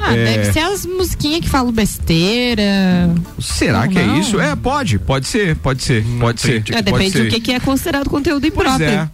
Ah, 0.00 0.16
É. 0.16 0.24
deve 0.38 0.52
ser 0.52 0.60
as 0.60 0.84
musiquinhas 0.86 1.42
que 1.42 1.48
falam 1.48 1.70
besteira. 1.70 3.14
Será 3.38 3.86
que 3.86 3.98
é 3.98 4.04
Não. 4.06 4.18
isso? 4.18 4.40
É, 4.40 4.56
pode, 4.56 4.98
pode 4.98 5.28
ser, 5.28 5.54
pode 5.56 5.82
ser, 5.82 6.04
pode 6.18 6.40
ser. 6.40 6.56
É, 6.70 6.72
pode 6.72 6.82
depende 6.82 7.10
ser. 7.12 7.24
do 7.24 7.28
que, 7.30 7.38
que 7.40 7.52
é 7.52 7.60
considerado 7.60 8.08
conteúdo 8.10 8.40
Pois 8.50 8.66
impróprio. 8.66 8.88
é. 8.88 9.10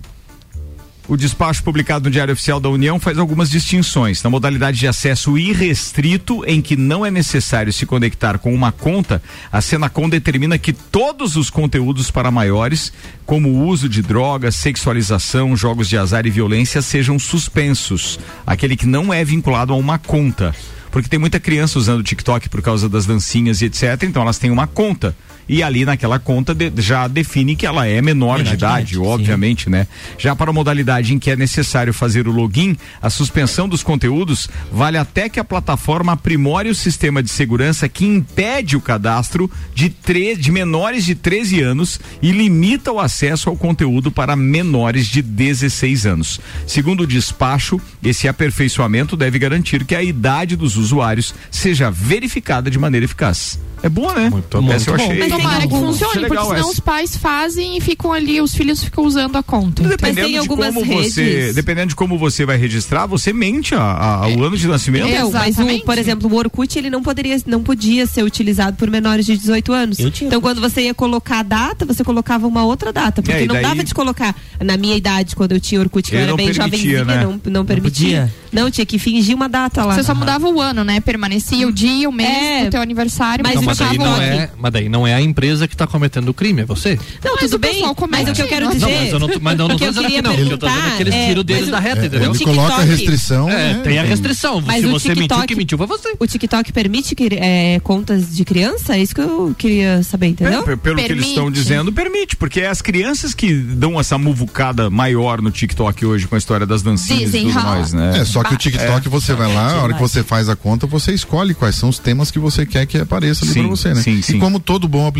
O 1.09 1.17
despacho 1.17 1.65
publicado 1.65 2.05
no 2.05 2.11
Diário 2.11 2.35
Oficial 2.35 2.61
da 2.61 2.69
União 2.69 3.01
faz 3.01 3.17
algumas 3.17 3.49
distinções. 3.49 4.23
Na 4.23 4.29
modalidade 4.29 4.79
de 4.79 4.87
acesso 4.87 5.39
irrestrito, 5.39 6.45
em 6.47 6.61
que 6.61 6.77
não 6.77 7.05
é 7.05 7.11
necessário 7.11 7.73
se 7.73 7.87
conectar 7.87 8.37
com 8.37 8.55
uma 8.55 8.71
conta, 8.71 9.23
a 9.51 9.63
Senacom 9.63 10.07
determina 10.07 10.59
que 10.59 10.71
todos 10.71 11.35
os 11.35 11.49
conteúdos 11.49 12.11
para 12.11 12.31
maiores, 12.31 12.93
como 13.25 13.49
o 13.49 13.67
uso 13.67 13.89
de 13.89 14.03
drogas, 14.03 14.57
sexualização, 14.57 15.57
jogos 15.57 15.89
de 15.89 15.97
azar 15.97 16.27
e 16.27 16.31
violência, 16.31 16.83
sejam 16.83 17.19
suspensos. 17.19 18.21
Aquele 18.47 18.77
que 18.77 18.87
não 18.87 19.11
é 19.11 19.25
vinculado 19.25 19.73
a 19.73 19.77
uma 19.77 19.99
conta. 19.99 20.55
Porque 20.91 21.09
tem 21.09 21.19
muita 21.19 21.41
criança 21.41 21.79
usando 21.79 22.01
o 22.01 22.05
TikTok 22.05 22.51
por 22.51 22.61
causa 22.61 22.87
das 22.87 23.07
dancinhas 23.07 23.63
e 23.63 23.65
etc. 23.65 24.03
Então 24.03 24.21
elas 24.21 24.39
têm 24.39 24.51
uma 24.51 24.67
conta. 24.67 25.17
E 25.49 25.63
ali 25.63 25.85
naquela 25.85 26.19
conta 26.19 26.55
de- 26.55 26.71
já 26.77 27.09
define 27.09 27.57
que 27.57 27.65
ela 27.67 27.87
é 27.87 28.01
menor, 28.03 28.43
de 28.43 28.55
idade, 28.55 28.99
obviamente, 28.99 29.71
né? 29.71 29.87
Já 30.19 30.37
para 30.37 30.51
a 30.51 30.53
modalidade 30.53 31.15
em 31.15 31.19
que 31.19 31.31
é 31.31 31.37
necessário 31.37 31.93
fazer 31.95 32.29
o 32.29 32.33
login, 32.33 32.77
a 33.01 33.09
suspensão 33.11 33.69
dos 33.69 33.83
conteúdos 33.83 34.49
vale 34.71 34.99
até 34.99 35.29
que 35.29 35.41
a 35.41 35.45
plataforma 35.45 36.13
aprimore 36.13 36.69
o 36.69 36.75
sistema 36.75 37.23
de 37.23 37.31
segurança 37.31 37.89
que 37.89 38.05
impede 38.05 38.77
o 38.77 38.81
cadastro 38.81 39.51
de, 39.75 39.89
tre- 39.89 40.37
de 40.37 40.51
menores 40.51 41.05
de 41.05 41.15
13 41.15 41.61
anos 41.63 42.01
e 42.21 42.31
limita 42.33 42.93
o 42.93 43.01
acesso 43.01 43.49
ao 43.49 43.57
conteúdo 43.57 44.11
para 44.11 44.37
menores 44.37 45.07
de 45.07 45.23
16 45.23 46.07
anos. 46.07 46.41
Segundo 46.67 47.03
o 47.03 47.07
despacho, 47.07 47.81
esse 48.03 48.29
aperfeiçoamento 48.29 49.17
deve 49.17 49.39
garantir 49.39 49.85
que 49.85 49.95
a 49.95 50.03
idade 50.03 50.57
dos 50.57 50.77
usuários 50.77 51.35
seja 51.51 51.91
verificada 51.91 52.71
de 52.71 52.79
maneira 52.79 53.05
eficaz. 53.05 53.59
É 53.83 53.89
boa, 53.89 54.13
né? 54.15 54.29
Muito 54.29 54.59
Essa 54.73 54.91
eu 54.91 54.97
bom. 54.97 55.03
achei. 55.05 55.19
Mas 55.21 55.33
tomara 55.43 55.66
que 55.66 55.74
funcione, 55.74 56.26
porque 56.26 56.36
senão 56.43 56.55
essa. 56.55 56.68
os 56.68 56.80
pais 56.80 57.16
fazem 57.16 57.76
e 57.76 57.80
ficam 57.80 58.12
ali, 58.12 58.41
os 58.41 58.55
filhos 58.55 58.82
ficam 58.82 59.05
usando 59.05 59.36
a 59.36 59.43
conta. 59.43 59.82
Dependendo 59.82 60.43
de 60.43 60.49
como 60.49 60.72
você, 60.84 61.53
dependendo 61.53 61.89
de 61.89 61.95
como 61.97 62.18
você 62.18 62.45
vai 62.45 62.57
registrar, 62.57 63.07
você 63.07 63.32
mente 63.32 63.74
a, 63.74 63.80
a- 64.24 64.28
o 64.28 64.43
ano 64.45 64.57
de 64.57 64.66
nascimento. 64.68 65.07
Então, 65.09 65.30
mas 65.30 65.59
o, 65.59 65.80
por 65.84 65.99
exemplo, 65.99 66.30
o 66.32 66.36
Orkut 66.36 66.78
ele 66.78 66.91
não 66.91 67.03
poderia, 67.03 67.36
não 67.47 67.62
podia 67.62 68.07
ser 68.07 68.22
utilizado 68.22 68.76
por 68.76 68.91
menores 68.91 69.26
de 69.26 69.36
18 69.36 69.72
anos. 69.72 69.99
Então, 69.99 70.41
quando 70.41 70.61
você 70.61 70.82
ia 70.82 70.95
colocar 70.95 71.41
a 71.41 71.43
data, 71.43 71.84
você 71.84 72.03
colocava 72.05 72.47
uma 72.47 72.64
outra 72.64 72.93
data, 72.93 73.22
porque 73.22 73.43
É, 73.43 73.47
não 73.47 73.55
daí- 73.55 73.62
dava 73.62 73.84
de 73.84 73.95
colocar 73.95 74.34
na 74.61 74.76
minha 74.76 74.97
idade 74.97 75.34
quando 75.36 75.53
eu 75.53 75.61
tinha 75.61 75.80
Orkut, 75.80 76.09
que 76.11 76.16
eu 76.16 76.20
era 76.20 76.28
não 76.30 76.36
bem 76.36 76.47
permitia, 76.53 76.99
jovenzinha, 76.99 77.05
né? 77.05 77.22
não, 77.24 77.41
não 77.53 77.64
permitia. 77.64 78.32
Não, 78.51 78.70
tinha 78.70 78.86
que 78.86 78.99
fingir 78.99 79.36
uma 79.36 79.49
data 79.49 79.84
lá. 79.84 79.95
Você 79.95 80.03
só 80.03 80.14
mudava 80.14 80.49
o 80.49 80.61
ano, 80.61 80.82
né? 80.82 81.01
Permanecia 81.01 81.68
o 81.68 81.72
dia, 81.72 82.09
o 82.09 82.12
mês 82.12 82.28
É. 82.30 82.64
do 82.64 82.70
teu 82.70 82.80
aniversário, 82.80 83.45
mas, 83.47 83.55
Não, 83.57 83.62
mas, 83.62 83.78
daí 83.78 83.89
ficava 83.91 84.11
não 84.11 84.22
é, 84.22 84.51
mas 84.59 84.72
daí 84.72 84.89
não 84.89 85.07
é 85.07 85.14
a 85.14 85.20
empresa 85.29 85.68
que 85.68 85.74
está 85.74 85.87
cometendo 85.87 86.29
o 86.29 86.35
crime, 86.35 86.62
é 86.62 86.64
você. 86.64 86.99
Não, 87.24 87.37
tudo 87.37 87.59
bem, 87.59 87.83
mas 88.11 88.29
o 88.29 88.33
que 88.33 88.43
eu 88.43 88.49
quero 88.49 88.68
dizer... 88.70 88.81
Não, 88.87 88.91
mas 89.01 89.12
eu 89.12 89.18
não, 89.18 89.29
tô- 89.29 89.41
mas 89.41 89.59
eu 89.59 89.68
não 89.68 89.74
o 89.74 89.79
que 89.79 89.85
tô 89.85 89.91
dizendo 89.91 90.05
queria 90.07 90.16
que 90.16 90.22
não, 90.22 90.31
eu 90.33 90.37
tô 90.37 90.43
dizendo 90.45 90.59
perguntar 90.59 90.97
que 90.97 91.03
eles 91.03 91.14
é, 91.14 91.26
tiram 91.29 91.45
deles 91.45 91.62
mas 91.62 91.70
da 91.70 91.79
reta, 91.81 92.01
é, 92.03 92.07
entendeu? 92.07 92.33
o 92.33 92.39
coloca 92.39 92.74
a 92.74 92.83
restrição, 92.85 93.49
É, 93.51 93.74
né? 93.74 93.81
tem 93.85 93.99
a 93.99 94.03
restrição. 94.03 94.61
Mas 94.64 94.81
Se 94.81 94.87
o 94.87 94.91
você 94.91 95.09
mentiu, 95.09 95.22
TikTok- 95.29 95.47
que 95.47 95.55
mentiu 95.55 95.79
foi 95.79 95.87
você. 95.87 96.14
O 96.18 96.26
TikTok 96.26 96.72
permite 96.72 97.14
que, 97.14 97.29
é, 97.35 97.81
contas 97.81 98.35
de 98.35 98.45
criança? 98.45 98.97
É 98.97 99.03
isso 99.03 99.14
que 99.14 99.20
eu 99.20 99.55
queria 99.57 100.03
saber, 100.03 100.29
entendeu? 100.29 100.61
É, 100.61 100.64
pe- 100.64 100.76
pelo 100.76 100.97
que 100.97 101.03
eles 101.12 101.26
estão 101.26 101.51
dizendo, 101.51 101.93
permite, 101.93 102.37
porque 102.37 102.61
é 102.61 102.68
as 102.68 102.81
crianças 102.83 103.35
que 103.35 103.53
dão 103.55 103.99
essa 104.01 104.16
muvucada 104.18 104.89
maior 104.91 105.41
no 105.43 105.51
TikTok 105.51 106.05
hoje 106.07 106.26
com 106.26 106.35
a 106.35 106.39
história 106.39 106.66
das 106.66 106.83
dancinhas 106.83 107.35
e 107.35 107.41
tudo 107.43 107.53
mais, 107.55 107.93
né? 107.93 108.18
É, 108.20 108.24
só 108.24 108.43
que 108.43 108.55
o 108.55 108.57
TikTok 108.59 109.09
você 109.09 109.35
vai 109.35 109.53
lá, 109.53 109.72
a 109.74 109.83
hora 109.83 109.95
que 109.95 110.01
você 110.01 110.22
faz 110.22 110.49
a 110.49 110.57
conta, 110.57 110.87
você 110.87 111.12
escolhe 111.12 111.55
quais 111.55 111.74
são 111.76 111.89
os 111.89 111.99
temas 111.99 112.31
que 112.31 112.39
você 112.39 112.64
quer 112.64 112.87
que 112.87 112.99
apareça 112.99 113.45
ali 113.45 113.53
Sim, 113.55 113.61
pra 113.61 113.68
você, 113.70 113.95
né? 113.95 114.03
sim, 114.03 114.18
e 114.18 114.22
sim. 114.22 114.39
como 114.39 114.59
todo 114.61 114.87
bom 114.89 115.07
aplicativo, 115.07 115.18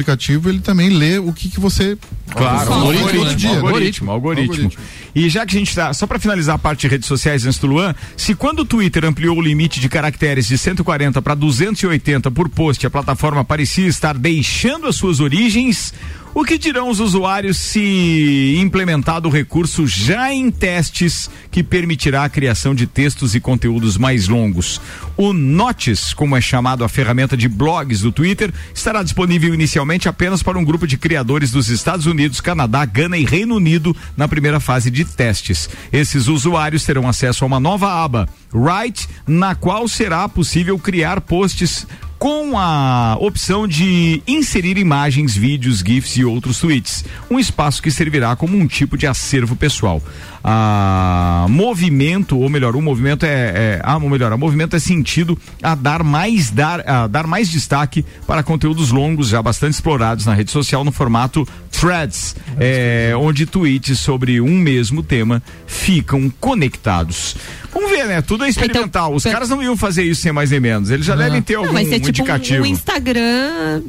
ele 0.49 0.61
também 0.61 0.91
lê 0.91 1.19
o 1.19 1.33
que, 1.33 1.49
que 1.49 1.61
você 1.61 1.97
Claro, 2.31 2.73
algoritmo, 2.73 3.07
algoritmo, 3.09 3.37
dia. 3.37 3.51
né? 3.51 3.57
algoritmo, 3.57 4.11
algoritmo. 4.11 4.71
E 5.15 5.29
já 5.29 5.47
que 5.47 5.57
a 5.57 5.59
gente 5.59 5.75
tá, 5.75 5.93
só 5.95 6.07
para 6.07 6.19
finalizar 6.19 6.57
a 6.57 6.59
parte 6.59 6.83
de 6.83 6.89
redes 6.89 7.09
sociais 7.09 7.47
antes 7.47 7.59
do 7.59 7.67
Luan, 7.67 7.95
se 8.17 8.35
quando 8.35 8.61
o 8.61 8.65
Twitter 8.65 9.05
ampliou 9.05 9.37
o 9.37 9.43
limite 9.43 9.81
de 9.81 9.89
caracteres 9.89 10.47
de 10.47 10.59
140 10.59 11.21
para 11.23 11.35
280 11.35 12.31
por 12.31 12.49
post, 12.49 12.87
a 12.87 12.91
plataforma 12.91 13.45
parecia 13.45 13.87
estar 13.87 14.17
deixando 14.17 14.87
as 14.87 14.97
suas 14.97 15.21
origens, 15.21 15.95
o 16.41 16.45
que 16.45 16.57
dirão 16.57 16.89
os 16.89 17.01
usuários 17.01 17.57
se 17.57 18.55
implementado 18.61 19.27
o 19.29 19.31
recurso 19.31 19.89
já 19.89 20.33
em 20.33 20.53
testes 20.53 21.29
que 21.51 21.65
permitirá 21.65 22.23
a 22.23 22.29
criação 22.29 22.77
de 22.77 22.87
textos 22.87 23.35
e 23.35 23.41
conteúdos 23.41 23.97
mais 23.97 24.29
longos? 24.29 24.81
O 25.17 25.33
Notes, 25.33 26.15
como 26.15 26.37
é 26.37 26.41
chamado 26.41 26.85
a 26.85 26.89
ferramenta 26.89 27.37
de 27.37 27.49
blogs 27.49 28.03
do 28.03 28.13
Twitter, 28.13 28.55
estará 28.73 29.03
disponível 29.03 29.53
inicialmente 29.53 30.09
apenas 30.09 30.41
para 30.41 30.57
um 30.57 30.65
grupo 30.65 30.87
de 30.87 30.97
criadores 30.97 31.51
dos 31.51 31.71
Estados 31.71 32.07
Unidos, 32.07 32.41
Canadá, 32.41 32.85
Gana 32.85 33.19
e 33.19 33.25
Reino 33.25 33.57
Unido 33.57 33.97
na 34.17 34.29
primeira 34.29 34.61
fase 34.61 34.93
de 34.93 35.05
testes. 35.05 35.69
Esses 35.93 36.29
usuários 36.29 36.85
terão 36.85 37.09
acesso 37.09 37.43
a 37.43 37.49
uma 37.49 37.59
nova 37.59 37.93
aba, 37.93 38.29
Write, 38.55 39.09
na 39.27 39.57
qual 39.57 39.89
será 39.89 40.29
possível 40.29 40.79
criar 40.79 41.21
posts 41.21 41.85
com 42.19 42.59
a 42.59 43.17
opção 43.21 43.69
de 43.69 44.23
inserir 44.27 44.77
imagens, 44.77 45.37
vídeos, 45.37 45.79
GIFs 45.79 46.17
e 46.17 46.25
outros 46.25 46.59
tweets. 46.59 47.05
Um 47.31 47.39
espaço 47.39 47.81
que 47.81 47.91
servirá 47.91 48.35
como 48.35 48.57
um 48.57 48.67
tipo 48.67 48.99
de 48.99 49.07
acervo 49.07 49.55
pessoal. 49.55 50.03
A 50.43 51.47
movimento, 51.49 52.39
ou 52.39 52.49
melhor, 52.49 52.77
o 52.77 52.83
movimento 52.83 53.25
é, 53.25 53.29
é 53.29 53.81
ah, 53.83 53.97
ou 53.97 54.09
melhor, 54.09 54.33
a 54.33 54.37
movimento 54.37 54.77
é 54.77 54.79
sentido 54.79 55.39
a 55.63 55.75
dar 55.75 56.03
mais 56.03 56.51
dar, 56.51 56.89
a 56.89 57.07
dar 57.07 57.27
mais 57.27 57.49
destaque 57.49 58.05
para 58.27 58.43
conteúdos 58.43 58.91
longos 58.91 59.29
já 59.29 59.43
bastante 59.43 59.75
explorados 59.75 60.27
na 60.27 60.35
rede 60.35 60.51
social 60.51 60.85
no 60.85 60.93
formato 60.93 61.47
Threads, 61.71 62.35
é, 62.59 63.13
onde 63.17 63.47
tweets 63.47 63.99
sobre 64.01 64.41
um 64.41 64.59
mesmo 64.59 65.03
tema 65.03 65.43
ficam 65.67 66.33
conectados. 66.41 67.37
Vamos 67.73 67.91
ver, 67.91 68.07
né? 68.07 68.23
Tudo 68.23 68.45
é 68.45 68.49
experimental. 68.49 69.15
Os 69.15 69.23
caras 69.23 69.49
não 69.49 69.63
iam 69.63 69.77
fazer 69.77 70.03
isso 70.03 70.23
sem 70.23 70.33
mais 70.33 70.51
nem 70.51 70.59
menos. 70.59 70.91
Eles 70.91 71.07
já 71.07 71.15
devem 71.15 71.41
ter 71.41 71.55
algum 71.55 71.69
Não, 71.69 71.75
vai 71.75 71.85
ser 71.85 72.01
tipo 72.01 72.09
indicativo. 72.09 72.65
um, 72.65 72.67
um 72.67 72.67
Instagram, 72.67 73.83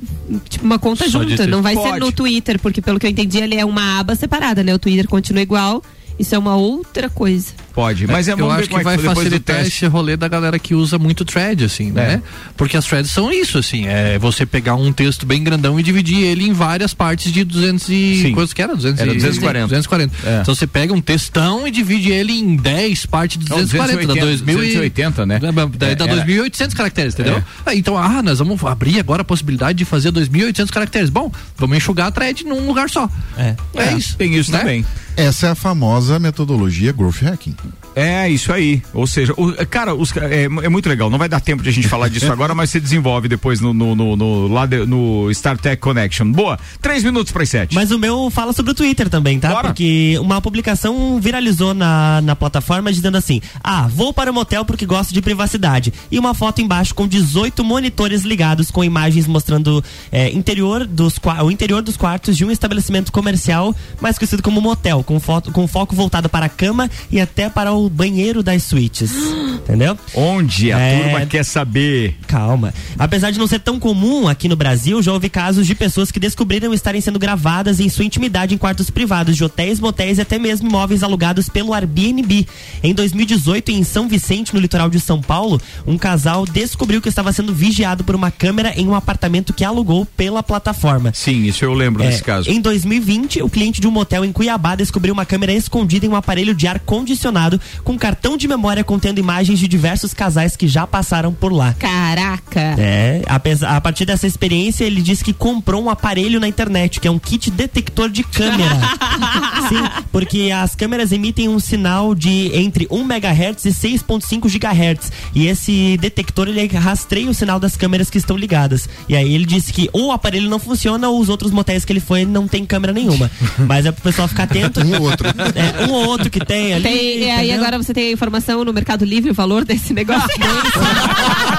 tipo 0.47 0.65
uma 0.65 0.77
conta 0.77 1.09
Só 1.09 1.23
junta. 1.23 1.47
Não 1.47 1.61
vai 1.61 1.75
ser 1.75 1.81
Pode. 1.81 1.99
no 1.99 2.11
Twitter, 2.11 2.59
porque 2.59 2.81
pelo 2.81 2.99
que 2.99 3.07
eu 3.07 3.09
entendi, 3.09 3.39
ele 3.39 3.55
é 3.55 3.65
uma 3.65 3.99
aba 3.99 4.15
separada, 4.15 4.63
né? 4.63 4.73
O 4.73 4.79
Twitter 4.79 5.07
continua 5.07 5.41
igual. 5.41 5.81
Isso 6.19 6.35
é 6.35 6.37
uma 6.37 6.57
outra 6.57 7.09
coisa. 7.09 7.53
Pode, 7.79 8.07
mas 8.07 8.27
é 8.27 8.33
eu 8.33 8.37
vamos 8.37 8.55
ver 8.55 8.59
acho 8.63 8.69
que 8.69 8.75
é 8.75 8.83
vai 8.83 8.97
facilitar 8.97 9.61
esse 9.65 9.85
rolê 9.85 10.17
da 10.17 10.27
galera 10.27 10.59
que 10.59 10.75
usa 10.75 10.99
muito 10.99 11.23
thread, 11.23 11.63
assim, 11.63 11.91
né? 11.91 12.21
Porque 12.57 12.75
as 12.75 12.85
threads 12.85 13.09
são 13.09 13.31
isso, 13.31 13.57
assim, 13.57 13.87
é 13.87 14.19
você 14.19 14.45
pegar 14.45 14.75
um 14.75 14.91
texto 14.91 15.25
bem 15.25 15.41
grandão 15.41 15.79
e 15.79 15.83
dividir 15.83 16.21
ele 16.23 16.45
em 16.45 16.51
várias 16.51 16.93
partes 16.93 17.31
de 17.31 17.45
200 17.45 17.87
e... 17.87 18.21
Sim. 18.21 18.33
Quantos 18.33 18.51
que 18.51 18.61
era? 18.61 18.75
200 18.75 18.99
Era 18.99 19.11
e- 19.11 19.15
240. 19.15 19.67
240. 19.67 20.13
É. 20.27 20.41
Então 20.41 20.53
você 20.53 20.67
pega 20.67 20.93
um 20.93 20.99
textão 20.99 21.65
e 21.65 21.71
divide 21.71 22.11
ele 22.11 22.33
em 22.33 22.57
10 22.57 23.05
partes 23.05 23.37
de 23.37 23.49
Não, 23.49 23.59
240, 23.59 24.13
dá 24.13 24.21
2000 24.25 24.53
e... 24.55 24.67
280, 24.67 25.25
né? 25.25 25.39
Dá 25.39 25.87
É, 25.87 25.91
era- 25.91 26.25
2.800 26.25 26.73
caracteres, 26.75 27.13
entendeu? 27.13 27.37
É. 27.37 27.43
Ah, 27.65 27.73
Então, 27.73 27.97
ah, 27.97 28.21
nós 28.21 28.39
vamos 28.39 28.61
abrir 28.65 28.99
agora 28.99 29.21
a 29.21 29.25
possibilidade 29.25 29.77
de 29.77 29.85
fazer 29.85 30.11
2.800 30.11 30.69
caracteres. 30.69 31.09
Bom, 31.09 31.31
vamos 31.57 31.77
enxugar 31.77 32.07
a 32.07 32.11
thread 32.11 32.43
num 32.43 32.67
lugar 32.67 32.89
só. 32.89 33.09
É. 33.37 33.55
É, 33.73 33.93
isso. 33.93 34.17
Tem 34.17 34.35
isso 34.35 34.51
né? 34.51 34.59
também. 34.59 34.85
Essa 35.15 35.47
é 35.47 35.49
a 35.51 35.55
famosa 35.55 36.17
metodologia 36.17 36.91
growth 36.91 37.21
hacking. 37.21 37.55
É, 37.95 38.29
isso 38.29 38.51
aí. 38.53 38.81
Ou 38.93 39.05
seja, 39.07 39.33
o- 39.35 39.53
cara, 39.67 39.93
os 39.93 40.15
é, 40.17 40.43
é 40.45 40.69
muito 40.69 40.87
legal. 40.87 41.09
Não 41.09 41.17
vai 41.17 41.27
dar 41.29 41.39
tempo 41.39 41.61
de 41.63 41.69
a 41.69 41.71
gente 41.71 41.87
falar 41.87 42.07
disso 42.09 42.31
agora, 42.31 42.53
mas 42.55 42.69
você 42.69 42.79
desenvolve 42.79 43.27
depois 43.27 43.59
no, 43.59 43.73
no, 43.73 43.95
no, 43.95 44.15
no, 44.15 44.47
lá 44.47 44.65
de- 44.65 44.85
no 44.85 45.29
StarTech 45.31 45.81
Connection. 45.81 46.31
Boa. 46.31 46.57
Três 46.81 47.03
minutos 47.03 47.31
para 47.31 47.43
as 47.43 47.49
sete. 47.49 47.75
Mas 47.75 47.91
o 47.91 47.99
meu 47.99 48.29
fala 48.29 48.53
sobre 48.53 48.71
o 48.71 48.75
Twitter 48.75 49.09
também, 49.09 49.39
tá? 49.39 49.61
Porque 49.61 50.17
uma 50.19 50.41
publicação 50.41 51.19
viralizou 51.19 51.73
na, 51.73 52.21
na 52.21 52.35
plataforma 52.35 52.91
dizendo 52.91 53.17
assim: 53.17 53.41
Ah, 53.63 53.87
vou 53.87 54.13
para 54.13 54.31
o 54.31 54.33
motel 54.33 54.63
porque 54.65 54.85
gosto 54.85 55.13
de 55.13 55.21
privacidade. 55.21 55.93
E 56.11 56.17
uma 56.19 56.33
foto 56.33 56.61
embaixo 56.61 56.93
com 56.95 57.07
18 57.07 57.63
monitores 57.63 58.23
ligados 58.23 58.71
com 58.71 58.83
imagens 58.83 59.27
mostrando 59.27 59.83
é, 60.11 60.29
interior 60.31 60.85
dos, 60.85 61.15
o 61.43 61.51
interior 61.51 61.81
dos 61.81 61.97
quartos 61.97 62.37
de 62.37 62.45
um 62.45 62.51
estabelecimento 62.51 63.11
comercial, 63.11 63.75
mais 64.01 64.17
conhecido 64.17 64.43
como 64.43 64.61
motel, 64.61 65.03
com, 65.03 65.19
foto, 65.19 65.51
com 65.51 65.67
foco 65.67 65.95
voltado 65.95 66.29
para 66.29 66.45
a 66.45 66.49
cama 66.49 66.89
e 67.11 67.19
até 67.19 67.49
para 67.49 67.71
o 67.73 67.78
banheiro 67.87 68.41
das 68.41 68.63
suítes. 68.63 69.11
Entendeu? 69.59 69.95
Onde 70.15 70.71
a 70.71 70.79
É. 70.79 70.99
turma 71.03 71.25
quer 71.27 71.45
saber. 71.45 72.15
Calma. 72.27 72.73
Apesar 72.97 73.29
de 73.29 73.37
não 73.37 73.45
ser 73.45 73.59
tão 73.59 73.79
comum 73.79 74.27
aqui 74.27 74.47
no 74.47 74.55
Brasil, 74.55 74.99
já 75.03 75.13
houve 75.13 75.29
casos 75.29 75.67
de 75.67 75.75
pessoas 75.75 76.09
que 76.11 76.19
descobriram 76.19 76.73
estarem 76.73 76.99
sendo 77.01 77.19
gravadas 77.19 77.79
em 77.79 77.87
sua 77.87 78.03
intimidade 78.03 78.55
em 78.55 78.57
quartos 78.57 78.89
privados 78.89 79.37
de 79.37 79.43
hotéis, 79.43 79.79
motéis 79.79 80.17
e 80.17 80.21
até 80.21 80.39
mesmo 80.39 80.67
imóveis 80.67 81.03
alugados 81.03 81.47
pelo 81.49 81.73
Airbnb. 81.73 82.47
Em 82.81 82.93
2018, 82.95 83.69
em 83.71 83.83
São 83.83 84.07
Vicente, 84.09 84.55
no 84.55 84.59
litoral 84.59 84.89
de 84.89 84.99
São 84.99 85.21
Paulo, 85.21 85.61
um 85.85 85.97
casal 85.99 86.45
descobriu 86.47 86.99
que 86.99 87.09
estava 87.09 87.31
sendo 87.31 87.53
vigiado 87.53 88.03
por 88.03 88.15
uma 88.15 88.31
câmera 88.31 88.73
em 88.75 88.87
um 88.87 88.95
apartamento 88.95 89.53
que 89.53 89.63
alugou 89.63 90.03
pela 90.17 90.41
plataforma. 90.41 91.11
Sim, 91.13 91.43
isso 91.45 91.63
eu 91.63 91.73
lembro 91.75 92.01
É, 92.03 92.07
desse 92.07 92.23
caso. 92.23 92.49
Em 92.49 92.59
2020, 92.59 93.43
o 93.43 93.49
cliente 93.49 93.79
de 93.79 93.87
um 93.87 93.91
motel 93.91 94.25
em 94.25 94.31
Cuiabá 94.31 94.73
descobriu 94.75 95.13
uma 95.13 95.25
câmera 95.25 95.53
escondida 95.53 96.07
em 96.07 96.09
um 96.09 96.15
aparelho 96.15 96.55
de 96.55 96.65
ar 96.65 96.79
condicionado 96.79 97.59
com 97.83 97.97
cartão 97.97 98.37
de 98.37 98.47
memória 98.47 98.83
contendo 98.83 99.19
imagens 99.19 99.59
de 99.59 99.67
diversos 99.67 100.13
casais 100.13 100.55
que 100.55 100.67
já 100.67 100.85
passaram 100.85 101.33
por 101.33 101.51
lá. 101.51 101.73
Caraca! 101.73 102.75
É, 102.77 103.21
apesar, 103.27 103.75
a 103.75 103.81
partir 103.81 104.05
dessa 104.05 104.27
experiência, 104.27 104.83
ele 104.83 105.01
disse 105.01 105.23
que 105.23 105.33
comprou 105.33 105.83
um 105.83 105.89
aparelho 105.89 106.39
na 106.39 106.47
internet, 106.47 106.99
que 106.99 107.07
é 107.07 107.11
um 107.11 107.19
kit 107.19 107.51
detector 107.51 108.09
de 108.09 108.23
câmera. 108.23 108.75
Sim, 109.69 110.03
porque 110.11 110.49
as 110.53 110.75
câmeras 110.75 111.11
emitem 111.11 111.49
um 111.49 111.59
sinal 111.59 112.15
de 112.15 112.51
entre 112.55 112.87
1 112.89 113.01
MHz 113.01 113.65
e 113.65 113.69
6.5 113.69 114.47
GHz. 114.49 115.11
E 115.33 115.47
esse 115.47 115.97
detector 115.97 116.47
ele 116.47 116.65
rastreia 116.67 117.29
o 117.29 117.33
sinal 117.33 117.59
das 117.59 117.75
câmeras 117.75 118.09
que 118.09 118.17
estão 118.17 118.37
ligadas. 118.37 118.87
E 119.07 119.15
aí 119.15 119.33
ele 119.33 119.45
disse 119.45 119.71
que 119.71 119.89
ou 119.93 120.07
o 120.07 120.11
aparelho 120.11 120.49
não 120.49 120.59
funciona 120.59 121.09
ou 121.09 121.19
os 121.19 121.29
outros 121.29 121.51
motéis 121.51 121.85
que 121.85 121.93
ele 121.93 121.99
foi 121.99 122.25
não 122.25 122.47
tem 122.47 122.65
câmera 122.65 122.93
nenhuma. 122.93 123.29
Mas 123.57 123.85
é 123.85 123.91
pro 123.91 124.01
pessoal 124.01 124.27
ficar 124.27 124.43
atento. 124.43 124.81
Um 124.81 124.95
ou 124.95 125.03
outro. 125.03 125.27
É, 125.29 125.85
um 125.87 125.93
ou 125.93 126.07
outro 126.07 126.29
que 126.29 126.39
tem 126.43 126.73
ali. 126.73 126.83
Tem, 126.83 127.19
e 127.19 127.29
aí 127.29 127.49
entendeu? 127.49 127.58
Agora 127.59 127.77
você 127.77 127.93
tem 127.93 128.09
a 128.09 128.11
informação 128.11 128.63
no 128.63 128.73
Mercado 128.73 129.05
Livre, 129.05 129.31
o 129.31 129.33
valor 129.33 129.65
desse 129.65 129.93
negócio. 129.93 130.27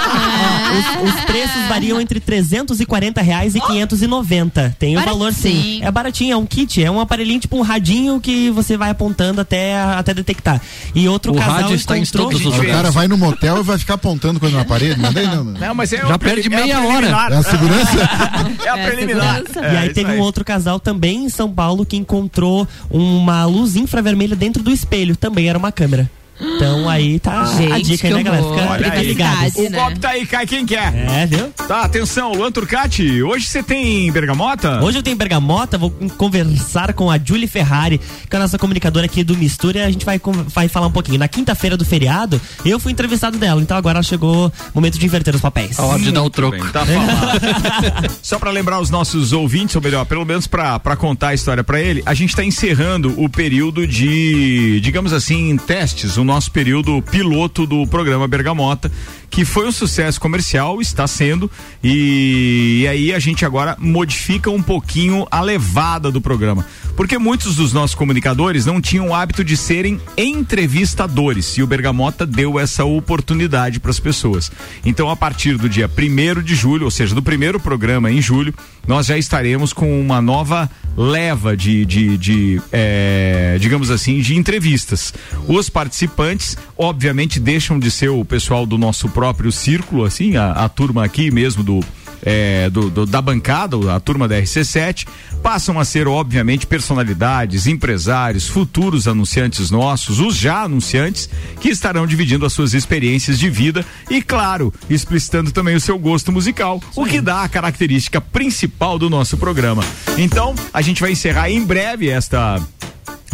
Os, 0.71 1.13
os 1.13 1.25
preços 1.25 1.67
variam 1.67 1.99
entre 1.99 2.19
340 2.19 3.21
reais 3.21 3.55
e 3.55 3.59
590. 3.61 4.75
Tem 4.79 4.97
o 4.97 5.01
valor 5.01 5.33
sim. 5.33 5.81
É 5.83 5.91
baratinho, 5.91 6.33
é 6.33 6.37
um 6.37 6.45
kit, 6.45 6.81
é 6.81 6.89
um 6.89 6.99
aparelhinho 6.99 7.39
tipo 7.39 7.57
um 7.57 7.61
radinho 7.61 8.21
que 8.21 8.49
você 8.51 8.77
vai 8.77 8.89
apontando 8.89 9.41
até, 9.41 9.75
até 9.81 10.13
detectar. 10.13 10.61
E 10.95 11.07
outro 11.09 11.33
O 11.33 11.35
casal 11.35 11.55
rádio 11.55 11.75
está 11.75 11.97
em 11.97 12.05
todos 12.05 12.45
os 12.45 12.57
O 12.57 12.65
cara 12.65 12.89
vai 12.91 13.07
no 13.07 13.17
motel 13.17 13.59
e 13.59 13.63
vai 13.63 13.77
ficar 13.77 13.95
apontando 13.95 14.39
coisa 14.39 14.57
na 14.57 14.65
parede, 14.65 14.99
não 14.99 15.09
é 15.09 15.25
não. 15.35 15.43
Não, 15.43 15.75
mas 15.75 15.91
é 15.91 15.97
Já 15.97 16.15
o 16.15 16.19
perde 16.19 16.49
pre- 16.49 16.59
é 16.59 16.63
meia 16.63 16.81
hora. 16.81 17.07
É 17.07 17.35
a 17.35 17.43
segurança? 17.43 17.91
É 18.63 18.69
a 18.69 18.77
É 18.77 18.85
a 18.85 18.87
preliminar. 18.87 19.35
segurança. 19.37 19.65
É, 19.65 19.73
e 19.73 19.77
aí 19.77 19.93
teve 19.93 20.11
um 20.13 20.19
outro 20.19 20.45
casal 20.45 20.79
também 20.79 21.25
em 21.25 21.29
São 21.29 21.51
Paulo 21.51 21.85
que 21.85 21.97
encontrou 21.97 22.67
uma 22.89 23.45
luz 23.45 23.75
infravermelha 23.75 24.35
dentro 24.35 24.61
do 24.63 24.71
espelho. 24.71 25.15
Também 25.15 25.49
era 25.49 25.57
uma 25.57 25.71
câmera. 25.71 25.90
Bárbara. 25.91 26.20
Então 26.41 26.89
aí 26.89 27.19
tá 27.19 27.41
a 27.41 27.45
Gente, 27.45 27.83
dica, 27.91 28.07
que 28.07 28.13
né, 28.13 28.23
galera? 28.23 28.43
Fica, 28.43 28.69
Olha 28.71 28.93
aí. 28.93 29.05
ligado. 29.05 29.57
O 29.57 29.69
né? 29.69 29.93
tá 29.99 30.09
aí, 30.09 30.25
cai 30.25 30.47
quem 30.47 30.65
quer. 30.65 30.93
É, 30.95 31.25
viu? 31.27 31.49
Tá, 31.67 31.81
atenção, 31.81 32.33
Luan 32.33 32.51
Turcati, 32.51 33.21
hoje 33.21 33.45
você 33.45 33.61
tem 33.61 34.11
bergamota? 34.11 34.83
Hoje 34.83 34.97
eu 34.97 35.03
tenho 35.03 35.15
bergamota, 35.15 35.77
vou 35.77 35.91
conversar 36.17 36.93
com 36.93 37.11
a 37.11 37.19
Julie 37.23 37.47
Ferrari, 37.47 37.99
que 38.29 38.35
é 38.35 38.37
a 38.37 38.41
nossa 38.41 38.57
comunicadora 38.57 39.05
aqui 39.05 39.23
do 39.23 39.37
Mistura, 39.37 39.79
e 39.79 39.83
a 39.83 39.91
gente 39.91 40.05
vai, 40.05 40.19
vai 40.47 40.67
falar 40.67 40.87
um 40.87 40.91
pouquinho. 40.91 41.19
Na 41.19 41.27
quinta-feira 41.27 41.77
do 41.77 41.85
feriado, 41.85 42.41
eu 42.65 42.79
fui 42.79 42.91
entrevistado 42.91 43.37
dela, 43.37 43.61
então 43.61 43.77
agora 43.77 44.01
chegou 44.01 44.47
o 44.47 44.51
momento 44.73 44.97
de 44.97 45.05
inverter 45.05 45.35
os 45.35 45.41
papéis. 45.41 45.79
A 45.79 45.83
hora 45.83 45.99
de 45.99 46.11
dar 46.11 46.23
o 46.23 46.29
troco. 46.29 46.57
bem, 46.57 46.71
tá 46.71 46.85
falado. 46.85 48.11
Só 48.21 48.39
pra 48.39 48.49
lembrar 48.51 48.79
os 48.79 48.89
nossos 48.89 49.31
ouvintes, 49.33 49.75
ou 49.75 49.81
melhor, 49.81 50.05
pelo 50.05 50.25
menos 50.25 50.47
pra 50.47 50.79
pra 50.79 50.95
contar 50.95 51.29
a 51.29 51.33
história 51.33 51.63
pra 51.63 51.79
ele, 51.79 52.01
a 52.05 52.13
gente 52.13 52.35
tá 52.35 52.43
encerrando 52.43 53.13
o 53.21 53.29
período 53.29 53.85
de, 53.85 54.79
digamos 54.81 55.13
assim, 55.13 55.55
testes, 55.57 56.17
o 56.17 56.23
nosso 56.31 56.49
período 56.49 57.01
piloto 57.01 57.67
do 57.67 57.85
programa 57.85 58.25
Bergamota, 58.25 58.89
que 59.29 59.43
foi 59.43 59.67
um 59.67 59.71
sucesso 59.71 60.19
comercial, 60.19 60.79
está 60.79 61.05
sendo, 61.05 61.51
e, 61.83 62.79
e 62.83 62.87
aí 62.87 63.13
a 63.13 63.19
gente 63.19 63.43
agora 63.43 63.75
modifica 63.77 64.49
um 64.49 64.61
pouquinho 64.61 65.27
a 65.29 65.41
levada 65.41 66.09
do 66.09 66.21
programa. 66.21 66.65
Porque 66.95 67.17
muitos 67.17 67.57
dos 67.57 67.73
nossos 67.73 67.95
comunicadores 67.95 68.65
não 68.65 68.79
tinham 68.79 69.09
o 69.09 69.13
hábito 69.13 69.43
de 69.43 69.57
serem 69.57 69.99
entrevistadores, 70.17 71.57
e 71.57 71.63
o 71.63 71.67
Bergamota 71.67 72.25
deu 72.25 72.57
essa 72.57 72.85
oportunidade 72.85 73.81
para 73.81 73.91
as 73.91 73.99
pessoas. 73.99 74.49
Então, 74.85 75.09
a 75.09 75.17
partir 75.17 75.57
do 75.57 75.67
dia 75.67 75.89
1 75.89 76.41
de 76.41 76.55
julho, 76.55 76.85
ou 76.85 76.91
seja, 76.91 77.13
do 77.13 77.21
primeiro 77.21 77.59
programa 77.59 78.09
em 78.09 78.21
julho, 78.21 78.53
nós 78.87 79.05
já 79.05 79.17
estaremos 79.17 79.73
com 79.73 79.99
uma 79.99 80.21
nova 80.21 80.69
leva 80.95 81.55
de, 81.55 81.85
de, 81.85 82.17
de 82.17 82.61
eh, 82.71 83.57
digamos 83.59 83.89
assim, 83.89 84.19
de 84.19 84.35
entrevistas. 84.35 85.13
Os 85.47 85.69
participantes, 85.69 86.57
obviamente, 86.77 87.39
deixam 87.39 87.79
de 87.79 87.89
ser 87.89 88.09
o 88.09 88.23
pessoal 88.25 88.65
do 88.65 88.77
nosso 88.77 89.09
próprio 89.09 89.51
círculo, 89.51 90.03
assim, 90.03 90.35
a, 90.35 90.51
a 90.51 90.69
turma 90.69 91.03
aqui 91.03 91.31
mesmo 91.31 91.63
do, 91.63 91.79
é, 92.23 92.69
do, 92.69 92.89
do- 92.89 93.05
da 93.05 93.21
bancada, 93.21 93.77
a 93.95 93.99
turma 93.99 94.27
da 94.27 94.39
RC7, 94.39 95.07
passam 95.41 95.79
a 95.79 95.85
ser, 95.85 96.07
obviamente, 96.07 96.67
personalidades, 96.67 97.67
empresários, 97.67 98.47
futuros 98.47 99.07
anunciantes 99.07 99.71
nossos, 99.71 100.19
os 100.19 100.35
já 100.35 100.63
anunciantes, 100.63 101.29
que 101.59 101.69
estarão 101.69 102.05
dividindo 102.05 102.45
as 102.45 102.53
suas 102.53 102.73
experiências 102.73 103.39
de 103.39 103.49
vida 103.49 103.85
e, 104.09 104.21
claro, 104.21 104.73
explicitando 104.89 105.51
também 105.51 105.75
o 105.75 105.81
seu 105.81 105.97
gosto 105.97 106.31
musical, 106.31 106.81
o 106.95 107.05
que 107.05 107.21
dá 107.21 107.43
a 107.43 107.49
característica 107.49 108.21
principal 108.21 108.99
do 108.99 109.09
nosso 109.09 109.37
programa. 109.37 109.83
Então, 110.17 110.53
a 110.73 110.81
gente 110.81 111.01
vai 111.01 111.11
encerrar 111.11 111.49
em 111.49 111.63
breve 111.63 112.09
esta 112.09 112.61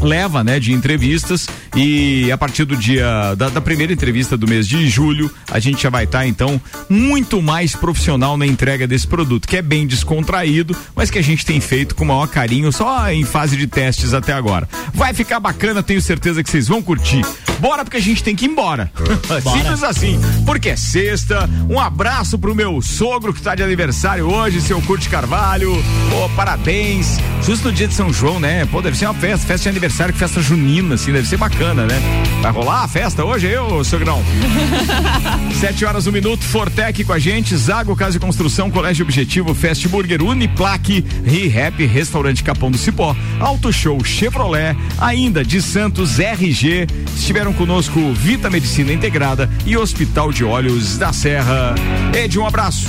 leva, 0.02 0.44
né, 0.44 0.60
de 0.60 0.74
entrevistas 0.74 1.48
e 1.76 2.32
a 2.32 2.38
partir 2.38 2.66
do 2.66 2.76
dia 2.76 3.36
da, 3.36 3.50
da 3.50 3.62
primeira 3.62 3.94
entrevista 3.94 4.38
do 4.38 4.48
mês 4.48 4.68
de 4.68 4.88
julho, 4.88 5.32
a 5.52 5.60
gente 5.60 5.84
já 5.84 5.90
vai 5.90 6.06
estar 6.06 6.26
então 6.26 6.60
muito 6.90 7.42
mais 7.42 7.76
profissional 7.76 8.38
na 8.38 8.46
entrega 8.46 8.88
desse 8.88 9.08
produto, 9.08 9.48
que 9.48 9.58
é 9.58 9.62
bem 9.62 9.86
descontraído, 9.86 10.76
mas 10.96 11.10
que 11.10 11.20
a 11.20 11.24
gente 11.24 11.46
tem 11.46 11.60
feito 11.60 11.96
com 11.96 12.04
o 12.04 12.08
maior 12.08 12.28
carinho 12.28 12.72
só 12.72 13.12
em 13.12 13.24
fase 13.24 13.58
de 13.58 13.68
testes 13.68 14.14
até 14.14 14.34
agora. 14.34 14.68
Vai 14.94 15.14
ficar 15.14 15.40
bacana, 15.40 15.84
tenho 15.84 16.02
certeza 16.02 16.44
que 16.44 16.50
vocês 16.50 16.68
vão 16.68 16.82
curtir. 16.82 17.22
Bora 17.60 17.84
porque 17.84 17.98
a 17.98 18.02
gente 18.02 18.24
tem 18.24 18.36
que 18.36 18.46
ir 18.46 18.50
embora. 18.50 18.92
Simples 19.52 19.84
assim, 19.84 20.20
porque 20.46 20.70
é 20.70 20.76
sexta. 20.76 21.50
Um 21.70 21.80
abraço 21.80 22.38
pro 22.38 22.54
meu 22.54 22.82
sogro 22.82 23.34
que 23.34 23.42
tá 23.42 23.56
de 23.56 23.64
aniversário 23.64 24.30
hoje, 24.30 24.62
seu 24.62 24.82
Curte 24.82 25.10
Carvalho. 25.10 25.72
Pô, 26.10 26.30
parabéns. 26.36 27.18
Justo 27.44 27.68
no 27.68 27.74
dia 27.74 27.88
de 27.88 27.94
São 27.94 28.14
João, 28.14 28.40
né? 28.40 28.66
Pô, 28.68 28.82
deve 28.82 28.98
ser 28.98 29.06
uma 29.06 29.14
festa, 29.14 29.48
festa 29.48 29.64
de 29.64 29.70
aniversário, 29.70 29.87
que 29.88 30.20
festa 30.20 30.42
junina, 30.42 30.96
assim, 30.96 31.12
deve 31.12 31.28
ser 31.28 31.38
bacana, 31.38 31.86
né? 31.86 32.00
Vai 32.42 32.52
rolar 32.52 32.84
a 32.84 32.88
festa 32.88 33.24
hoje, 33.24 33.48
eu, 33.48 33.84
sogrão? 33.84 34.22
Sete 35.60 35.86
horas, 35.86 36.06
um 36.08 36.12
minuto, 36.12 36.44
Fortec 36.44 37.04
com 37.04 37.14
a 37.14 37.20
gente, 37.20 37.56
Zago 37.56 37.96
Casa 37.96 38.18
e 38.18 38.20
Construção, 38.20 38.70
Colégio 38.70 39.04
Objetivo, 39.04 39.54
Fast 39.54 39.88
Burger, 39.88 40.22
Uniplaque, 40.22 41.04
ReHap, 41.26 41.86
Restaurante 41.86 42.44
Capão 42.44 42.70
do 42.70 42.78
Cipó, 42.78 43.16
Auto 43.40 43.72
Show 43.72 44.04
Chevrolet, 44.04 44.76
ainda 45.00 45.44
de 45.44 45.62
Santos 45.62 46.20
RG, 46.20 46.88
estiveram 47.16 47.54
conosco 47.54 48.14
Vita 48.14 48.50
Medicina 48.50 48.92
Integrada 48.92 49.50
e 49.66 49.78
Hospital 49.78 50.32
de 50.32 50.44
Olhos 50.44 50.98
da 50.98 51.14
Serra. 51.14 51.76
Ed, 52.14 52.38
um 52.38 52.46
abraço. 52.46 52.88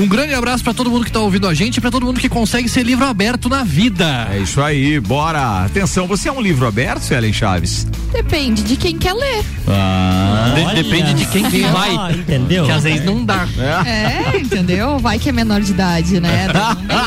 Um 0.00 0.06
grande 0.06 0.32
abraço 0.32 0.62
pra 0.62 0.72
todo 0.72 0.88
mundo 0.88 1.04
que 1.04 1.10
tá 1.10 1.18
ouvindo 1.18 1.48
a 1.48 1.54
gente 1.54 1.78
e 1.78 1.80
pra 1.80 1.90
todo 1.90 2.06
mundo 2.06 2.20
que 2.20 2.28
consegue 2.28 2.68
ser 2.68 2.84
livro 2.84 3.04
aberto 3.04 3.48
na 3.48 3.64
vida. 3.64 4.28
É 4.30 4.38
isso 4.38 4.62
aí, 4.62 5.00
bora. 5.00 5.64
Atenção, 5.64 6.06
você 6.06 6.17
é 6.26 6.32
um 6.32 6.40
livro 6.40 6.66
aberto, 6.66 7.02
Suelen 7.02 7.32
Chaves? 7.32 7.86
Depende 8.12 8.62
de 8.62 8.76
quem 8.76 8.96
quer 8.96 9.12
ler. 9.12 9.44
Ah, 9.68 10.52
De- 10.54 10.82
depende 10.82 11.12
de 11.14 11.26
quem 11.26 11.44
que 11.50 11.60
vai. 11.64 12.12
Entendeu? 12.14 12.64
Que 12.64 12.70
às 12.72 12.82
vezes 12.82 13.04
não 13.04 13.22
dá. 13.24 13.46
É, 13.86 14.38
entendeu? 14.38 14.98
Vai 14.98 15.18
que 15.18 15.28
é 15.28 15.32
menor 15.32 15.60
de 15.60 15.72
idade, 15.72 16.18
né? 16.18 16.46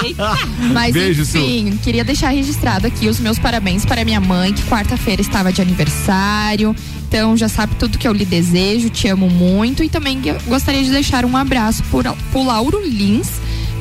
Mas 0.72 0.94
Beijo, 0.94 1.26
Su. 1.26 1.38
enfim, 1.38 1.78
queria 1.84 2.04
deixar 2.04 2.30
registrado 2.30 2.86
aqui 2.88 3.08
os 3.08 3.20
meus 3.20 3.40
parabéns 3.40 3.86
para 3.86 4.06
minha 4.06 4.20
mãe, 4.22 4.54
que 4.54 4.62
quarta-feira 4.64 5.22
estava 5.22 5.52
de 5.52 5.62
aniversário. 5.62 6.76
Então 7.08 7.36
já 7.36 7.50
sabe 7.50 7.76
tudo 7.76 7.98
que 7.98 8.08
eu 8.08 8.14
lhe 8.14 8.24
desejo, 8.26 8.90
te 8.90 9.08
amo 9.08 9.30
muito. 9.30 9.84
E 9.84 9.90
também 9.90 10.22
gostaria 10.48 10.84
de 10.84 10.92
deixar 10.92 11.26
um 11.26 11.36
abraço 11.36 11.84
por, 11.90 12.04
pro 12.32 12.44
Lauro 12.44 12.80
Lins, 12.86 13.30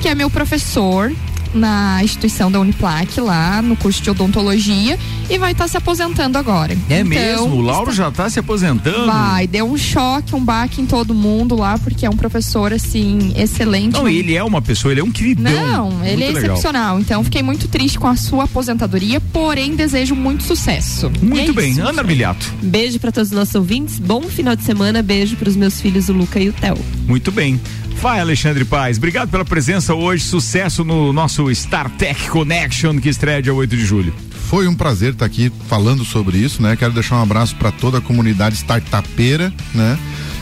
que 0.00 0.08
é 0.08 0.14
meu 0.14 0.30
professor 0.30 1.12
na 1.52 1.98
instituição 2.02 2.50
da 2.50 2.60
Uniplac, 2.60 3.20
lá 3.20 3.60
no 3.60 3.74
curso 3.76 4.00
de 4.00 4.08
odontologia, 4.08 4.96
e 5.30 5.38
vai 5.38 5.52
estar 5.52 5.68
se 5.68 5.76
aposentando 5.76 6.36
agora. 6.36 6.76
É 6.90 7.00
Então, 7.00 7.04
mesmo, 7.04 7.54
o 7.54 7.60
Lauro 7.60 7.92
já 7.92 8.10
tá 8.10 8.28
se 8.28 8.40
aposentando. 8.40 9.06
Vai, 9.06 9.46
deu 9.46 9.64
um 9.64 9.78
choque, 9.78 10.34
um 10.34 10.44
baque 10.44 10.82
em 10.82 10.86
todo 10.86 11.14
mundo 11.14 11.54
lá, 11.54 11.78
porque 11.78 12.04
é 12.04 12.10
um 12.10 12.16
professor, 12.16 12.72
assim, 12.72 13.32
excelente. 13.36 13.92
Não, 13.92 14.08
ele 14.08 14.34
é 14.34 14.42
uma 14.42 14.60
pessoa, 14.60 14.92
ele 14.92 15.00
é 15.00 15.04
um 15.04 15.10
queridão. 15.10 15.52
Não, 15.52 16.04
ele 16.04 16.24
é 16.24 16.26
legal. 16.32 16.42
excepcional. 16.42 16.98
Então, 16.98 17.22
fiquei 17.22 17.42
muito 17.42 17.68
triste 17.68 17.98
com 17.98 18.08
a 18.08 18.16
sua 18.16 18.44
aposentadoria, 18.44 19.20
porém, 19.20 19.76
desejo 19.76 20.16
muito 20.16 20.42
sucesso. 20.42 21.10
Muito 21.22 21.50
é 21.50 21.54
bem, 21.54 21.70
isso. 21.70 21.82
Ana 21.82 22.02
Milhato. 22.02 22.52
Beijo 22.60 22.98
pra 22.98 23.12
todos 23.12 23.30
os 23.30 23.36
nossos 23.36 23.54
ouvintes. 23.54 24.00
Bom 24.00 24.22
final 24.22 24.56
de 24.56 24.64
semana. 24.64 25.00
Beijo 25.00 25.36
pros 25.36 25.54
meus 25.54 25.80
filhos, 25.80 26.08
o 26.08 26.12
Luca 26.12 26.40
e 26.40 26.48
o 26.48 26.52
Theo. 26.52 26.78
Muito 27.06 27.30
bem. 27.30 27.60
Vai, 28.00 28.18
Alexandre 28.18 28.64
Paz. 28.64 28.96
Obrigado 28.96 29.28
pela 29.28 29.44
presença 29.44 29.94
hoje. 29.94 30.24
Sucesso 30.24 30.84
no 30.84 31.12
nosso 31.12 31.54
Star 31.54 31.90
Tech 31.90 32.28
Connection, 32.30 32.98
que 32.98 33.08
estreia 33.08 33.42
dia 33.42 33.54
8 33.54 33.76
de 33.76 33.84
julho. 33.84 34.14
Foi 34.50 34.66
um 34.66 34.74
prazer 34.74 35.12
estar 35.12 35.24
aqui 35.26 35.50
falando 35.68 36.04
sobre 36.04 36.36
isso, 36.36 36.60
né? 36.60 36.74
Quero 36.74 36.92
deixar 36.92 37.14
um 37.14 37.22
abraço 37.22 37.54
para 37.54 37.70
toda 37.70 37.98
a 37.98 38.00
comunidade 38.00 38.56
startupeira, 38.56 39.52
né? 39.72 39.96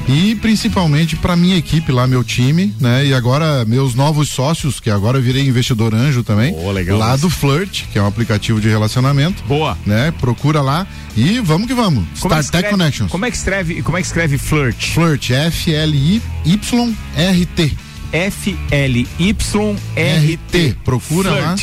E 0.09 0.35
principalmente 0.37 1.15
para 1.15 1.37
minha 1.37 1.59
equipe 1.59 1.93
lá, 1.93 2.07
meu 2.07 2.25
time, 2.25 2.75
né? 2.81 3.05
E 3.05 3.13
agora 3.13 3.67
meus 3.67 3.95
novos 3.95 4.31
sócios, 4.31 4.81
que 4.81 4.89
agora 4.89 5.19
eu 5.19 5.23
virei 5.23 5.47
investidor 5.47 5.95
anjo 5.95 6.25
também. 6.25 6.55
legal 6.73 6.97
lá 6.97 7.15
isso. 7.15 7.25
do 7.25 7.31
Flirt, 7.31 7.85
que 7.93 7.99
é 7.99 8.03
um 8.03 8.07
aplicativo 8.07 8.59
de 8.63 8.69
relacionamento. 8.71 9.43
Boa. 9.47 9.77
Né? 9.85 10.11
Procura 10.19 10.63
lá 10.63 10.87
e 11.15 11.39
vamos 11.41 11.67
que 11.67 11.75
vamos. 11.75 12.05
Como 12.19 12.33
é 12.33 12.39
que 12.39 12.45
Star 12.45 12.63
Tech 12.63 12.65
escreve- 12.65 12.71
Connections. 12.71 13.11
Como 13.11 13.27
é 13.27 13.31
que 13.31 13.37
escreve, 13.37 13.83
como 13.83 13.99
é 13.99 14.01
que 14.01 14.07
escreve 14.07 14.39
flirt? 14.39 14.95
Flirt, 14.95 15.29
F-L-I-Y-R-T. 15.33 16.57
F-L-Y-R-T. 19.21 20.77
Procura 20.83 21.31
lá. 21.31 21.55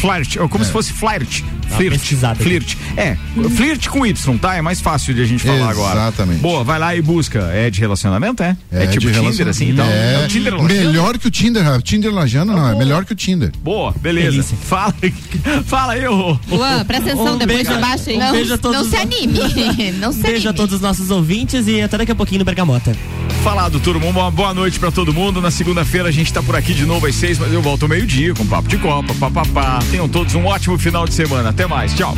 Flirt. 0.00 0.36
Ou 0.36 0.48
como 0.48 0.62
É. 0.62 0.66
se 0.66 0.72
fosse 0.72 0.92
flirt. 0.92 1.42
Flirt. 1.76 2.14
Flirt. 2.38 2.74
É, 2.96 3.16
flirt 3.56 3.88
com 3.88 4.06
Y, 4.06 4.38
tá? 4.38 4.54
É 4.54 4.62
mais 4.62 4.80
fácil 4.80 5.12
de 5.14 5.22
a 5.22 5.24
gente 5.24 5.42
falar 5.44 5.68
agora. 5.70 6.00
Exatamente. 6.00 6.40
Boa, 6.40 6.62
vai 6.62 6.78
lá 6.78 6.94
e 6.94 7.02
busca. 7.02 7.40
É 7.52 7.68
de 7.70 7.80
relacionamento, 7.80 8.42
é? 8.42 8.56
É, 8.70 8.86
de 8.86 8.98
tipo 8.98 9.10
Tinder, 9.12 9.48
assim, 9.48 9.70
então? 9.70 9.84
É, 9.86 10.22
o 10.24 10.28
Tinder 10.28 10.62
melhor 10.62 11.18
que 11.18 11.26
o 11.26 11.30
Tinder. 11.30 11.66
O 11.76 11.82
Tinder 11.82 12.12
lajano 12.12 12.54
não, 12.54 12.68
é 12.70 12.74
melhor 12.76 13.04
que 13.04 13.12
o 13.12 13.16
Tinder. 13.16 13.50
Boa, 13.62 13.92
beleza. 14.00 14.42
Fala, 14.62 14.94
fala 15.66 15.92
aí, 15.94 16.06
ô. 16.06 16.38
Luan, 16.48 16.84
presta 16.84 17.10
atenção, 17.12 17.36
depois 17.38 17.58
beijo- 17.58 17.72
você 17.72 17.78
baixa 17.80 18.10
aí. 18.10 18.16
um 18.16 18.20
Não, 18.20 18.32
beijo 18.32 18.54
a 18.54 18.58
todos 18.58 18.76
não 18.76 18.84
os- 18.84 18.90
se 18.90 18.96
anime. 18.96 19.36
Não 20.00 20.12
se 20.12 20.20
Beijo 20.20 20.46
a 20.46 20.50
anime. 20.50 20.54
todos 20.56 20.74
os 20.76 20.80
nossos 20.80 21.10
ouvintes 21.10 21.66
e 21.66 21.80
até 21.80 21.98
daqui 21.98 22.12
a 22.12 22.14
pouquinho 22.14 22.38
no 22.40 22.44
Bergamota. 22.44 22.94
Falado, 23.42 23.78
turma. 23.80 24.06
Uma 24.06 24.30
boa 24.30 24.52
noite 24.54 24.78
pra 24.78 24.90
todo 24.90 25.12
mundo. 25.12 25.40
Na 25.40 25.50
segunda-feira 25.50 26.08
a 26.08 26.12
gente 26.12 26.32
tá 26.32 26.42
por 26.42 26.54
aqui 26.56 26.74
de 26.74 26.84
novo 26.84 27.06
às 27.06 27.14
seis, 27.14 27.38
mas 27.38 27.52
eu 27.52 27.60
volto 27.62 27.88
meio-dia 27.88 28.34
com 28.34 28.46
papo 28.46 28.68
de 28.68 28.76
Copa, 28.78 29.14
papapá. 29.14 29.78
Tenham 29.90 30.08
todos 30.08 30.34
um 30.34 30.46
ótimo 30.46 30.78
final 30.78 31.06
de 31.06 31.14
semana. 31.14 31.50
Até 31.50 31.66
mais. 31.66 31.94
Tchau. 31.94 32.14